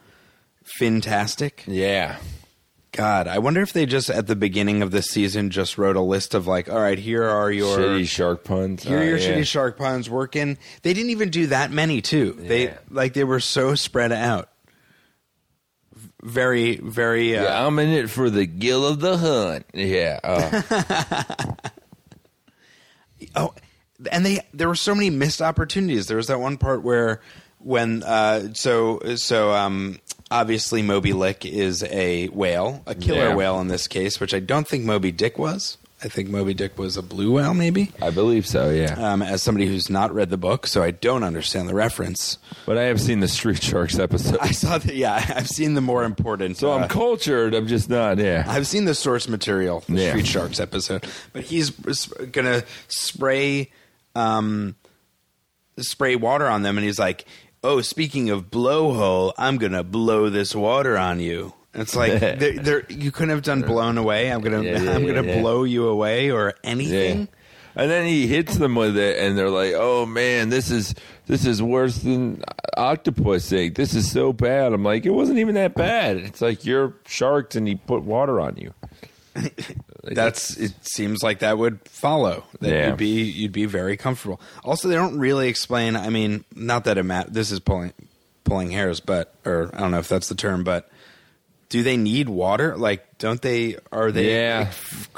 Fantastic. 0.66 1.64
Yeah. 1.66 2.16
God, 2.92 3.28
I 3.28 3.38
wonder 3.38 3.60
if 3.60 3.72
they 3.72 3.86
just 3.86 4.10
at 4.10 4.26
the 4.26 4.36
beginning 4.36 4.82
of 4.82 4.90
this 4.90 5.06
season 5.06 5.50
just 5.50 5.78
wrote 5.78 5.96
a 5.96 6.00
list 6.00 6.34
of 6.34 6.46
like, 6.46 6.68
all 6.68 6.80
right, 6.80 6.98
here 6.98 7.24
are 7.24 7.52
your 7.52 7.78
Shitty 7.78 8.06
shark 8.08 8.42
puns. 8.44 8.82
Here 8.82 8.98
are 8.98 9.04
your 9.04 9.18
yeah. 9.18 9.34
shitty 9.34 9.46
shark 9.46 9.78
puns 9.78 10.08
working. 10.10 10.58
They 10.82 10.92
didn't 10.94 11.10
even 11.10 11.30
do 11.30 11.46
that 11.48 11.70
many 11.70 12.00
too. 12.00 12.32
They 12.38 12.74
like 12.90 13.12
they 13.12 13.24
were 13.24 13.40
so 13.40 13.74
spread 13.74 14.12
out. 14.12 14.50
Very, 16.22 16.76
very. 16.76 17.36
Uh, 17.36 17.44
Yeah, 17.44 17.66
I'm 17.66 17.78
in 17.78 17.90
it 17.90 18.10
for 18.10 18.28
the 18.30 18.46
gill 18.46 18.86
of 18.86 19.00
the 19.00 19.16
hunt. 19.18 19.66
Yeah. 19.72 20.20
Uh, 20.24 21.52
Oh, 23.34 23.54
and 24.12 24.24
they 24.24 24.40
there 24.54 24.68
were 24.68 24.74
so 24.76 24.94
many 24.94 25.10
missed 25.10 25.40
opportunities. 25.42 26.06
There 26.06 26.16
was 26.16 26.26
that 26.28 26.40
one 26.40 26.56
part 26.56 26.82
where 26.82 27.20
when 27.58 28.02
uh, 28.02 28.52
so 28.54 29.00
so 29.16 29.52
um, 29.52 29.98
obviously 30.30 30.82
Moby 30.82 31.12
Lick 31.12 31.44
is 31.44 31.82
a 31.84 32.28
whale, 32.28 32.82
a 32.86 32.94
killer 32.94 33.28
Yeah. 33.28 33.34
whale 33.34 33.60
in 33.60 33.68
this 33.68 33.88
case, 33.88 34.20
which 34.20 34.34
I 34.34 34.40
don't 34.40 34.66
think 34.68 34.84
Moby 34.84 35.12
Dick 35.12 35.38
was. 35.38 35.78
I 36.04 36.08
think 36.08 36.28
Moby 36.28 36.52
Dick 36.52 36.78
was 36.78 36.98
a 36.98 37.02
blue 37.02 37.32
whale, 37.32 37.54
maybe. 37.54 37.90
I 38.02 38.10
believe 38.10 38.46
so. 38.46 38.68
Yeah. 38.68 38.92
Um, 39.12 39.22
as 39.22 39.42
somebody 39.42 39.66
who's 39.66 39.88
not 39.88 40.14
read 40.14 40.28
the 40.28 40.36
book, 40.36 40.66
so 40.66 40.82
I 40.82 40.90
don't 40.90 41.24
understand 41.24 41.70
the 41.70 41.74
reference. 41.74 42.36
But 42.66 42.76
I 42.76 42.82
have 42.82 43.00
seen 43.00 43.20
the 43.20 43.28
Street 43.28 43.62
Sharks 43.62 43.98
episode, 43.98 44.36
I 44.42 44.50
saw 44.50 44.76
that. 44.76 44.94
Yeah, 44.94 45.14
I've 45.34 45.48
seen 45.48 45.72
the 45.72 45.80
more 45.80 46.04
important. 46.04 46.58
so 46.58 46.70
uh, 46.70 46.76
I'm 46.80 46.88
cultured. 46.88 47.54
I'm 47.54 47.66
just 47.66 47.88
not. 47.88 48.18
Yeah. 48.18 48.44
I've 48.46 48.66
seen 48.66 48.84
the 48.84 48.94
source 48.94 49.26
material, 49.26 49.84
the 49.88 50.02
Yeah. 50.02 50.10
Street 50.10 50.26
Sharks 50.26 50.60
episode, 50.60 51.06
but 51.32 51.44
he's 51.44 51.70
gonna 51.70 52.62
spray, 52.88 53.70
um, 54.16 54.74
spray 55.78 56.16
water 56.16 56.46
on 56.46 56.62
them, 56.62 56.76
and 56.78 56.84
he's 56.84 56.98
like, 56.98 57.24
"Oh, 57.62 57.80
speaking 57.82 58.30
of 58.30 58.50
blowhole, 58.50 59.32
I'm 59.36 59.58
gonna 59.58 59.84
blow 59.84 60.30
this 60.30 60.54
water 60.54 60.96
on 60.96 61.20
you." 61.20 61.52
And 61.74 61.82
it's 61.82 61.94
like 61.94 62.18
there, 62.20 62.54
there, 62.58 62.86
you 62.88 63.12
couldn't 63.12 63.30
have 63.30 63.42
done 63.42 63.62
blown 63.62 63.98
away. 63.98 64.32
I'm 64.32 64.40
gonna, 64.40 64.62
Yeah, 64.62 64.80
yeah, 64.82 64.94
I'm 64.94 65.06
gonna 65.06 65.22
yeah. 65.22 65.40
blow 65.40 65.64
you 65.64 65.86
away 65.88 66.30
or 66.30 66.54
anything. 66.64 67.28
And 67.78 67.90
then 67.90 68.06
he 68.06 68.26
hits 68.26 68.56
them 68.56 68.74
with 68.74 68.96
it, 68.96 69.18
and 69.18 69.36
they're 69.36 69.50
like, 69.50 69.74
"Oh 69.76 70.06
man, 70.06 70.48
this 70.48 70.70
is 70.70 70.94
this 71.26 71.44
is 71.44 71.62
worse 71.62 71.98
than 71.98 72.42
octopus 72.74 73.52
ink. 73.52 73.74
This 73.74 73.94
is 73.94 74.10
so 74.10 74.32
bad." 74.32 74.72
I'm 74.72 74.82
like, 74.82 75.04
"It 75.04 75.10
wasn't 75.10 75.40
even 75.40 75.56
that 75.56 75.74
bad. 75.74 76.16
It's 76.16 76.40
like 76.40 76.64
you're 76.64 76.94
sharks, 77.06 77.54
and 77.54 77.68
he 77.68 77.74
put 77.74 78.02
water 78.02 78.40
on 78.40 78.56
you." 78.56 78.72
That's 80.14 80.56
it. 80.56 80.72
Seems 80.82 81.22
like 81.22 81.40
that 81.40 81.58
would 81.58 81.80
follow. 81.88 82.44
That 82.60 82.70
Yeah. 82.70 82.88
you'd 82.88 82.96
be 82.96 83.22
you'd 83.22 83.52
be 83.52 83.64
very 83.66 83.96
comfortable. 83.96 84.40
Also, 84.64 84.88
they 84.88 84.94
don't 84.94 85.18
really 85.18 85.48
explain. 85.48 85.96
I 85.96 86.10
mean, 86.10 86.44
not 86.54 86.84
that 86.84 86.98
it 86.98 87.02
mat. 87.02 87.32
This 87.32 87.50
is 87.50 87.60
pulling 87.60 87.92
pulling 88.44 88.70
hairs, 88.70 89.00
but 89.00 89.34
or 89.44 89.70
I 89.74 89.80
don't 89.80 89.90
know 89.90 89.98
if 89.98 90.08
that's 90.08 90.28
the 90.28 90.34
term, 90.34 90.62
but 90.64 90.88
do 91.68 91.82
they 91.82 91.96
need 91.96 92.28
water? 92.28 92.76
Like, 92.76 93.18
don't 93.18 93.42
they? 93.42 93.76
Are 93.90 94.12
they? 94.12 94.32
Yeah. 94.36 94.70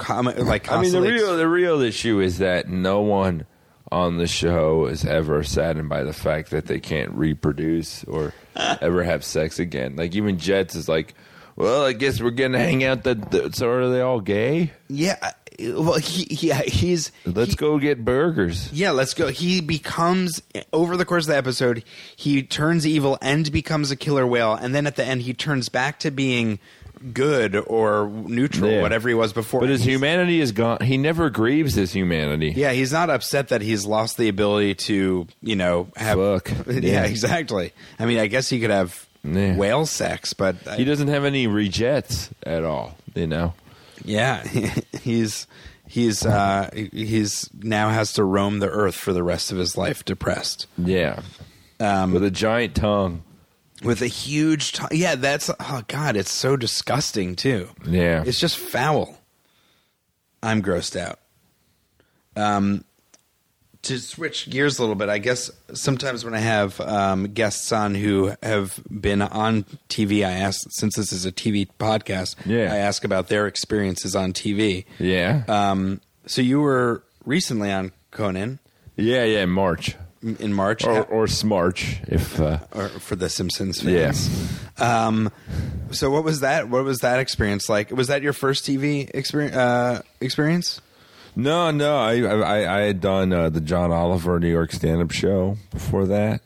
Like, 0.08 0.38
like 0.38 0.72
I 0.72 0.80
mean, 0.80 0.92
the 0.92 1.02
real 1.02 1.36
the 1.36 1.48
real 1.48 1.82
issue 1.82 2.20
is 2.20 2.38
that 2.38 2.68
no 2.68 3.00
one 3.02 3.44
on 3.92 4.18
the 4.18 4.26
show 4.26 4.86
is 4.86 5.04
ever 5.04 5.42
saddened 5.42 5.88
by 5.88 6.02
the 6.04 6.12
fact 6.12 6.50
that 6.50 6.66
they 6.66 6.78
can't 6.80 7.10
reproduce 7.12 8.04
or 8.04 8.34
ever 8.56 9.02
have 9.02 9.24
sex 9.24 9.58
again. 9.58 9.96
Like 9.96 10.14
even 10.14 10.38
Jets 10.38 10.74
is 10.74 10.88
like, 10.88 11.14
well, 11.58 11.84
I 11.84 11.92
guess 11.92 12.20
we're 12.22 12.30
gonna 12.30 12.58
hang 12.58 12.84
out. 12.84 13.02
The, 13.02 13.50
so 13.52 13.68
are 13.70 13.90
they 13.90 14.00
all 14.00 14.20
gay? 14.20 14.72
Yeah. 14.88 15.32
Well, 15.60 15.94
he, 15.98 16.26
yeah, 16.46 16.62
he's 16.62 17.10
Let's 17.26 17.50
he- 17.50 17.56
go 17.56 17.78
get 17.80 18.04
burgers. 18.04 18.72
Yeah, 18.72 18.92
let's 18.92 19.12
go. 19.12 19.26
He 19.26 19.60
becomes 19.60 20.40
over 20.72 20.96
the 20.96 21.04
course 21.04 21.24
of 21.24 21.30
the 21.32 21.36
episode, 21.36 21.82
he 22.14 22.44
turns 22.44 22.86
evil 22.86 23.18
and 23.20 23.50
becomes 23.50 23.90
a 23.90 23.96
killer 23.96 24.24
whale, 24.24 24.54
and 24.54 24.72
then 24.72 24.86
at 24.86 24.94
the 24.94 25.04
end 25.04 25.22
he 25.22 25.34
turns 25.34 25.68
back 25.68 25.98
to 26.00 26.12
being 26.12 26.60
good 27.12 27.56
or 27.56 28.08
neutral, 28.08 28.70
Yeah. 28.70 28.82
whatever 28.82 29.08
he 29.08 29.14
was 29.16 29.32
before. 29.32 29.60
But 29.60 29.68
his 29.70 29.82
He's- 29.82 29.94
humanity 29.96 30.40
is 30.40 30.52
gone. 30.52 30.78
He 30.80 30.96
never 30.96 31.28
grieves 31.30 31.74
his 31.74 31.92
humanity. 31.92 32.52
Yeah, 32.56 32.72
he's 32.72 32.92
not 32.92 33.10
upset 33.10 33.48
that 33.48 33.60
he's 33.62 33.84
lost 33.84 34.16
the 34.16 34.28
ability 34.28 34.74
to, 34.86 35.26
you 35.42 35.56
know, 35.56 35.88
have. 35.96 36.18
Fuck. 36.18 36.50
Yeah, 36.68 36.80
Yeah. 36.82 37.04
exactly. 37.04 37.72
I 37.98 38.06
mean, 38.06 38.18
I 38.18 38.28
guess 38.28 38.48
he 38.48 38.60
could 38.60 38.70
have 38.70 39.06
Yeah. 39.36 39.56
whale 39.56 39.86
sex, 39.86 40.32
but 40.32 40.56
I- 40.66 40.76
He 40.76 40.84
doesn't 40.84 41.08
have 41.08 41.24
any 41.24 41.46
rejets 41.46 42.30
at 42.44 42.64
all. 42.64 42.96
You 43.14 43.26
know. 43.26 43.54
yeah, 44.04 44.42
he's 45.02 45.46
he's 45.86 46.24
uh, 46.24 46.70
he's 46.72 47.48
now 47.60 47.88
has 47.90 48.12
to 48.14 48.24
roam 48.24 48.58
the 48.60 48.68
earth 48.68 48.94
for 48.94 49.12
the 49.12 49.22
rest 49.22 49.50
of 49.52 49.58
his 49.58 49.76
life, 49.76 50.04
depressed. 50.04 50.66
Yeah. 50.76 51.20
Um, 51.80 52.12
with 52.12 52.24
a 52.24 52.30
giant 52.30 52.74
tongue. 52.74 53.22
with 53.84 54.02
a 54.02 54.08
huge 54.08 54.72
t- 54.72 54.98
yeah 54.98 55.14
that's 55.14 55.48
oh 55.60 55.82
god 55.86 56.16
it's 56.16 56.32
so 56.32 56.56
disgusting 56.56 57.36
too 57.36 57.68
Yeah. 57.86 58.24
it's 58.26 58.40
just 58.40 58.58
foul 58.58 59.16
i'm 60.42 60.60
grossed 60.60 60.98
out 60.98 61.20
um 62.34 62.84
to 63.82 63.98
switch 63.98 64.50
gears 64.50 64.78
a 64.78 64.82
little 64.82 64.94
bit 64.96 65.08
i 65.08 65.18
guess 65.18 65.50
sometimes 65.72 66.24
when 66.24 66.34
i 66.34 66.38
have 66.40 66.80
um, 66.80 67.24
guests 67.32 67.70
on 67.72 67.94
who 67.94 68.32
have 68.42 68.80
been 68.90 69.22
on 69.22 69.64
tv 69.88 70.26
i 70.26 70.30
ask 70.32 70.60
since 70.70 70.96
this 70.96 71.12
is 71.12 71.24
a 71.24 71.32
tv 71.32 71.66
podcast 71.78 72.34
Yeah. 72.44 72.72
i 72.72 72.76
ask 72.78 73.04
about 73.04 73.28
their 73.28 73.46
experiences 73.46 74.16
on 74.16 74.32
tv 74.32 74.84
Yeah. 74.98 75.42
um 75.48 76.00
so 76.26 76.42
you 76.42 76.60
were 76.60 77.02
recently 77.24 77.70
on 77.72 77.92
conan 78.10 78.58
yeah, 78.96 79.22
yeah, 79.22 79.42
in 79.44 79.50
March. 79.50 79.94
in 80.22 80.52
march 80.52 80.84
Or, 80.84 81.04
or 81.04 81.26
Smarch, 81.26 82.00
if. 82.08 82.40
Uh, 82.40 82.58
or 82.72 82.88
for 82.88 83.14
the 83.14 83.28
Simpsons 83.28 83.80
Yeah. 83.84 84.06
fans. 84.10 84.60
Um, 84.80 85.30
so 85.92 86.10
what 86.10 86.24
was 86.24 86.40
that? 86.40 86.68
What 86.68 86.82
was 86.84 86.98
that 86.98 87.20
experience 87.20 87.68
like? 87.68 87.92
Was 87.92 88.08
that 88.08 88.22
your 88.22 88.32
first 88.32 88.64
TV 88.66 89.08
experience? 89.14 89.54
Uh, 89.54 90.02
experience? 90.20 90.80
No, 91.38 91.70
no, 91.70 91.96
I, 91.98 92.20
I, 92.20 92.78
I 92.78 92.80
had 92.82 93.00
done 93.00 93.32
uh, 93.32 93.48
the 93.48 93.60
John 93.60 93.90
Oliver 93.92 94.38
New 94.40 94.50
York 94.50 94.72
stand 94.72 95.00
up 95.00 95.10
show 95.12 95.56
before 95.70 96.06
that. 96.06 96.40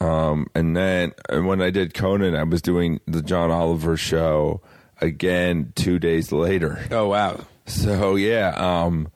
Um, 0.00 0.46
and 0.54 0.76
then 0.76 1.12
and 1.28 1.46
when 1.46 1.62
I 1.62 1.70
did 1.70 1.94
Conan, 1.94 2.34
I 2.34 2.42
was 2.42 2.60
doing 2.62 3.00
the 3.06 3.22
John 3.22 3.50
Oliver 3.50 3.96
show 3.96 4.60
again 5.00 5.72
two 5.74 5.98
days 5.98 6.32
later. 6.32 6.84
Oh 6.90 7.08
wow! 7.08 7.40
So 7.66 8.14
yeah, 8.16 8.48
um, 8.56 9.08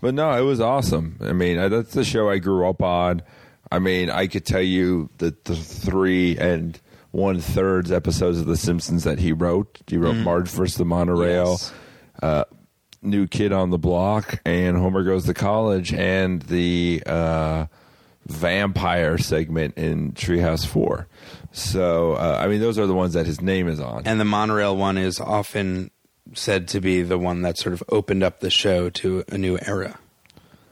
but 0.00 0.14
no, 0.14 0.30
it 0.32 0.40
was 0.42 0.60
awesome. 0.60 1.18
I 1.20 1.32
mean, 1.32 1.58
I- 1.58 1.68
that's 1.68 1.92
the 1.94 2.04
show 2.04 2.30
I 2.30 2.38
grew 2.38 2.66
up 2.68 2.82
on. 2.82 3.22
I 3.70 3.78
mean, 3.78 4.10
I 4.10 4.26
could 4.26 4.44
tell 4.44 4.60
you 4.62 5.08
the, 5.18 5.34
the 5.44 5.54
three 5.56 6.36
and 6.38 6.78
one 7.10 7.40
thirds 7.40 7.90
episodes 7.92 8.38
of 8.38 8.46
The 8.46 8.56
Simpsons 8.56 9.04
that 9.04 9.18
he 9.18 9.32
wrote. 9.32 9.80
He 9.86 9.96
wrote 9.98 10.16
Marge 10.16 10.48
vs. 10.48 10.76
the 10.76 10.84
Monorail, 10.84 11.52
Yes. 11.52 11.72
uh, 12.22 12.44
New 13.02 13.26
Kid 13.26 13.52
on 13.52 13.70
the 13.70 13.78
Block, 13.78 14.40
and 14.44 14.76
Homer 14.76 15.02
Goes 15.02 15.26
to 15.26 15.34
College, 15.34 15.92
and 15.92 16.40
the 16.42 17.02
uh, 17.04 17.66
vampire 18.26 19.18
segment 19.18 19.76
in 19.76 20.12
Treehouse 20.12 20.66
Four. 20.66 21.08
So, 21.52 22.12
uh, 22.14 22.38
I 22.42 22.48
mean, 22.48 22.60
those 22.60 22.78
are 22.78 22.86
the 22.86 22.94
ones 22.94 23.12
that 23.14 23.26
his 23.26 23.40
name 23.40 23.68
is 23.68 23.80
on. 23.80 24.02
And 24.06 24.18
the 24.20 24.24
monorail 24.24 24.76
one 24.76 24.96
is 24.96 25.20
often 25.20 25.90
said 26.34 26.68
to 26.68 26.80
be 26.80 27.02
the 27.02 27.18
one 27.18 27.42
that 27.42 27.58
sort 27.58 27.74
of 27.74 27.82
opened 27.90 28.22
up 28.22 28.40
the 28.40 28.50
show 28.50 28.88
to 28.88 29.24
a 29.28 29.36
new 29.36 29.58
era. 29.66 29.98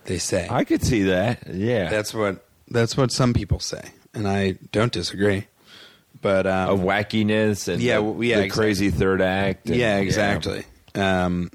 They 0.04 0.18
say 0.18 0.46
I 0.50 0.64
could 0.64 0.82
see 0.82 1.02
that. 1.04 1.46
Yeah, 1.52 1.90
that's 1.90 2.14
what 2.14 2.46
that's 2.68 2.96
what 2.96 3.12
some 3.12 3.34
people 3.34 3.60
say, 3.60 3.82
and 4.14 4.26
I 4.26 4.52
don't 4.72 4.92
disagree. 4.92 5.46
But 6.22 6.46
um, 6.46 6.70
of 6.70 6.80
wackiness 6.80 7.68
and 7.68 7.82
Yeah, 7.82 7.96
the, 8.00 8.04
yeah, 8.20 8.36
the 8.38 8.44
exactly. 8.44 8.50
crazy 8.50 8.90
third 8.90 9.20
act. 9.22 9.66
and- 9.68 9.76
yeah, 9.76 9.98
exactly. 9.98 10.64
Um, 10.94 11.50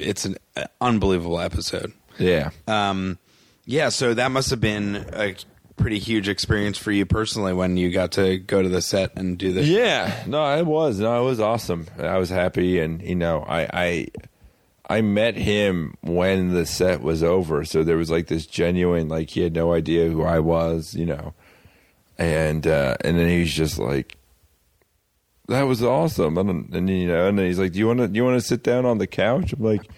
it's 0.00 0.24
an 0.24 0.36
unbelievable 0.80 1.40
episode. 1.40 1.92
Yeah. 2.18 2.50
Um, 2.66 3.18
yeah, 3.64 3.88
so 3.88 4.14
that 4.14 4.30
must 4.30 4.50
have 4.50 4.60
been 4.60 5.06
a 5.12 5.34
pretty 5.76 5.98
huge 5.98 6.28
experience 6.28 6.78
for 6.78 6.90
you 6.90 7.04
personally 7.04 7.52
when 7.52 7.76
you 7.76 7.90
got 7.90 8.12
to 8.12 8.38
go 8.38 8.62
to 8.62 8.68
the 8.68 8.80
set 8.80 9.12
and 9.16 9.36
do 9.36 9.52
this. 9.52 9.66
Yeah, 9.66 10.24
no, 10.26 10.56
it 10.56 10.66
was. 10.66 10.98
No, 10.98 11.20
it 11.20 11.24
was 11.24 11.40
awesome. 11.40 11.86
I 11.98 12.18
was 12.18 12.30
happy, 12.30 12.78
and 12.78 13.02
you 13.02 13.14
know, 13.14 13.44
I, 13.46 13.68
I, 13.72 14.06
I 14.88 15.00
met 15.02 15.34
him 15.34 15.96
when 16.00 16.54
the 16.54 16.64
set 16.64 17.02
was 17.02 17.22
over, 17.22 17.64
so 17.64 17.82
there 17.84 17.96
was 17.96 18.10
like 18.10 18.28
this 18.28 18.46
genuine, 18.46 19.08
like 19.08 19.30
he 19.30 19.42
had 19.42 19.52
no 19.52 19.74
idea 19.74 20.08
who 20.08 20.22
I 20.22 20.38
was, 20.38 20.94
you 20.94 21.06
know, 21.06 21.34
and 22.18 22.66
uh, 22.66 22.96
and 23.02 23.18
then 23.18 23.28
he's 23.28 23.52
just 23.52 23.78
like, 23.78 24.15
that 25.48 25.62
was 25.62 25.82
awesome, 25.82 26.38
and, 26.38 26.74
and 26.74 26.88
you 26.88 27.08
know, 27.08 27.28
and 27.28 27.38
then 27.38 27.46
he's 27.46 27.58
like, 27.58 27.72
do 27.72 27.78
you 27.78 27.86
want 27.86 28.00
to, 28.00 28.08
you 28.08 28.24
want 28.24 28.40
to 28.40 28.46
sit 28.46 28.62
down 28.62 28.84
on 28.84 28.98
the 28.98 29.06
couch? 29.06 29.52
I'm 29.52 29.62
like, 29.62 29.88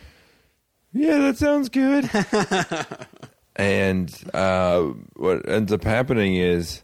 yeah, 0.92 1.18
that 1.18 1.38
sounds 1.38 1.68
good. 1.68 2.09
and 3.57 4.14
uh, 4.34 4.82
what 5.14 5.49
ends 5.49 5.72
up 5.72 5.84
happening 5.84 6.36
is 6.36 6.82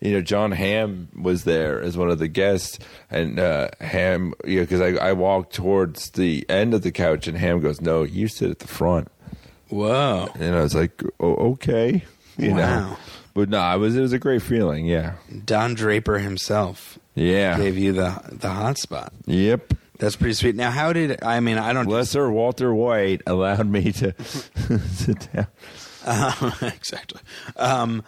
you 0.00 0.12
know, 0.12 0.20
John 0.20 0.52
Hamm 0.52 1.08
was 1.20 1.44
there 1.44 1.80
as 1.80 1.96
one 1.96 2.08
of 2.10 2.18
the 2.20 2.28
guests, 2.28 2.78
and 3.10 3.40
uh, 3.40 3.68
Ham, 3.80 4.32
you 4.44 4.56
know, 4.56 4.62
because 4.62 4.80
I, 4.80 5.08
I 5.08 5.12
walked 5.12 5.52
towards 5.52 6.10
the 6.10 6.46
end 6.48 6.72
of 6.72 6.82
the 6.82 6.92
couch, 6.92 7.26
and 7.26 7.36
Ham 7.36 7.60
goes, 7.60 7.80
"No, 7.80 8.04
you 8.04 8.28
sit 8.28 8.50
at 8.50 8.60
the 8.60 8.68
front," 8.68 9.08
Wow! 9.70 10.28
and 10.38 10.54
I 10.54 10.62
was 10.62 10.74
like, 10.74 11.02
oh, 11.18 11.34
"Okay," 11.52 12.04
you 12.38 12.54
know. 12.54 12.96
But 13.34 13.48
no, 13.48 13.74
it 13.74 13.78
was 13.78 13.96
it 13.96 14.00
was 14.00 14.12
a 14.12 14.18
great 14.18 14.42
feeling. 14.42 14.86
Yeah, 14.86 15.14
Don 15.44 15.74
Draper 15.74 16.18
himself 16.18 16.98
yeah, 17.14 17.56
gave 17.56 17.78
you 17.78 17.92
the 17.92 18.20
the 18.32 18.48
hot 18.50 18.78
spot. 18.78 19.12
yep. 19.26 19.74
That's 19.98 20.14
pretty 20.14 20.34
sweet. 20.34 20.54
Now, 20.54 20.70
how 20.70 20.92
did 20.92 21.24
I 21.24 21.40
mean? 21.40 21.58
I 21.58 21.72
don't 21.72 21.86
Lesser 21.86 22.30
Walter 22.30 22.72
White 22.72 23.22
allowed 23.26 23.66
me 23.66 23.90
to 23.92 24.14
sit 24.22 25.28
down. 25.32 25.46
Exactly. 26.62 27.20
Um, 27.56 28.02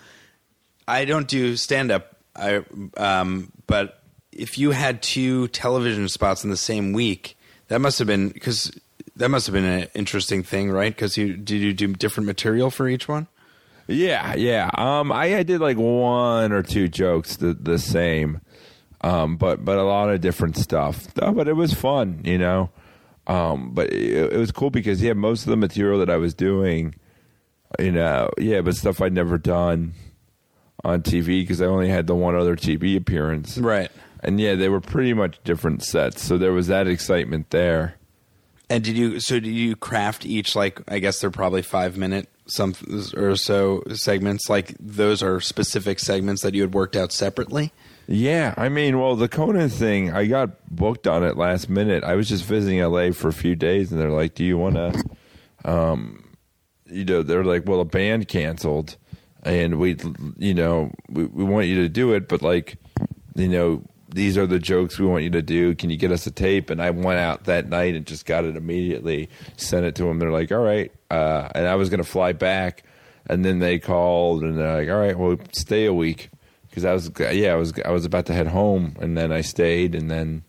I 0.87 1.05
don't 1.05 1.29
do 1.29 1.57
stand 1.57 1.91
up. 1.91 2.17
I 2.35 2.65
um, 2.97 3.53
but 3.67 4.03
if 4.33 4.57
you 4.57 4.71
had 4.71 5.03
two 5.03 5.49
television 5.49 6.09
spots 6.09 6.45
in 6.45 6.51
the 6.51 6.57
same 6.57 6.93
week, 6.93 7.37
that 7.69 7.81
must 7.81 7.99
have 7.99 8.07
been 8.07 8.29
because 8.29 8.71
that 9.17 9.29
must 9.29 9.47
have 9.47 9.53
been 9.53 9.65
an 9.65 9.89
interesting 9.95 10.43
thing, 10.43 10.71
right? 10.71 10.95
Because 10.95 11.17
you 11.17 11.37
did 11.37 11.61
you 11.61 11.73
do 11.73 11.89
different 11.89 12.27
material 12.27 12.71
for 12.71 12.89
each 12.89 13.09
one? 13.09 13.27
Yeah, 13.91 14.35
yeah. 14.35 14.71
Um, 14.75 15.11
I, 15.13 15.37
I 15.39 15.43
did 15.43 15.61
like 15.61 15.77
one 15.77 16.53
or 16.53 16.63
two 16.63 16.89
jokes 16.89 17.37
the 17.37 17.55
the 17.55 17.79
same, 17.79 18.41
um, 19.01 19.37
but 19.37 19.65
but 19.65 19.79
a 19.79 19.83
lot 19.83 20.11
of 20.11 20.21
different 20.21 20.57
stuff. 20.57 21.07
But 21.15 21.49
it 21.49 21.55
was 21.55 21.75
fun, 21.75 22.21
you 22.25 22.39
know. 22.39 22.71
Um, 23.27 23.75
but 23.75 23.93
it, 23.93 24.33
it 24.33 24.37
was 24.37 24.53
cool 24.53 24.71
because 24.71 25.03
yeah, 25.03 25.13
most 25.13 25.43
of 25.43 25.51
the 25.51 25.57
material 25.57 25.99
that 25.99 26.11
I 26.11 26.17
was 26.17 26.35
doing, 26.35 26.95
you 27.79 27.93
know, 27.93 28.31
yeah, 28.39 28.61
but 28.61 28.75
stuff 28.77 29.01
I'd 29.01 29.13
never 29.13 29.39
done 29.39 29.95
on 30.85 31.03
TV 31.03 31.43
because 31.43 31.61
I 31.61 31.67
only 31.67 31.89
had 31.89 32.07
the 32.07 32.15
one 32.15 32.35
other 32.35 32.57
TV 32.57 32.97
appearance, 32.97 33.59
Right. 33.59 33.91
And 34.23 34.39
yeah, 34.39 34.55
they 34.55 34.69
were 34.69 34.81
pretty 34.81 35.15
much 35.15 35.43
different 35.45 35.83
sets, 35.83 36.23
so 36.23 36.37
there 36.37 36.53
was 36.53 36.67
that 36.67 36.87
excitement 36.87 37.51
there. 37.51 37.95
And 38.69 38.85
did 38.85 38.97
you 38.97 39.19
so 39.19 39.41
did 39.41 39.53
you 39.53 39.77
craft 39.77 40.25
each 40.27 40.55
like 40.55 40.81
I 40.89 40.99
guess 40.99 41.21
they're 41.21 41.31
probably 41.31 41.63
five 41.63 41.97
minute 41.97 42.29
some 42.51 42.75
or 43.17 43.37
so 43.37 43.83
segments 43.95 44.49
like 44.49 44.75
those 44.79 45.23
are 45.23 45.41
specific 45.41 45.99
segments 45.99 46.43
that 46.43 46.55
you 46.55 46.63
had 46.63 46.75
worked 46.75 46.97
out 46.97 47.13
separately? 47.13 47.73
Yeah, 48.13 48.55
I 48.57 48.69
mean, 48.69 48.99
well, 48.99 49.15
the 49.15 49.29
Conan 49.29 49.69
thing, 49.69 50.11
I 50.11 50.27
got 50.27 50.69
booked 50.69 51.07
on 51.07 51.23
it 51.23 51.37
last 51.37 51.69
minute. 51.69 52.03
I 52.03 52.17
was 52.17 52.29
just 52.29 52.45
visiting 52.45 52.81
LA 52.81 53.13
for 53.13 53.29
a 53.29 53.33
few 53.33 53.55
days, 53.55 53.93
and 53.93 54.01
they're 54.01 54.11
like, 54.11 54.35
"Do 54.35 54.45
you 54.45 54.59
want 54.59 54.75
to?" 54.75 55.05
Um, 55.65 56.25
you 56.87 57.05
know, 57.05 57.23
they're 57.23 57.45
like, 57.45 57.69
"Well, 57.69 57.81
a 57.81 57.85
band 57.85 58.27
canceled, 58.27 58.97
and 59.45 59.79
we, 59.79 59.97
you 60.39 60.55
know, 60.55 60.91
we, 61.09 61.25
we 61.25 61.45
want 61.45 61.69
you 61.69 61.77
to 61.83 61.89
do 61.89 62.13
it, 62.15 62.29
but 62.29 62.43
like, 62.43 62.79
you 63.37 63.49
know." 63.49 63.85
These 64.13 64.37
are 64.37 64.45
the 64.49 64.59
jokes 64.59 64.99
we 64.99 65.07
want 65.07 65.23
you 65.23 65.31
to 65.31 65.41
do. 65.41 65.77
Can 65.77 65.89
you 65.89 65.97
get 65.97 66.11
us 66.11 66.27
a 66.27 66.33
tape? 66.33 66.69
And 66.69 66.83
I 66.83 66.91
went 66.91 67.21
out 67.21 67.45
that 67.45 67.69
night 67.69 67.95
and 67.95 68.05
just 68.05 68.27
got 68.27 68.45
it 68.45 68.57
immediately. 68.57 69.29
Sent 69.57 69.87
it 69.87 69.95
to 69.95 70.03
them. 70.03 70.19
They're 70.19 70.33
like, 70.33 70.51
"All 70.51 70.65
right," 70.65 70.91
uh, 71.11 71.49
and 71.55 71.67
I 71.67 71.75
was 71.75 71.91
going 71.91 72.03
to 72.03 72.09
fly 72.09 72.33
back, 72.33 72.85
and 73.27 73.45
then 73.45 73.59
they 73.59 73.79
called 73.79 74.43
and 74.43 74.59
they're 74.59 74.77
like, 74.77 74.89
"All 74.89 74.99
right, 75.01 75.19
well, 75.19 75.37
stay 75.53 75.87
a 75.87 75.95
week." 75.95 76.31
because 76.71 76.85
I 76.85 76.93
was 76.93 77.11
yeah 77.33 77.53
I 77.53 77.57
was 77.57 77.73
I 77.85 77.91
was 77.91 78.05
about 78.05 78.27
to 78.27 78.33
head 78.33 78.47
home 78.47 78.97
and 79.01 79.17
then 79.19 79.33
I 79.33 79.41
stayed 79.41 79.95
and 79.95 80.11
then 80.11 80.45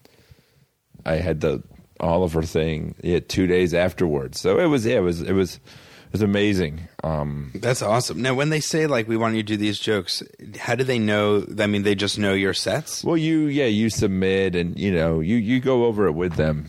I 1.05 1.15
had 1.15 1.41
the 1.41 1.63
Oliver 1.99 2.43
thing 2.43 2.95
yeah 3.01 3.19
two 3.19 3.47
days 3.47 3.73
afterwards 3.73 4.39
so 4.39 4.59
it 4.59 4.67
was 4.67 4.85
yeah, 4.85 4.97
it 4.97 5.01
was 5.01 5.21
it 5.21 5.33
was 5.33 5.55
it 5.55 6.11
was 6.11 6.21
amazing 6.21 6.87
um 7.03 7.51
That's 7.55 7.81
awesome. 7.81 8.21
Now, 8.21 8.33
when 8.35 8.49
they 8.49 8.59
say 8.59 8.85
like 8.85 9.07
we 9.07 9.17
want 9.17 9.35
you 9.35 9.43
to 9.43 9.47
do 9.47 9.57
these 9.57 9.79
jokes, 9.79 10.21
how 10.59 10.75
do 10.75 10.83
they 10.83 10.99
know? 10.99 11.45
I 11.57 11.67
mean, 11.67 11.83
they 11.83 11.95
just 11.95 12.19
know 12.19 12.33
your 12.33 12.53
sets, 12.53 13.03
well 13.03 13.17
you 13.17 13.45
yeah 13.47 13.65
you 13.65 13.89
submit 13.89 14.55
and 14.55 14.77
you 14.77 14.91
know 14.91 15.21
you 15.21 15.37
you 15.37 15.59
go 15.59 15.85
over 15.85 16.05
it 16.05 16.13
with 16.13 16.33
them 16.35 16.67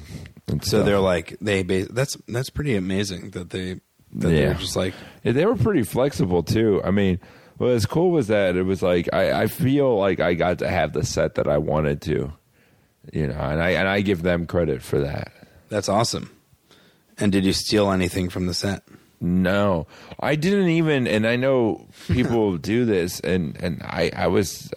and 0.49 0.63
so 0.65 0.69
stuff. 0.79 0.87
they're 0.87 0.99
like 0.99 1.37
they. 1.41 1.63
That's 1.63 2.17
that's 2.29 2.51
pretty 2.51 2.75
amazing 2.77 3.31
that 3.31 3.51
they 3.51 3.81
that 4.15 4.31
Yeah. 4.31 4.47
they're 4.47 4.55
just 4.55 4.77
like 4.77 4.95
Yeah, 5.23 5.33
they 5.33 5.47
were 5.47 5.57
pretty 5.57 5.83
flexible 5.83 6.43
too. 6.43 6.81
I 6.85 6.91
mean, 6.91 7.19
what 7.59 7.69
was 7.69 7.87
cool 7.87 8.11
was 8.11 8.29
that 8.29 8.57
it 8.57 8.63
was 8.65 8.83
like 8.83 9.09
I, 9.13 9.43
I 9.43 9.47
feel 9.47 9.97
like 9.99 10.21
I 10.21 10.35
got 10.35 10.59
to 10.61 10.69
have 10.69 10.93
the 10.93 11.05
set 11.05 11.37
that 11.37 11.47
I 11.49 11.59
wanted 11.59 12.01
to, 12.03 12.33
you 13.13 13.27
know, 13.29 13.39
and 13.39 13.63
I 13.63 13.71
and 13.71 13.89
I 13.89 14.01
give 14.01 14.23
them 14.23 14.47
credit 14.47 14.83
for 14.83 15.01
that. 15.01 15.33
that's 15.69 15.89
awesome. 15.89 16.31
And 17.19 17.31
did 17.31 17.45
you 17.45 17.53
steal 17.53 17.91
anything 17.93 18.29
from 18.31 18.47
the 18.47 18.55
set? 18.55 18.83
No, 19.21 19.87
I 20.19 20.35
didn't 20.35 20.71
even, 20.71 21.07
and 21.07 21.25
I 21.29 21.37
know 21.37 21.87
people 22.09 22.57
do 22.73 22.85
this, 22.85 23.21
and 23.21 23.57
and 23.63 23.81
I 23.85 24.11
I 24.17 24.27
was, 24.27 24.73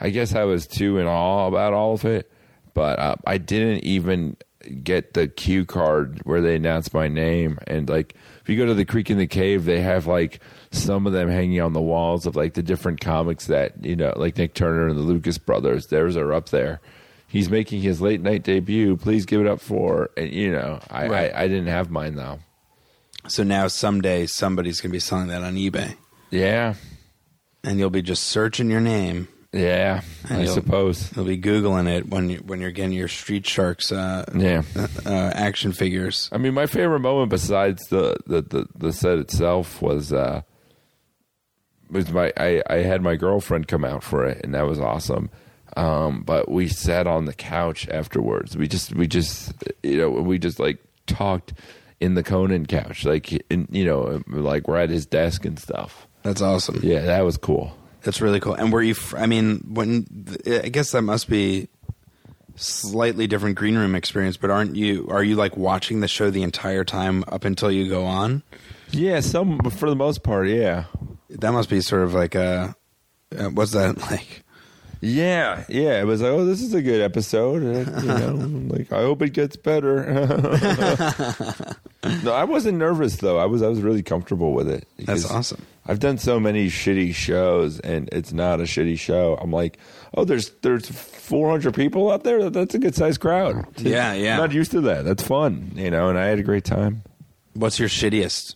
I 0.00 0.08
guess 0.08 0.34
I 0.34 0.44
was 0.44 0.66
too 0.66 0.96
in 0.98 1.06
awe 1.06 1.46
about 1.48 1.74
all 1.74 1.92
of 1.92 2.06
it, 2.06 2.32
but 2.72 2.98
uh, 2.98 3.16
I 3.26 3.36
didn't 3.36 3.84
even 3.84 4.38
get 4.82 5.14
the 5.14 5.28
cue 5.28 5.64
card 5.64 6.20
where 6.24 6.40
they 6.40 6.56
announce 6.56 6.92
my 6.92 7.08
name. 7.08 7.58
And 7.66 7.88
like, 7.88 8.14
if 8.42 8.48
you 8.48 8.56
go 8.56 8.66
to 8.66 8.74
the 8.74 8.84
Creek 8.84 9.10
and 9.10 9.20
the 9.20 9.26
Cave, 9.26 9.64
they 9.64 9.80
have 9.80 10.06
like 10.06 10.40
some 10.70 11.06
of 11.06 11.12
them 11.12 11.28
hanging 11.28 11.60
on 11.60 11.72
the 11.72 11.80
walls 11.80 12.26
of 12.26 12.36
like 12.36 12.54
the 12.54 12.62
different 12.62 13.00
comics 13.00 13.46
that 13.46 13.84
you 13.84 13.96
know, 13.96 14.12
like 14.16 14.36
Nick 14.36 14.54
Turner 14.54 14.88
and 14.88 14.96
the 14.98 15.02
Lucas 15.02 15.38
brothers. 15.38 15.86
Theirs 15.86 16.16
are 16.16 16.32
up 16.32 16.48
there. 16.50 16.80
He's 17.28 17.48
making 17.50 17.80
his 17.82 18.00
late 18.00 18.20
night 18.20 18.42
debut. 18.42 18.96
Please 18.96 19.24
give 19.24 19.40
it 19.40 19.46
up 19.46 19.60
for. 19.60 20.10
And 20.16 20.30
you 20.32 20.52
know, 20.52 20.80
I 20.90 21.06
Right. 21.08 21.34
I, 21.34 21.44
I 21.44 21.48
didn't 21.48 21.68
have 21.68 21.90
mine 21.90 22.14
though. 22.16 22.40
So 23.28 23.42
now 23.44 23.68
someday 23.68 24.26
somebody's 24.26 24.80
going 24.80 24.90
to 24.90 24.96
be 24.96 25.00
selling 25.00 25.28
that 25.28 25.42
on 25.42 25.54
eBay, 25.54 25.94
Yeah, 26.30 26.74
and 27.62 27.78
you'll 27.78 27.88
be 27.88 28.02
just 28.02 28.24
searching 28.24 28.68
your 28.68 28.80
name. 28.80 29.28
Yeah. 29.52 30.00
And 30.28 30.42
I 30.42 30.44
suppose. 30.46 31.14
You'll 31.14 31.26
be 31.26 31.38
googling 31.38 31.88
it 31.88 32.08
when 32.08 32.30
you 32.30 32.38
when 32.38 32.60
you're 32.60 32.70
getting 32.70 32.92
your 32.92 33.08
Street 33.08 33.46
Sharks 33.46 33.92
uh, 33.92 34.24
Yeah. 34.34 34.62
uh, 35.06 35.32
action 35.34 35.72
figures. 35.72 36.28
I 36.32 36.38
mean, 36.38 36.54
my 36.54 36.66
favorite 36.66 37.00
moment 37.00 37.30
besides 37.30 37.86
the 37.88 38.16
the, 38.26 38.42
the, 38.42 38.66
the 38.76 38.92
set 38.92 39.18
itself 39.18 39.82
was 39.82 40.12
uh 40.12 40.42
was 41.90 42.10
my 42.10 42.32
I, 42.36 42.62
I 42.68 42.76
had 42.76 43.02
my 43.02 43.16
girlfriend 43.16 43.68
come 43.68 43.84
out 43.84 44.02
for 44.02 44.24
it, 44.26 44.40
and 44.42 44.54
that 44.54 44.66
was 44.66 44.80
awesome. 44.80 45.30
Um, 45.76 46.22
but 46.22 46.50
we 46.50 46.68
sat 46.68 47.06
on 47.06 47.24
the 47.26 47.34
couch 47.34 47.88
afterwards. 47.88 48.56
We 48.56 48.68
just 48.68 48.94
we 48.94 49.06
just 49.06 49.52
you 49.82 49.98
know 49.98 50.10
we 50.10 50.38
just 50.38 50.58
like 50.58 50.78
talked 51.06 51.52
in 52.00 52.14
the 52.14 52.22
Conan 52.22 52.66
couch, 52.66 53.04
like 53.04 53.32
in, 53.50 53.68
you 53.70 53.84
know 53.84 54.22
like 54.26 54.66
we're 54.66 54.78
at 54.78 54.90
his 54.90 55.06
desk 55.06 55.44
and 55.44 55.58
stuff. 55.58 56.06
That's 56.22 56.40
awesome. 56.40 56.80
Yeah, 56.82 57.00
that 57.02 57.22
was 57.22 57.36
cool. 57.36 57.76
That's 58.02 58.20
really 58.20 58.40
cool. 58.40 58.54
And 58.54 58.72
were 58.72 58.82
you? 58.82 58.94
I 59.16 59.26
mean, 59.26 59.64
when 59.68 60.06
I 60.46 60.68
guess 60.68 60.90
that 60.92 61.02
must 61.02 61.28
be 61.28 61.68
slightly 62.56 63.26
different 63.26 63.56
green 63.56 63.76
room 63.76 63.94
experience. 63.94 64.36
But 64.36 64.50
aren't 64.50 64.76
you? 64.76 65.08
Are 65.10 65.22
you 65.22 65.36
like 65.36 65.56
watching 65.56 66.00
the 66.00 66.08
show 66.08 66.30
the 66.30 66.42
entire 66.42 66.84
time 66.84 67.24
up 67.28 67.44
until 67.44 67.70
you 67.70 67.88
go 67.88 68.04
on? 68.04 68.42
Yeah, 68.90 69.20
some 69.20 69.58
for 69.70 69.88
the 69.88 69.96
most 69.96 70.22
part, 70.22 70.48
yeah. 70.48 70.84
That 71.30 71.52
must 71.52 71.70
be 71.70 71.80
sort 71.80 72.02
of 72.02 72.14
like 72.14 72.34
a. 72.34 72.76
Uh, 73.36 73.44
what's 73.48 73.72
that 73.72 73.98
like? 74.10 74.42
Yeah, 75.04 75.64
yeah. 75.68 76.00
It 76.00 76.04
was 76.04 76.22
like, 76.22 76.30
oh, 76.30 76.44
this 76.44 76.62
is 76.62 76.74
a 76.74 76.80
good 76.80 77.00
episode. 77.00 77.62
Uh, 77.64 78.00
you 78.00 78.06
know, 78.06 78.34
like 78.74 78.92
I 78.92 79.02
hope 79.02 79.20
it 79.20 79.30
gets 79.30 79.56
better. 79.56 80.04
no, 82.22 82.32
I 82.32 82.44
wasn't 82.44 82.78
nervous 82.78 83.16
though. 83.16 83.36
I 83.36 83.46
was 83.46 83.62
I 83.62 83.68
was 83.68 83.80
really 83.80 84.04
comfortable 84.04 84.52
with 84.52 84.68
it. 84.68 84.86
That's 85.00 85.28
awesome. 85.28 85.66
I've 85.86 85.98
done 85.98 86.18
so 86.18 86.38
many 86.38 86.68
shitty 86.68 87.16
shows, 87.16 87.80
and 87.80 88.08
it's 88.12 88.32
not 88.32 88.60
a 88.60 88.62
shitty 88.62 88.96
show. 88.96 89.36
I'm 89.40 89.50
like, 89.50 89.76
oh, 90.14 90.24
there's 90.24 90.50
there's 90.62 90.88
400 90.88 91.74
people 91.74 92.12
out 92.12 92.22
there. 92.22 92.48
That's 92.48 92.76
a 92.76 92.78
good 92.78 92.94
sized 92.94 93.20
crowd. 93.20 93.66
Yeah, 93.78 94.12
yeah. 94.12 94.34
I'm 94.34 94.38
not 94.38 94.52
used 94.52 94.70
to 94.70 94.80
that. 94.82 95.04
That's 95.04 95.24
fun, 95.24 95.72
you 95.74 95.90
know. 95.90 96.10
And 96.10 96.16
I 96.18 96.26
had 96.26 96.38
a 96.38 96.44
great 96.44 96.64
time. 96.64 97.02
What's 97.54 97.80
your 97.80 97.88
shittiest 97.88 98.54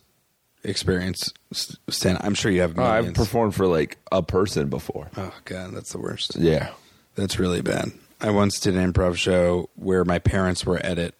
experience? 0.67 1.33
Stan, 1.51 2.17
I'm 2.21 2.35
sure 2.35 2.51
you 2.51 2.61
have. 2.61 2.77
Oh, 2.77 2.83
I've 2.83 3.13
performed 3.13 3.55
for 3.55 3.65
like 3.65 3.97
a 4.11 4.21
person 4.21 4.69
before. 4.69 5.09
Oh 5.17 5.33
god, 5.45 5.73
that's 5.73 5.91
the 5.91 5.99
worst. 5.99 6.35
Yeah. 6.35 6.69
That's 7.15 7.39
really 7.39 7.61
bad. 7.61 7.91
I 8.21 8.29
once 8.29 8.59
did 8.59 8.75
an 8.75 8.93
improv 8.93 9.15
show 9.15 9.69
where 9.75 10.05
my 10.05 10.19
parents 10.19 10.65
were 10.65 10.77
at 10.77 10.99
it, 10.99 11.15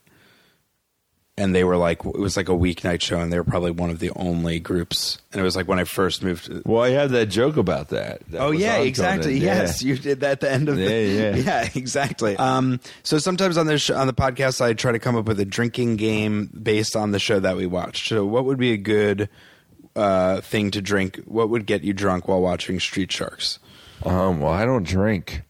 and 1.39 1.53
they 1.53 1.63
were 1.63 1.77
like, 1.77 2.03
it 2.03 2.17
was 2.17 2.35
like 2.35 2.49
a 2.49 2.53
weeknight 2.53 3.01
show, 3.01 3.19
and 3.19 3.31
they 3.31 3.37
were 3.37 3.43
probably 3.43 3.69
one 3.71 3.91
of 3.91 3.99
the 3.99 4.09
only 4.15 4.59
groups. 4.59 5.19
And 5.31 5.39
it 5.39 5.43
was 5.43 5.55
like 5.55 5.67
when 5.67 5.77
I 5.77 5.83
first 5.83 6.23
moved. 6.23 6.45
To, 6.45 6.63
Well, 6.65 6.81
I 6.83 6.89
had 6.89 7.11
that 7.11 7.27
joke 7.27 7.57
about 7.57 7.89
that. 7.89 8.21
That 8.31 8.41
oh 8.41 8.51
yeah, 8.51 8.77
exactly. 8.77 9.37
Yeah. 9.37 9.57
Yes, 9.61 9.83
you 9.83 9.97
did 9.97 10.21
that 10.21 10.31
at 10.31 10.39
the 10.39 10.51
end 10.51 10.67
of 10.67 10.79
Yeah, 10.79 10.87
the, 10.87 11.05
yeah. 11.05 11.35
yeah, 11.63 11.69
exactly. 11.75 12.35
Um, 12.37 12.79
so 13.03 13.19
sometimes 13.19 13.57
on 13.57 13.67
this 13.67 13.83
sh- 13.83 13.91
on 13.91 14.07
the 14.07 14.13
podcast, 14.13 14.61
I 14.61 14.73
try 14.73 14.91
to 14.91 14.99
come 14.99 15.15
up 15.15 15.25
with 15.25 15.39
a 15.39 15.45
drinking 15.45 15.97
game 15.97 16.47
based 16.59 16.95
on 16.95 17.11
the 17.11 17.19
show 17.19 17.39
that 17.39 17.55
we 17.55 17.67
watched. 17.67 18.07
So 18.09 18.25
what 18.25 18.45
would 18.45 18.57
be 18.57 18.71
a 18.73 18.77
good 18.77 19.29
uh, 19.95 20.41
thing 20.41 20.71
to 20.71 20.81
drink? 20.81 21.17
What 21.25 21.49
would 21.49 21.67
get 21.67 21.83
you 21.83 21.93
drunk 21.93 22.27
while 22.27 22.41
watching 22.41 22.79
Street 22.79 23.11
Sharks? 23.11 23.59
Um, 24.03 24.39
well, 24.39 24.53
I 24.53 24.65
don't 24.65 24.83
drink, 24.83 25.41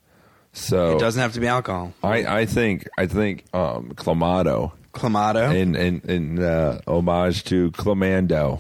so 0.53 0.95
It 0.95 0.99
doesn't 0.99 1.21
have 1.21 1.33
to 1.33 1.39
be 1.39 1.47
alcohol. 1.47 1.93
I, 2.03 2.41
I 2.41 2.45
think 2.45 2.88
I 2.97 3.05
think 3.07 3.45
um, 3.53 3.91
Clamato 3.95 4.71
Clamato. 4.97 5.55
in 5.55 5.75
in, 5.75 6.01
in 6.01 6.43
uh, 6.43 6.81
homage 6.87 7.43
to 7.45 7.71
Clamando. 7.71 8.59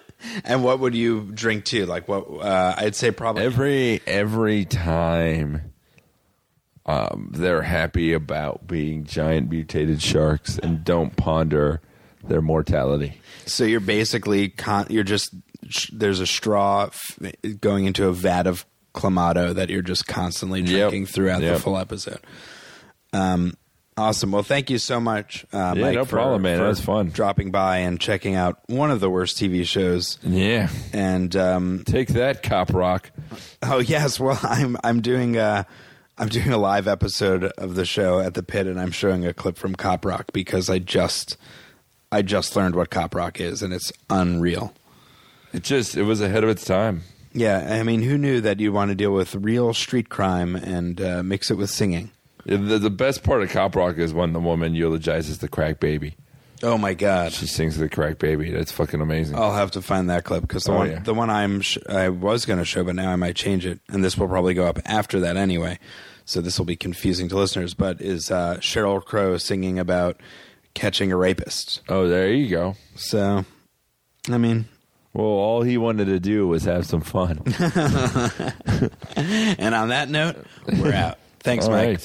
And 0.44 0.64
what 0.64 0.80
would 0.80 0.94
you 0.94 1.30
drink 1.34 1.64
too? 1.66 1.84
Like 1.86 2.08
what? 2.08 2.26
Uh, 2.40 2.74
I'd 2.78 2.96
say 2.96 3.10
probably 3.10 3.44
every 3.44 4.00
every 4.06 4.64
time 4.64 5.72
um, 6.86 7.30
they're 7.32 7.62
happy 7.62 8.12
about 8.12 8.66
being 8.66 9.04
giant 9.04 9.50
mutated 9.50 10.02
sharks 10.02 10.58
and 10.58 10.82
don't 10.84 11.14
ponder 11.16 11.80
their 12.24 12.40
mortality. 12.42 13.20
So 13.44 13.64
you're 13.64 13.78
basically 13.80 14.48
con- 14.48 14.86
you're 14.88 15.04
just 15.04 15.34
sh- 15.68 15.90
there's 15.92 16.20
a 16.20 16.26
straw 16.26 16.86
f- 16.86 17.60
going 17.60 17.84
into 17.84 18.08
a 18.08 18.12
vat 18.12 18.46
of 18.46 18.64
clamato 18.94 19.54
that 19.54 19.68
you're 19.68 19.82
just 19.82 20.06
constantly 20.06 20.60
Yep. 20.62 20.68
drinking 20.90 21.06
throughout 21.06 21.40
the 21.42 21.58
full 21.58 21.76
episode. 21.76 22.20
Um, 23.12 23.54
awesome. 23.96 24.32
Well, 24.32 24.42
thank 24.42 24.70
you 24.70 24.78
so 24.78 25.00
much, 25.00 25.44
uh, 25.52 25.74
Yeah, 25.76 25.82
Mike. 25.82 25.94
no 25.94 26.04
for- 26.04 26.10
problem, 26.16 26.42
man. 26.42 26.58
That 26.58 26.66
was 26.68 26.80
fun. 26.80 27.08
Dropping 27.10 27.50
by 27.50 27.78
and 27.78 28.00
checking 28.00 28.34
out 28.34 28.60
one 28.68 28.90
of 28.90 29.00
the 29.00 29.10
worst 29.10 29.36
TV 29.38 29.64
shows. 29.66 30.18
Yeah, 30.22 30.68
And 30.92 31.34
um, 31.36 31.82
take 31.86 32.08
that, 32.08 32.42
Cop 32.42 32.72
Rock. 32.72 33.10
Oh 33.62 33.78
yes, 33.78 34.18
well 34.20 34.38
I'm 34.42 34.76
I'm 34.84 35.00
doing 35.00 35.36
a 35.36 35.66
I'm 36.18 36.28
doing 36.28 36.50
a 36.50 36.58
live 36.58 36.88
episode 36.88 37.44
of 37.58 37.74
the 37.74 37.84
show 37.84 38.20
at 38.20 38.34
the 38.34 38.42
pit 38.42 38.66
and 38.66 38.80
I'm 38.80 38.90
showing 38.90 39.26
a 39.26 39.34
clip 39.34 39.56
from 39.58 39.74
Cop 39.74 40.04
Rock 40.04 40.26
because 40.32 40.70
I 40.70 40.78
just 40.78 41.36
I 42.12 42.22
just 42.22 42.56
learned 42.56 42.74
what 42.74 42.90
Cop 42.90 43.14
Rock 43.14 43.40
is 43.40 43.62
and 43.62 43.72
it's 43.72 43.92
unreal. 44.08 44.72
It 45.52 45.62
just 45.62 45.96
it 45.96 46.02
was 46.04 46.20
ahead 46.20 46.44
of 46.44 46.50
its 46.50 46.64
time. 46.64 47.02
Yeah, 47.32 47.68
I 47.78 47.82
mean, 47.82 48.00
who 48.00 48.16
knew 48.16 48.40
that 48.40 48.60
you'd 48.60 48.72
want 48.72 48.90
to 48.90 48.94
deal 48.94 49.12
with 49.12 49.34
real 49.34 49.74
street 49.74 50.08
crime 50.08 50.56
and 50.56 50.98
uh, 51.02 51.22
mix 51.22 51.50
it 51.50 51.54
with 51.58 51.68
singing? 51.68 52.10
The, 52.46 52.78
the 52.78 52.90
best 52.90 53.22
part 53.24 53.42
of 53.42 53.50
Cop 53.50 53.74
Rock 53.76 53.98
is 53.98 54.14
when 54.14 54.32
the 54.32 54.40
woman 54.40 54.74
eulogizes 54.74 55.38
the 55.38 55.48
crack 55.48 55.80
baby. 55.80 56.14
Oh 56.62 56.78
my 56.78 56.94
god! 56.94 57.32
She 57.32 57.46
sings 57.46 57.76
the 57.76 57.88
crack 57.88 58.18
baby. 58.18 58.50
That's 58.50 58.72
fucking 58.72 59.00
amazing. 59.02 59.36
I'll 59.36 59.52
have 59.52 59.72
to 59.72 59.82
find 59.82 60.08
that 60.08 60.24
clip 60.24 60.40
because 60.42 60.64
the 60.64 60.72
Oh, 60.72 60.76
one 60.76 60.90
yeah. 60.90 61.00
the 61.00 61.12
one 61.12 61.28
I'm 61.28 61.60
sh- 61.60 61.76
I 61.88 62.08
was 62.08 62.46
going 62.46 62.58
to 62.58 62.64
show, 62.64 62.82
but 62.82 62.94
now 62.94 63.10
I 63.12 63.16
might 63.16 63.36
change 63.36 63.66
it, 63.66 63.80
and 63.90 64.02
this 64.02 64.16
will 64.16 64.28
probably 64.28 64.54
go 64.54 64.64
up 64.66 64.78
after 64.86 65.20
that 65.20 65.36
anyway. 65.36 65.78
So 66.24 66.40
this 66.40 66.58
will 66.58 66.64
be 66.64 66.76
confusing 66.76 67.28
to 67.28 67.36
listeners. 67.36 67.74
But 67.74 68.00
is 68.00 68.30
uh, 68.30 68.56
Sheryl 68.60 69.04
Crow 69.04 69.36
singing 69.36 69.78
about 69.78 70.18
catching 70.72 71.12
a 71.12 71.16
rapist? 71.16 71.82
Oh, 71.90 72.08
there 72.08 72.32
you 72.32 72.48
go. 72.48 72.74
So, 72.94 73.44
I 74.30 74.38
mean, 74.38 74.64
Well, 75.12 75.26
all 75.26 75.60
he 75.62 75.76
wanted 75.78 76.06
to 76.06 76.18
do 76.20 76.46
was 76.48 76.64
have 76.64 76.86
some 76.86 77.02
fun. 77.02 77.42
and 79.16 79.74
on 79.74 79.88
that 79.90 80.08
note, 80.08 80.36
we're 80.80 80.94
out. 80.94 81.18
Thanks, 81.46 81.66
All 81.66 81.70
Mike. 81.70 81.86
right. 81.86 82.00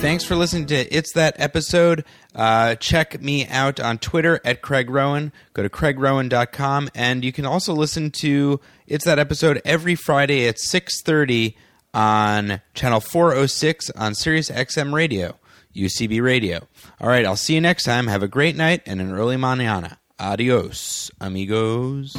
Thanks 0.00 0.24
for 0.24 0.36
listening 0.36 0.66
to 0.66 0.76
It's 0.76 1.12
That 1.14 1.34
Episode. 1.36 2.04
Uh, 2.34 2.76
check 2.76 3.20
me 3.20 3.46
out 3.48 3.80
on 3.80 3.98
Twitter 3.98 4.40
at 4.44 4.62
Craig 4.62 4.88
Rowin. 4.88 5.32
Go 5.52 5.62
to 5.64 5.68
craigrowin.com. 5.68 6.90
And 6.94 7.24
you 7.24 7.32
can 7.32 7.44
also 7.44 7.74
listen 7.74 8.10
to 8.20 8.60
It's 8.86 9.04
That 9.04 9.18
Episode 9.18 9.60
every 9.64 9.96
Friday 9.96 10.46
at 10.46 10.56
6.30 10.56 11.54
on 11.92 12.60
Channel 12.72 13.00
406 13.00 13.90
on 13.90 14.14
Sirius 14.14 14.48
XM 14.48 14.94
Radio, 14.94 15.36
UCB 15.74 16.22
Radio. 16.22 16.66
All 17.00 17.08
right, 17.08 17.26
I'll 17.26 17.36
see 17.36 17.54
you 17.56 17.60
next 17.60 17.82
time. 17.82 18.06
Have 18.06 18.22
a 18.22 18.28
great 18.28 18.54
night 18.56 18.82
and 18.86 19.00
an 19.00 19.10
early 19.12 19.36
mañana. 19.36 19.96
Adios, 20.20 21.10
amigos. 21.20 22.16